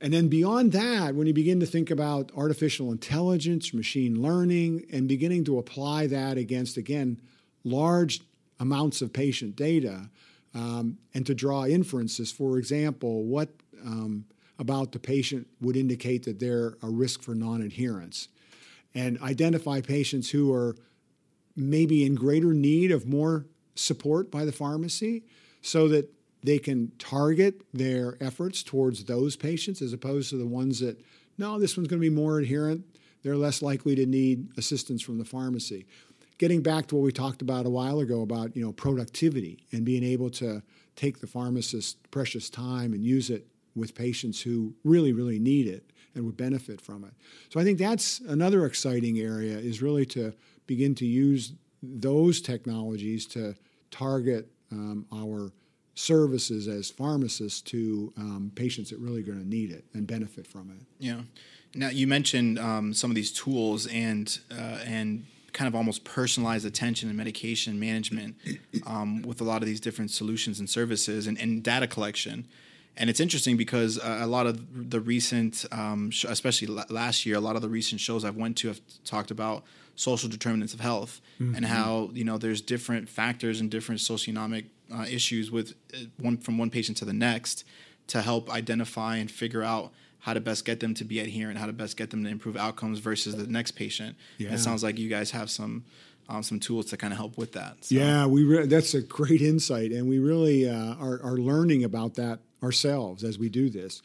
And 0.00 0.12
then 0.12 0.28
beyond 0.28 0.72
that, 0.72 1.14
when 1.14 1.26
you 1.26 1.34
begin 1.34 1.60
to 1.60 1.66
think 1.66 1.90
about 1.90 2.32
artificial 2.34 2.90
intelligence, 2.90 3.74
machine 3.74 4.22
learning, 4.22 4.86
and 4.90 5.06
beginning 5.06 5.44
to 5.44 5.58
apply 5.58 6.06
that 6.06 6.38
against, 6.38 6.78
again, 6.78 7.20
large 7.64 8.20
amounts 8.58 9.02
of 9.02 9.12
patient 9.12 9.56
data, 9.56 10.08
um, 10.54 10.98
and 11.14 11.26
to 11.26 11.34
draw 11.34 11.66
inferences, 11.66 12.32
for 12.32 12.58
example, 12.58 13.24
what 13.24 13.50
um, 13.84 14.24
about 14.58 14.92
the 14.92 14.98
patient 14.98 15.46
would 15.60 15.76
indicate 15.76 16.24
that 16.24 16.38
they're 16.38 16.76
a 16.82 16.88
risk 16.88 17.22
for 17.22 17.34
non 17.34 17.60
adherence, 17.60 18.28
and 18.94 19.20
identify 19.20 19.80
patients 19.80 20.30
who 20.30 20.52
are 20.52 20.76
maybe 21.56 22.04
in 22.04 22.14
greater 22.14 22.54
need 22.54 22.90
of 22.90 23.06
more 23.06 23.46
support 23.74 24.30
by 24.30 24.44
the 24.44 24.52
pharmacy 24.52 25.24
so 25.62 25.88
that 25.88 26.10
they 26.42 26.58
can 26.58 26.92
target 26.98 27.62
their 27.72 28.16
efforts 28.20 28.62
towards 28.62 29.04
those 29.04 29.36
patients 29.36 29.82
as 29.82 29.92
opposed 29.92 30.30
to 30.30 30.36
the 30.36 30.46
ones 30.46 30.80
that, 30.80 31.00
no, 31.38 31.58
this 31.58 31.76
one's 31.76 31.88
going 31.88 32.00
to 32.00 32.08
be 32.08 32.14
more 32.14 32.38
adherent. 32.38 32.84
They're 33.22 33.36
less 33.36 33.60
likely 33.62 33.94
to 33.96 34.06
need 34.06 34.48
assistance 34.56 35.02
from 35.02 35.18
the 35.18 35.24
pharmacy. 35.24 35.86
Getting 36.38 36.62
back 36.62 36.86
to 36.86 36.96
what 36.96 37.04
we 37.04 37.12
talked 37.12 37.42
about 37.42 37.66
a 37.66 37.70
while 37.70 38.00
ago 38.00 38.22
about 38.22 38.56
you 38.56 38.64
know 38.64 38.72
productivity 38.72 39.66
and 39.72 39.84
being 39.84 40.02
able 40.02 40.30
to 40.30 40.62
take 40.96 41.20
the 41.20 41.26
pharmacist's 41.26 41.96
precious 42.10 42.48
time 42.48 42.94
and 42.94 43.04
use 43.04 43.28
it 43.28 43.46
with 43.74 43.94
patients 43.94 44.40
who 44.40 44.74
really, 44.84 45.12
really 45.12 45.38
need 45.38 45.66
it 45.66 45.90
and 46.14 46.24
would 46.24 46.36
benefit 46.36 46.80
from 46.80 47.04
it. 47.04 47.12
So 47.50 47.60
I 47.60 47.64
think 47.64 47.78
that's 47.78 48.20
another 48.20 48.66
exciting 48.66 49.18
area 49.18 49.56
is 49.58 49.82
really 49.82 50.06
to 50.06 50.32
begin 50.66 50.94
to 50.96 51.06
use 51.06 51.52
those 51.82 52.40
technologies 52.40 53.26
to 53.26 53.54
target 53.90 54.50
um, 54.72 55.06
our 55.12 55.52
services 55.94 56.68
as 56.68 56.90
pharmacists 56.90 57.60
to 57.60 58.12
um, 58.16 58.52
patients 58.54 58.90
that 58.90 58.98
really 58.98 59.20
are 59.20 59.24
going 59.24 59.40
to 59.40 59.48
need 59.48 59.70
it 59.70 59.84
and 59.94 60.06
benefit 60.06 60.46
from 60.46 60.70
it. 60.70 60.86
Yeah. 60.98 61.22
Now 61.74 61.88
you 61.88 62.06
mentioned 62.06 62.58
um, 62.58 62.92
some 62.94 63.10
of 63.10 63.14
these 63.14 63.32
tools 63.32 63.86
and 63.86 64.38
uh, 64.50 64.78
and 64.84 65.26
kind 65.52 65.66
of 65.66 65.74
almost 65.74 66.04
personalized 66.04 66.64
attention 66.64 67.08
and 67.08 67.18
medication 67.18 67.78
management 67.78 68.36
um, 68.86 69.22
with 69.22 69.40
a 69.40 69.44
lot 69.44 69.62
of 69.62 69.66
these 69.66 69.80
different 69.80 70.10
solutions 70.10 70.60
and 70.60 70.70
services 70.70 71.26
and, 71.26 71.38
and 71.38 71.62
data 71.62 71.86
collection. 71.86 72.46
And 72.96 73.08
it's 73.08 73.20
interesting 73.20 73.56
because 73.56 73.98
uh, 73.98 74.18
a 74.20 74.26
lot 74.26 74.46
of 74.46 74.90
the 74.90 75.00
recent, 75.00 75.64
um, 75.72 76.10
sh- 76.10 76.26
especially 76.28 76.68
last 76.90 77.24
year, 77.24 77.36
a 77.36 77.40
lot 77.40 77.56
of 77.56 77.62
the 77.62 77.68
recent 77.68 78.00
shows 78.00 78.24
I've 78.24 78.36
went 78.36 78.56
to 78.58 78.68
have 78.68 78.80
talked 79.04 79.30
about 79.30 79.64
social 79.96 80.28
determinants 80.28 80.74
of 80.74 80.80
health 80.80 81.20
mm-hmm. 81.40 81.54
and 81.54 81.66
how 81.66 82.10
you 82.14 82.24
know 82.24 82.38
there's 82.38 82.60
different 82.60 83.08
factors 83.08 83.60
and 83.60 83.70
different 83.70 84.00
socioeconomic 84.00 84.66
uh, 84.92 85.04
issues 85.08 85.50
with 85.50 85.74
uh, 85.94 85.98
one 86.18 86.36
from 86.36 86.58
one 86.58 86.70
patient 86.70 86.96
to 86.98 87.04
the 87.04 87.12
next 87.12 87.64
to 88.06 88.22
help 88.22 88.50
identify 88.50 89.16
and 89.16 89.30
figure 89.30 89.62
out 89.62 89.92
how 90.20 90.34
to 90.34 90.40
best 90.40 90.64
get 90.64 90.80
them 90.80 90.92
to 90.94 91.04
be 91.04 91.20
adherent, 91.20 91.58
how 91.58 91.66
to 91.66 91.72
best 91.72 91.96
get 91.96 92.10
them 92.10 92.24
to 92.24 92.30
improve 92.30 92.56
outcomes 92.56 92.98
versus 92.98 93.36
the 93.36 93.46
next 93.46 93.72
patient. 93.72 94.16
Yeah. 94.38 94.52
it 94.52 94.58
sounds 94.58 94.82
like 94.82 94.98
you 94.98 95.08
guys 95.08 95.30
have 95.30 95.50
some 95.50 95.84
um, 96.28 96.42
some 96.42 96.60
tools 96.60 96.86
to 96.86 96.96
kind 96.96 97.12
of 97.12 97.18
help 97.18 97.36
with 97.36 97.52
that. 97.52 97.84
So. 97.84 97.94
Yeah, 97.94 98.26
we 98.26 98.44
re- 98.44 98.66
that's 98.66 98.94
a 98.94 99.02
great 99.02 99.42
insight, 99.42 99.90
and 99.90 100.08
we 100.08 100.18
really 100.18 100.68
uh, 100.68 100.94
are, 100.94 101.20
are 101.22 101.36
learning 101.38 101.84
about 101.84 102.14
that 102.14 102.40
ourselves 102.62 103.24
as 103.24 103.38
we 103.38 103.48
do 103.48 103.70
this. 103.70 104.02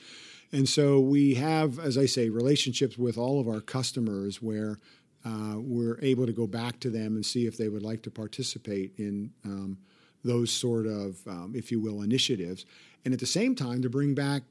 And 0.51 0.69
so 0.69 0.99
we 0.99 1.35
have, 1.35 1.79
as 1.79 1.97
I 1.97 2.05
say, 2.05 2.29
relationships 2.29 2.97
with 2.97 3.17
all 3.17 3.39
of 3.39 3.47
our 3.47 3.61
customers 3.61 4.41
where 4.41 4.79
uh, 5.25 5.55
we're 5.57 5.99
able 6.01 6.25
to 6.25 6.31
go 6.31 6.47
back 6.47 6.79
to 6.81 6.89
them 6.89 7.15
and 7.15 7.25
see 7.25 7.47
if 7.47 7.57
they 7.57 7.67
would 7.67 7.81
like 7.81 8.03
to 8.03 8.11
participate 8.11 8.93
in 8.97 9.31
um, 9.43 9.77
those 10.23 10.51
sort 10.51 10.85
of, 10.85 11.17
um, 11.27 11.53
if 11.55 11.71
you 11.71 11.79
will, 11.79 12.01
initiatives. 12.01 12.65
And 13.03 13.13
at 13.13 13.19
the 13.19 13.25
same 13.25 13.55
time, 13.55 13.81
to 13.81 13.89
bring 13.89 14.13
back 14.13 14.43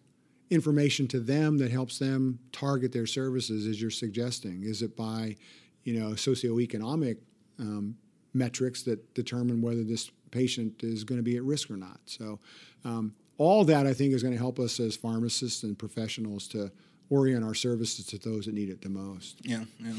information 0.51 1.09
to 1.09 1.21
them 1.21 1.59
that 1.59 1.71
helps 1.71 1.99
them 1.99 2.39
target 2.53 2.93
their 2.93 3.07
services, 3.07 3.67
as 3.67 3.81
you're 3.81 3.91
suggesting. 3.91 4.63
Is 4.65 4.83
it 4.83 4.97
by, 4.97 5.37
you 5.85 5.99
know, 5.99 6.11
socioeconomic 6.11 7.19
um, 7.59 7.97
metrics 8.33 8.83
that 8.83 9.15
determine 9.15 9.63
whether 9.63 9.83
this 9.83 10.11
patient 10.31 10.83
is 10.83 11.05
going 11.05 11.19
to 11.19 11.23
be 11.23 11.37
at 11.37 11.43
risk 11.43 11.71
or 11.71 11.77
not? 11.77 12.01
So, 12.07 12.41
um, 12.85 13.15
all 13.39 13.65
that 13.65 13.87
I 13.87 13.95
think 13.95 14.13
is 14.15 14.23
going 14.23 14.35
to 14.35 14.39
help 14.39 14.59
us 14.59 14.79
as 14.81 14.97
pharmacists 14.97 15.63
and 15.63 15.79
professionals 15.79 16.47
to 16.49 16.71
orient 17.11 17.45
our 17.45 17.55
services 17.55 18.07
to 18.07 18.19
those 18.19 18.47
that 18.47 18.55
need 18.55 18.69
it 18.69 18.83
the 18.83 18.89
most. 18.89 19.39
Yeah, 19.43 19.65
yeah. 19.79 19.93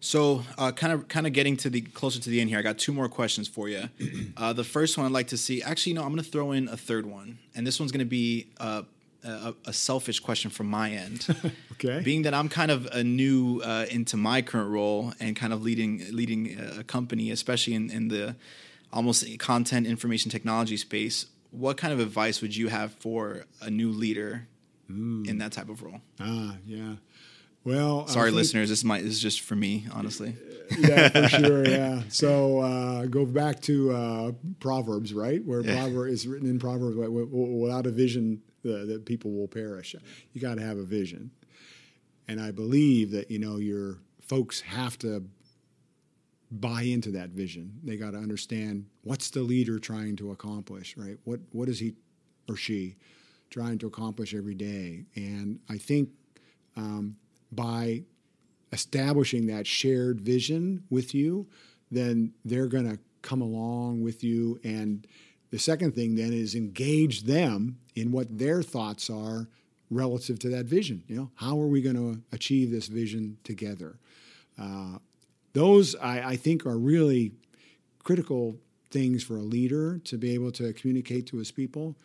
So, 0.00 0.42
uh, 0.58 0.70
kind 0.70 0.92
of, 0.92 1.08
kind 1.08 1.26
of 1.26 1.32
getting 1.32 1.56
to 1.58 1.70
the 1.70 1.80
closer 1.80 2.20
to 2.20 2.28
the 2.28 2.38
end 2.38 2.50
here. 2.50 2.58
I 2.58 2.62
got 2.62 2.76
two 2.76 2.92
more 2.92 3.08
questions 3.08 3.48
for 3.48 3.68
you. 3.68 3.88
Uh, 4.36 4.52
the 4.52 4.64
first 4.64 4.98
one 4.98 5.06
I'd 5.06 5.12
like 5.12 5.28
to 5.28 5.36
see. 5.36 5.62
Actually, 5.62 5.92
no, 5.92 6.02
I'm 6.02 6.08
going 6.08 6.22
to 6.22 6.28
throw 6.28 6.50
in 6.50 6.66
a 6.66 6.76
third 6.76 7.06
one, 7.06 7.38
and 7.54 7.64
this 7.64 7.78
one's 7.78 7.92
going 7.92 8.00
to 8.00 8.04
be 8.04 8.48
uh, 8.58 8.82
a, 9.22 9.54
a, 9.66 9.72
selfish 9.72 10.18
question 10.18 10.50
from 10.50 10.66
my 10.66 10.90
end. 10.90 11.26
okay. 11.72 12.00
Being 12.02 12.22
that 12.22 12.34
I'm 12.34 12.48
kind 12.48 12.72
of 12.72 12.86
a 12.86 13.04
new 13.04 13.60
uh, 13.60 13.86
into 13.90 14.16
my 14.16 14.42
current 14.42 14.70
role 14.70 15.12
and 15.20 15.36
kind 15.36 15.52
of 15.52 15.62
leading 15.62 16.02
leading 16.10 16.58
a 16.78 16.82
company, 16.82 17.30
especially 17.30 17.74
in, 17.74 17.90
in 17.90 18.08
the 18.08 18.34
almost 18.92 19.38
content 19.38 19.86
information 19.86 20.32
technology 20.32 20.76
space. 20.76 21.26
What 21.54 21.76
kind 21.76 21.92
of 21.92 22.00
advice 22.00 22.42
would 22.42 22.54
you 22.54 22.68
have 22.68 22.92
for 22.94 23.44
a 23.60 23.70
new 23.70 23.90
leader 23.90 24.48
mm. 24.90 25.26
in 25.28 25.38
that 25.38 25.52
type 25.52 25.68
of 25.68 25.82
role? 25.82 26.00
Ah, 26.20 26.56
yeah. 26.66 26.94
Well, 27.64 28.06
sorry, 28.08 28.28
think, 28.28 28.36
listeners. 28.36 28.68
This 28.68 28.84
might 28.84 29.02
this 29.02 29.14
is 29.14 29.20
just 29.20 29.40
for 29.40 29.56
me, 29.56 29.86
honestly. 29.90 30.36
yeah, 30.78 31.08
for 31.08 31.28
sure. 31.28 31.66
Yeah. 31.66 32.02
So 32.08 32.60
uh, 32.60 33.06
go 33.06 33.24
back 33.24 33.60
to 33.62 33.92
uh, 33.92 34.32
Proverbs, 34.60 35.14
right? 35.14 35.42
Where 35.44 35.62
yeah. 35.62 35.80
Proverb 35.80 36.10
is 36.10 36.26
written 36.26 36.48
in 36.48 36.58
Proverbs, 36.58 36.96
without 36.96 37.86
a 37.86 37.90
vision, 37.90 38.42
the, 38.62 38.84
the 38.84 38.98
people 38.98 39.32
will 39.32 39.48
perish. 39.48 39.94
You 40.34 40.40
got 40.40 40.56
to 40.56 40.62
have 40.62 40.76
a 40.76 40.82
vision, 40.82 41.30
and 42.28 42.38
I 42.38 42.50
believe 42.50 43.12
that 43.12 43.30
you 43.30 43.38
know 43.38 43.56
your 43.56 43.96
folks 44.20 44.60
have 44.60 44.98
to 44.98 45.24
buy 46.60 46.82
into 46.82 47.10
that 47.12 47.30
vision. 47.30 47.80
They 47.82 47.96
got 47.96 48.12
to 48.12 48.18
understand 48.18 48.86
what's 49.02 49.30
the 49.30 49.42
leader 49.42 49.78
trying 49.78 50.16
to 50.16 50.30
accomplish, 50.30 50.96
right? 50.96 51.18
What 51.24 51.40
what 51.52 51.68
is 51.68 51.78
he 51.78 51.94
or 52.48 52.56
she 52.56 52.96
trying 53.50 53.78
to 53.78 53.86
accomplish 53.86 54.34
every 54.34 54.54
day? 54.54 55.04
And 55.16 55.60
I 55.68 55.78
think. 55.78 56.10
Um, 56.76 57.16
by 57.54 58.02
establishing 58.72 59.46
that 59.46 59.66
shared 59.66 60.20
vision 60.20 60.84
with 60.90 61.14
you, 61.14 61.46
then 61.90 62.32
they're 62.44 62.66
going 62.66 62.90
to 62.90 62.98
come 63.22 63.40
along 63.40 64.02
with 64.02 64.24
you. 64.24 64.58
And 64.64 65.06
the 65.50 65.58
second 65.58 65.94
thing 65.94 66.16
then 66.16 66.32
is 66.32 66.54
engage 66.54 67.22
them 67.22 67.78
in 67.94 68.10
what 68.10 68.38
their 68.38 68.62
thoughts 68.62 69.08
are 69.08 69.48
relative 69.90 70.38
to 70.40 70.48
that 70.50 70.66
vision. 70.66 71.04
You 71.06 71.16
know, 71.16 71.30
how 71.36 71.60
are 71.60 71.68
we 71.68 71.80
going 71.80 71.96
to 71.96 72.20
achieve 72.32 72.70
this 72.70 72.88
vision 72.88 73.38
together? 73.44 73.98
Uh, 74.58 74.98
those 75.54 75.96
I, 75.96 76.30
I, 76.30 76.36
think 76.36 76.66
are 76.66 76.76
really 76.76 77.32
critical 78.02 78.56
things 78.90 79.24
for 79.24 79.36
a 79.36 79.42
leader 79.42 79.98
to 80.04 80.18
be 80.18 80.34
able 80.34 80.52
to 80.52 80.72
communicate 80.74 81.26
to 81.28 81.38
his 81.38 81.50
people. 81.50 81.96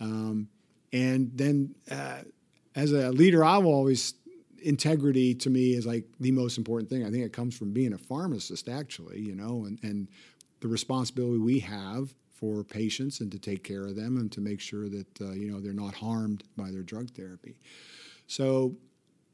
Um, 0.00 0.48
and 0.92 1.30
then, 1.34 1.74
uh, 1.90 2.22
as 2.74 2.92
a 2.92 3.10
leader, 3.10 3.42
I 3.42 3.58
will 3.58 3.72
always 3.72 4.14
integrity 4.62 5.34
to 5.34 5.48
me 5.48 5.74
is 5.74 5.86
like 5.86 6.04
the 6.20 6.32
most 6.32 6.58
important 6.58 6.90
thing. 6.90 7.04
I 7.04 7.10
think 7.10 7.24
it 7.24 7.32
comes 7.32 7.56
from 7.56 7.72
being 7.72 7.92
a 7.92 7.98
pharmacist, 7.98 8.68
actually, 8.68 9.20
you 9.20 9.34
know, 9.34 9.64
and, 9.64 9.78
and 9.82 10.08
the 10.60 10.68
responsibility 10.68 11.38
we 11.38 11.60
have 11.60 12.14
for 12.32 12.64
patients 12.64 13.20
and 13.20 13.30
to 13.32 13.38
take 13.38 13.64
care 13.64 13.86
of 13.86 13.96
them 13.96 14.16
and 14.18 14.30
to 14.32 14.40
make 14.40 14.60
sure 14.60 14.88
that, 14.88 15.20
uh, 15.20 15.32
you 15.32 15.50
know, 15.50 15.60
they're 15.60 15.72
not 15.72 15.94
harmed 15.94 16.44
by 16.56 16.70
their 16.70 16.82
drug 16.82 17.10
therapy. 17.10 17.56
So, 18.26 18.76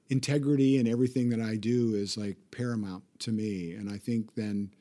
integrity 0.08 0.78
in 0.78 0.86
everything 0.86 1.30
that 1.30 1.40
I 1.40 1.56
do 1.56 1.94
is 1.94 2.16
like 2.16 2.36
paramount 2.50 3.04
to 3.20 3.32
me. 3.32 3.72
And 3.72 3.90
I 3.90 3.98
think 3.98 4.34
then 4.34 4.72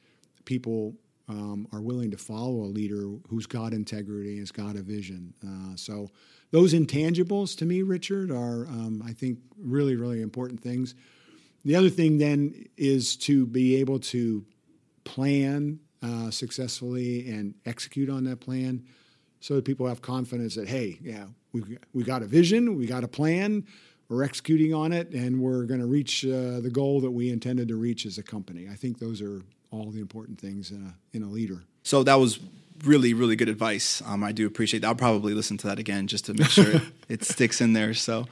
people 0.45 0.95
um, 1.29 1.67
are 1.71 1.81
willing 1.81 2.11
to 2.11 2.17
follow 2.17 2.63
a 2.63 2.69
leader 2.71 3.07
who's 3.29 3.45
got 3.45 3.73
integrity 3.73 4.31
and 4.31 4.39
has 4.39 4.51
got 4.51 4.75
a 4.75 4.81
vision. 4.81 5.33
Uh, 5.45 5.75
so, 5.75 6.09
those 6.51 6.73
intangibles 6.73 7.57
to 7.59 7.65
me, 7.65 7.81
Richard, 7.81 8.29
are, 8.29 8.67
um, 8.67 9.01
I 9.05 9.13
think, 9.13 9.39
really, 9.57 9.95
really 9.95 10.21
important 10.21 10.61
things. 10.61 10.95
The 11.63 11.77
other 11.77 11.89
thing 11.89 12.17
then 12.17 12.65
is 12.75 13.15
to 13.17 13.45
be 13.45 13.77
able 13.77 13.99
to 13.99 14.45
plan 15.05 15.79
uh, 16.03 16.29
successfully 16.29 17.29
and 17.29 17.53
execute 17.65 18.09
on 18.09 18.25
that 18.25 18.41
plan 18.41 18.83
so 19.39 19.55
that 19.55 19.65
people 19.65 19.87
have 19.87 20.01
confidence 20.01 20.55
that, 20.55 20.67
hey, 20.67 20.97
yeah, 21.01 21.25
we've, 21.53 21.77
we 21.93 22.03
got 22.03 22.21
a 22.21 22.27
vision, 22.27 22.75
we 22.75 22.85
got 22.85 23.03
a 23.03 23.07
plan, 23.07 23.65
we're 24.11 24.23
executing 24.23 24.73
on 24.73 24.91
it, 24.91 25.09
and 25.11 25.39
we're 25.39 25.63
going 25.63 25.79
to 25.79 25.85
reach 25.85 26.25
uh, 26.25 26.59
the 26.59 26.69
goal 26.71 26.99
that 26.99 27.11
we 27.11 27.29
intended 27.29 27.69
to 27.69 27.77
reach 27.77 28.05
as 28.05 28.17
a 28.17 28.23
company. 28.23 28.67
I 28.69 28.75
think 28.75 28.99
those 28.99 29.21
are 29.21 29.41
all 29.71 29.89
the 29.89 30.01
important 30.01 30.37
things 30.37 30.69
in 30.71 30.85
a, 30.85 31.15
in 31.15 31.23
a 31.23 31.27
leader. 31.27 31.63
So 31.83 32.03
that 32.03 32.15
was 32.15 32.39
really, 32.83 33.13
really 33.13 33.37
good 33.37 33.47
advice. 33.47 34.01
Um, 34.05 34.21
I 34.21 34.33
do 34.33 34.45
appreciate 34.45 34.81
that. 34.81 34.87
I'll 34.87 34.95
probably 34.95 35.33
listen 35.33 35.57
to 35.59 35.67
that 35.67 35.79
again 35.79 36.07
just 36.07 36.25
to 36.25 36.33
make 36.33 36.49
sure 36.49 36.75
it, 36.75 36.81
it 37.09 37.23
sticks 37.23 37.61
in 37.61 37.71
there. 37.71 37.93
So, 37.93 38.27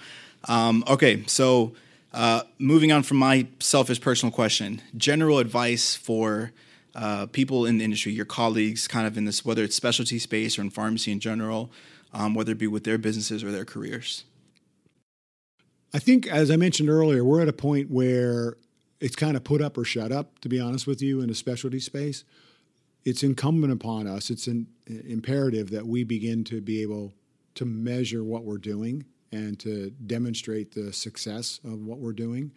um, 0.50 0.84
okay, 0.86 1.24
so 1.28 1.74
uh, 2.14 2.42
moving 2.58 2.92
on 2.92 3.04
from 3.04 3.16
my 3.16 3.48
selfish 3.62 4.02
personal 4.02 4.34
question, 4.34 4.82
general 4.98 5.40
advice 5.40 5.96
for 5.96 6.52
uh, 6.94 7.28
people 7.28 7.66
in 7.66 7.78
the 7.78 7.86
industry, 7.86 8.12
your 8.12 8.26
colleagues, 8.26 8.86
kind 8.86 9.08
of 9.08 9.18
in 9.18 9.24
this, 9.24 9.46
whether 9.46 9.64
it's 9.64 9.78
specialty 9.78 10.20
space 10.20 10.60
or 10.60 10.62
in 10.62 10.72
pharmacy 10.72 11.14
in 11.14 11.22
general, 11.22 11.72
um, 12.14 12.34
whether 12.34 12.52
it 12.52 12.58
be 12.58 12.68
with 12.68 12.84
their 12.84 12.98
businesses 12.98 13.46
or 13.46 13.52
their 13.52 13.64
careers. 13.64 14.26
I 15.94 16.00
think, 16.00 16.28
as 16.28 16.52
I 16.52 16.56
mentioned 16.56 16.90
earlier, 16.90 17.24
we're 17.24 17.42
at 17.42 17.48
a 17.48 17.54
point 17.54 17.90
where 17.90 18.58
it's 19.00 19.16
kind 19.16 19.36
of 19.36 19.44
put 19.44 19.62
up 19.62 19.78
or 19.78 19.84
shut 19.84 20.12
up, 20.12 20.40
to 20.40 20.50
be 20.50 20.60
honest 20.60 20.86
with 20.86 21.02
you, 21.02 21.22
in 21.22 21.30
a 21.30 21.36
specialty 21.36 21.80
space. 21.80 22.24
It's 23.06 23.24
incumbent 23.24 23.74
upon 23.74 24.08
us, 24.08 24.30
it's 24.30 24.48
an 24.48 24.68
imperative 24.88 25.72
that 25.72 25.88
we 25.88 26.04
begin 26.04 26.44
to 26.46 26.62
be 26.62 26.82
able 26.82 27.14
to 27.56 27.66
measure 27.66 28.24
what 28.24 28.44
we're 28.44 28.58
doing 28.58 29.06
and 29.32 29.60
to 29.60 29.92
demonstrate 30.06 30.74
the 30.74 30.94
success 30.94 31.60
of 31.64 31.80
what 31.80 32.00
we're 32.00 32.14
doing. 32.14 32.52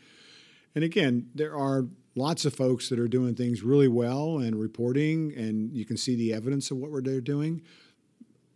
And 0.74 0.84
again, 0.84 1.28
there 1.34 1.56
are 1.56 1.86
lots 2.14 2.44
of 2.44 2.54
folks 2.54 2.88
that 2.88 2.98
are 2.98 3.08
doing 3.08 3.34
things 3.34 3.62
really 3.62 3.88
well 3.88 4.38
and 4.38 4.58
reporting, 4.58 5.32
and 5.36 5.72
you 5.72 5.84
can 5.84 5.96
see 5.96 6.16
the 6.16 6.32
evidence 6.32 6.70
of 6.70 6.78
what 6.78 7.04
they're 7.04 7.20
doing. 7.20 7.62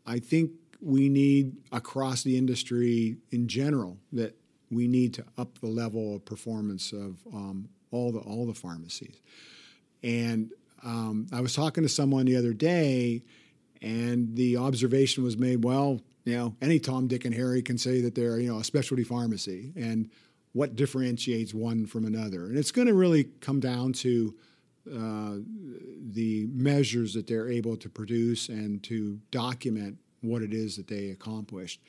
I 0.06 0.18
think 0.18 0.50
we 0.80 1.08
need 1.08 1.56
across 1.72 2.22
the 2.22 2.36
industry 2.36 3.16
in 3.30 3.48
general 3.48 3.98
that 4.12 4.36
we 4.70 4.88
need 4.88 5.14
to 5.14 5.24
up 5.38 5.58
the 5.60 5.68
level 5.68 6.16
of 6.16 6.24
performance 6.24 6.92
of 6.92 7.18
um, 7.32 7.68
all 7.90 8.12
the 8.12 8.20
all 8.20 8.46
the 8.46 8.54
pharmacies. 8.54 9.20
And 10.02 10.50
um, 10.84 11.26
I 11.32 11.40
was 11.40 11.54
talking 11.54 11.82
to 11.82 11.88
someone 11.88 12.26
the 12.26 12.36
other 12.36 12.52
day, 12.52 13.22
and 13.82 14.34
the 14.36 14.56
observation 14.56 15.24
was 15.24 15.36
made. 15.36 15.64
Well, 15.64 16.00
you 16.24 16.36
know, 16.36 16.56
any 16.60 16.78
Tom, 16.78 17.06
Dick, 17.06 17.24
and 17.24 17.34
Harry 17.34 17.62
can 17.62 17.78
say 17.78 18.00
that 18.02 18.14
they're 18.14 18.38
you 18.38 18.52
know 18.52 18.58
a 18.58 18.64
specialty 18.64 19.04
pharmacy, 19.04 19.72
and 19.76 20.10
what 20.52 20.74
differentiates 20.74 21.52
one 21.52 21.86
from 21.86 22.04
another. 22.04 22.46
And 22.46 22.56
it's 22.56 22.70
going 22.70 22.88
to 22.88 22.94
really 22.94 23.24
come 23.40 23.60
down 23.60 23.92
to 23.94 24.34
uh, 24.90 25.34
the 26.12 26.46
measures 26.50 27.12
that 27.14 27.26
they're 27.26 27.48
able 27.48 27.76
to 27.76 27.88
produce 27.88 28.48
and 28.48 28.82
to 28.84 29.20
document 29.30 29.98
what 30.22 30.42
it 30.42 30.54
is 30.54 30.76
that 30.76 30.88
they 30.88 31.10
accomplished. 31.10 31.80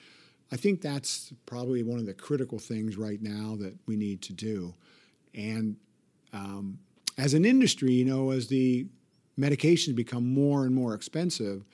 I 0.51 0.55
think 0.55 0.81
that's 0.81 1.33
probably 1.45 1.83
one 1.83 1.99
of 1.99 2.05
the 2.05 2.13
critical 2.13 2.59
things 2.59 2.97
right 2.97 3.21
now 3.21 3.55
that 3.57 3.75
we 3.85 3.95
need 3.95 4.21
to 4.23 4.33
do. 4.33 4.73
And 5.33 5.75
um, 6.33 6.79
as 7.17 7.33
an 7.33 7.45
industry, 7.45 7.91
you 7.91 8.05
know, 8.05 8.31
as 8.31 8.47
the 8.47 8.87
medications 9.37 9.95
become 9.95 10.33
more 10.33 10.65
and 10.65 10.73
more 10.73 10.93
expensive, 10.93 11.65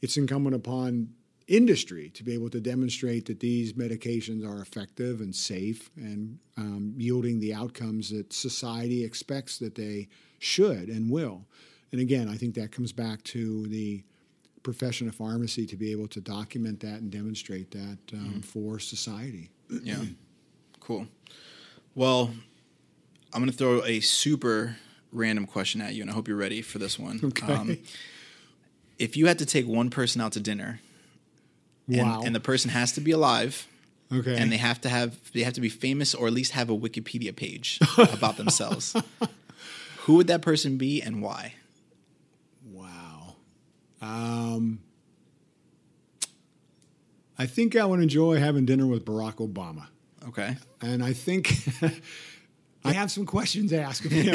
it's 0.00 0.16
incumbent 0.16 0.56
upon 0.56 1.10
industry 1.48 2.08
to 2.10 2.24
be 2.24 2.32
able 2.34 2.50
to 2.50 2.60
demonstrate 2.60 3.26
that 3.26 3.40
these 3.40 3.74
medications 3.74 4.46
are 4.46 4.62
effective 4.62 5.20
and 5.20 5.34
safe 5.34 5.90
and 5.96 6.38
um, 6.56 6.94
yielding 6.96 7.40
the 7.40 7.52
outcomes 7.52 8.10
that 8.10 8.32
society 8.32 9.04
expects 9.04 9.58
that 9.58 9.74
they 9.74 10.08
should 10.38 10.88
and 10.88 11.10
will. 11.10 11.44
And 11.92 12.00
again, 12.00 12.28
I 12.28 12.36
think 12.36 12.54
that 12.54 12.72
comes 12.72 12.92
back 12.92 13.22
to 13.24 13.66
the 13.66 14.02
profession 14.62 15.08
of 15.08 15.14
pharmacy 15.14 15.66
to 15.66 15.76
be 15.76 15.90
able 15.92 16.08
to 16.08 16.20
document 16.20 16.80
that 16.80 17.00
and 17.00 17.10
demonstrate 17.10 17.70
that 17.72 17.98
um, 18.12 18.34
mm. 18.36 18.44
for 18.44 18.78
society. 18.78 19.50
Yeah, 19.70 19.96
cool. 20.80 21.06
Well, 21.94 22.30
I'm 23.32 23.40
going 23.40 23.50
to 23.50 23.56
throw 23.56 23.82
a 23.84 24.00
super 24.00 24.76
random 25.12 25.46
question 25.46 25.80
at 25.80 25.94
you, 25.94 26.02
and 26.02 26.10
I 26.10 26.14
hope 26.14 26.28
you're 26.28 26.36
ready 26.36 26.62
for 26.62 26.78
this 26.78 26.98
one. 26.98 27.20
Okay. 27.22 27.52
Um, 27.52 27.78
if 28.98 29.16
you 29.16 29.26
had 29.26 29.38
to 29.38 29.46
take 29.46 29.66
one 29.66 29.90
person 29.90 30.20
out 30.20 30.32
to 30.32 30.40
dinner, 30.40 30.80
wow. 31.88 32.16
and, 32.18 32.26
and 32.26 32.34
the 32.34 32.40
person 32.40 32.70
has 32.70 32.92
to 32.92 33.00
be 33.00 33.10
alive, 33.10 33.66
okay, 34.12 34.36
and 34.36 34.52
they 34.52 34.56
have 34.56 34.80
to 34.82 34.88
have 34.88 35.32
they 35.32 35.42
have 35.42 35.54
to 35.54 35.60
be 35.60 35.68
famous 35.68 36.14
or 36.14 36.26
at 36.26 36.32
least 36.32 36.52
have 36.52 36.70
a 36.70 36.76
Wikipedia 36.76 37.34
page 37.34 37.80
about 37.98 38.36
themselves, 38.36 38.94
who 40.00 40.14
would 40.16 40.26
that 40.28 40.42
person 40.42 40.76
be 40.76 41.02
and 41.02 41.22
why? 41.22 41.54
Wow. 42.70 43.01
Um, 44.02 44.80
I 47.38 47.46
think 47.46 47.76
I 47.76 47.84
would 47.84 48.00
enjoy 48.00 48.38
having 48.38 48.66
dinner 48.66 48.86
with 48.86 49.04
Barack 49.04 49.36
Obama. 49.36 49.86
Okay. 50.28 50.56
And 50.80 51.02
I 51.02 51.12
think 51.12 51.52
I 52.84 52.92
have 52.92 53.10
some 53.10 53.26
questions 53.26 53.70
to 53.70 53.80
ask 53.80 54.04
of 54.04 54.10
him. 54.10 54.34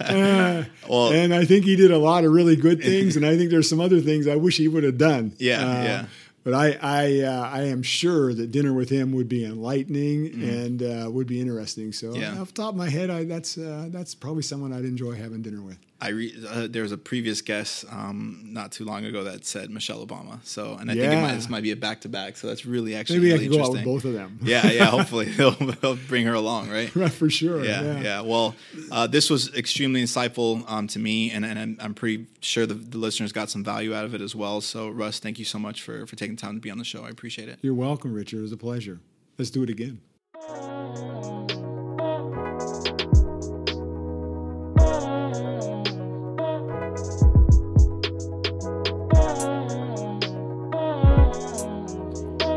uh, 0.00 0.64
well, 0.88 1.12
and 1.12 1.32
I 1.32 1.44
think 1.44 1.64
he 1.64 1.76
did 1.76 1.92
a 1.92 1.98
lot 1.98 2.24
of 2.24 2.32
really 2.32 2.56
good 2.56 2.82
things, 2.84 3.16
and 3.16 3.24
I 3.24 3.36
think 3.36 3.50
there's 3.50 3.68
some 3.68 3.80
other 3.80 4.00
things 4.00 4.26
I 4.26 4.36
wish 4.36 4.56
he 4.56 4.66
would 4.66 4.82
have 4.82 4.98
done. 4.98 5.34
Yeah, 5.38 5.60
uh, 5.60 5.82
yeah. 5.82 6.06
But 6.46 6.54
I, 6.54 6.78
I, 6.80 7.20
uh, 7.22 7.50
I 7.52 7.62
am 7.62 7.82
sure 7.82 8.32
that 8.32 8.52
dinner 8.52 8.72
with 8.72 8.88
him 8.88 9.10
would 9.14 9.28
be 9.28 9.44
enlightening 9.44 10.30
mm. 10.30 10.48
and 10.48 10.80
uh, 10.80 11.10
would 11.10 11.26
be 11.26 11.40
interesting. 11.40 11.92
So, 11.92 12.14
yeah. 12.14 12.40
off 12.40 12.54
the 12.54 12.62
top 12.62 12.70
of 12.70 12.76
my 12.76 12.88
head, 12.88 13.10
I, 13.10 13.24
that's 13.24 13.58
uh, 13.58 13.88
that's 13.90 14.14
probably 14.14 14.44
someone 14.44 14.72
I'd 14.72 14.84
enjoy 14.84 15.16
having 15.16 15.42
dinner 15.42 15.60
with. 15.60 15.78
I 15.98 16.08
re- 16.08 16.34
uh, 16.46 16.66
there 16.68 16.82
was 16.82 16.92
a 16.92 16.98
previous 16.98 17.40
guest 17.40 17.86
um, 17.90 18.40
not 18.44 18.70
too 18.70 18.84
long 18.84 19.06
ago 19.06 19.24
that 19.24 19.46
said 19.46 19.70
Michelle 19.70 20.06
Obama. 20.06 20.44
So, 20.44 20.76
and 20.78 20.90
I 20.90 20.94
yeah. 20.94 21.08
think 21.08 21.22
might, 21.22 21.34
this 21.34 21.48
might 21.48 21.62
be 21.62 21.70
a 21.70 21.76
back 21.76 22.02
to 22.02 22.10
back. 22.10 22.36
So 22.36 22.48
that's 22.48 22.66
really 22.66 22.94
actually 22.94 23.20
maybe 23.20 23.32
really 23.32 23.46
I 23.46 23.48
could 23.48 23.56
go 23.56 23.64
out 23.64 23.72
with 23.72 23.84
both 23.84 24.04
of 24.04 24.12
them. 24.12 24.38
yeah, 24.42 24.70
yeah. 24.70 24.84
Hopefully 24.90 25.24
they'll, 25.36 25.52
they'll 25.52 25.96
bring 25.96 26.26
her 26.26 26.34
along, 26.34 26.68
right? 26.68 26.94
right, 26.94 27.10
for 27.10 27.30
sure. 27.30 27.64
Yeah, 27.64 27.82
yeah. 27.82 28.00
yeah. 28.00 28.20
Well, 28.20 28.54
uh, 28.92 29.06
this 29.06 29.30
was 29.30 29.54
extremely 29.54 30.02
insightful 30.02 30.70
um, 30.70 30.86
to 30.88 30.98
me, 30.98 31.30
and, 31.30 31.46
and 31.46 31.58
I'm, 31.58 31.78
I'm 31.80 31.94
pretty 31.94 32.26
sure 32.40 32.66
the, 32.66 32.74
the, 32.74 32.98
listeners 32.98 33.32
got 33.32 33.48
some 33.48 33.64
value 33.64 33.94
out 33.94 34.04
of 34.04 34.14
it 34.14 34.20
as 34.20 34.36
well. 34.36 34.60
So, 34.60 34.90
Russ, 34.90 35.18
thank 35.18 35.38
you 35.38 35.46
so 35.46 35.58
much 35.58 35.80
for 35.82 36.06
for 36.06 36.16
taking 36.16 36.35
time 36.36 36.54
to 36.54 36.60
be 36.60 36.70
on 36.70 36.78
the 36.78 36.84
show. 36.84 37.04
I 37.04 37.08
appreciate 37.08 37.48
it. 37.48 37.58
You're 37.62 37.74
welcome, 37.74 38.12
Richard. 38.12 38.38
It 38.38 38.42
was 38.42 38.52
a 38.52 38.56
pleasure. 38.56 39.00
Let's 39.38 39.50
do 39.50 39.62
it 39.62 39.70
again. 39.70 40.00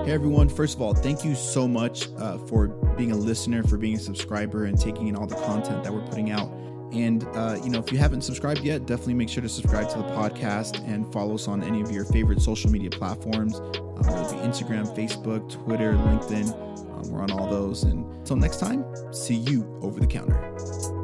Hey 0.05 0.15
everyone, 0.15 0.49
first 0.49 0.73
of 0.75 0.82
all, 0.82 0.95
thank 0.95 1.23
you 1.23 1.36
so 1.36 1.67
much 1.67 2.07
uh, 2.17 2.39
for 2.39 2.69
being 2.97 3.11
a 3.11 3.15
listener, 3.15 3.61
for 3.61 3.77
being 3.77 3.95
a 3.95 3.99
subscriber, 3.99 4.65
and 4.65 4.75
taking 4.80 5.07
in 5.07 5.15
all 5.15 5.27
the 5.27 5.36
content 5.36 5.84
that 5.84 5.93
we're 5.93 6.01
putting 6.07 6.32
out. 6.32 6.51
And, 6.91 7.23
uh, 7.35 7.59
you 7.63 7.69
know, 7.69 7.79
if 7.79 7.91
you 7.91 7.97
haven't 7.97 8.21
subscribed 8.21 8.61
yet, 8.61 8.85
definitely 8.85 9.13
make 9.13 9.29
sure 9.29 9.43
to 9.43 9.49
subscribe 9.49 9.89
to 9.89 9.97
the 9.97 10.05
podcast 10.05 10.83
and 10.87 11.11
follow 11.13 11.35
us 11.35 11.47
on 11.47 11.63
any 11.63 11.81
of 11.81 11.91
your 11.91 12.05
favorite 12.05 12.41
social 12.41 12.71
media 12.71 12.89
platforms, 12.89 13.55
um, 13.55 14.95
Facebook, 14.95 15.49
Twitter, 15.51 15.93
LinkedIn. 15.93 16.51
Um, 16.97 17.11
we're 17.11 17.21
on 17.21 17.31
all 17.31 17.47
those. 17.47 17.83
And 17.83 18.05
until 18.17 18.37
next 18.37 18.59
time, 18.59 18.85
see 19.13 19.35
you 19.35 19.79
over 19.81 19.99
the 19.99 20.07
counter. 20.07 20.99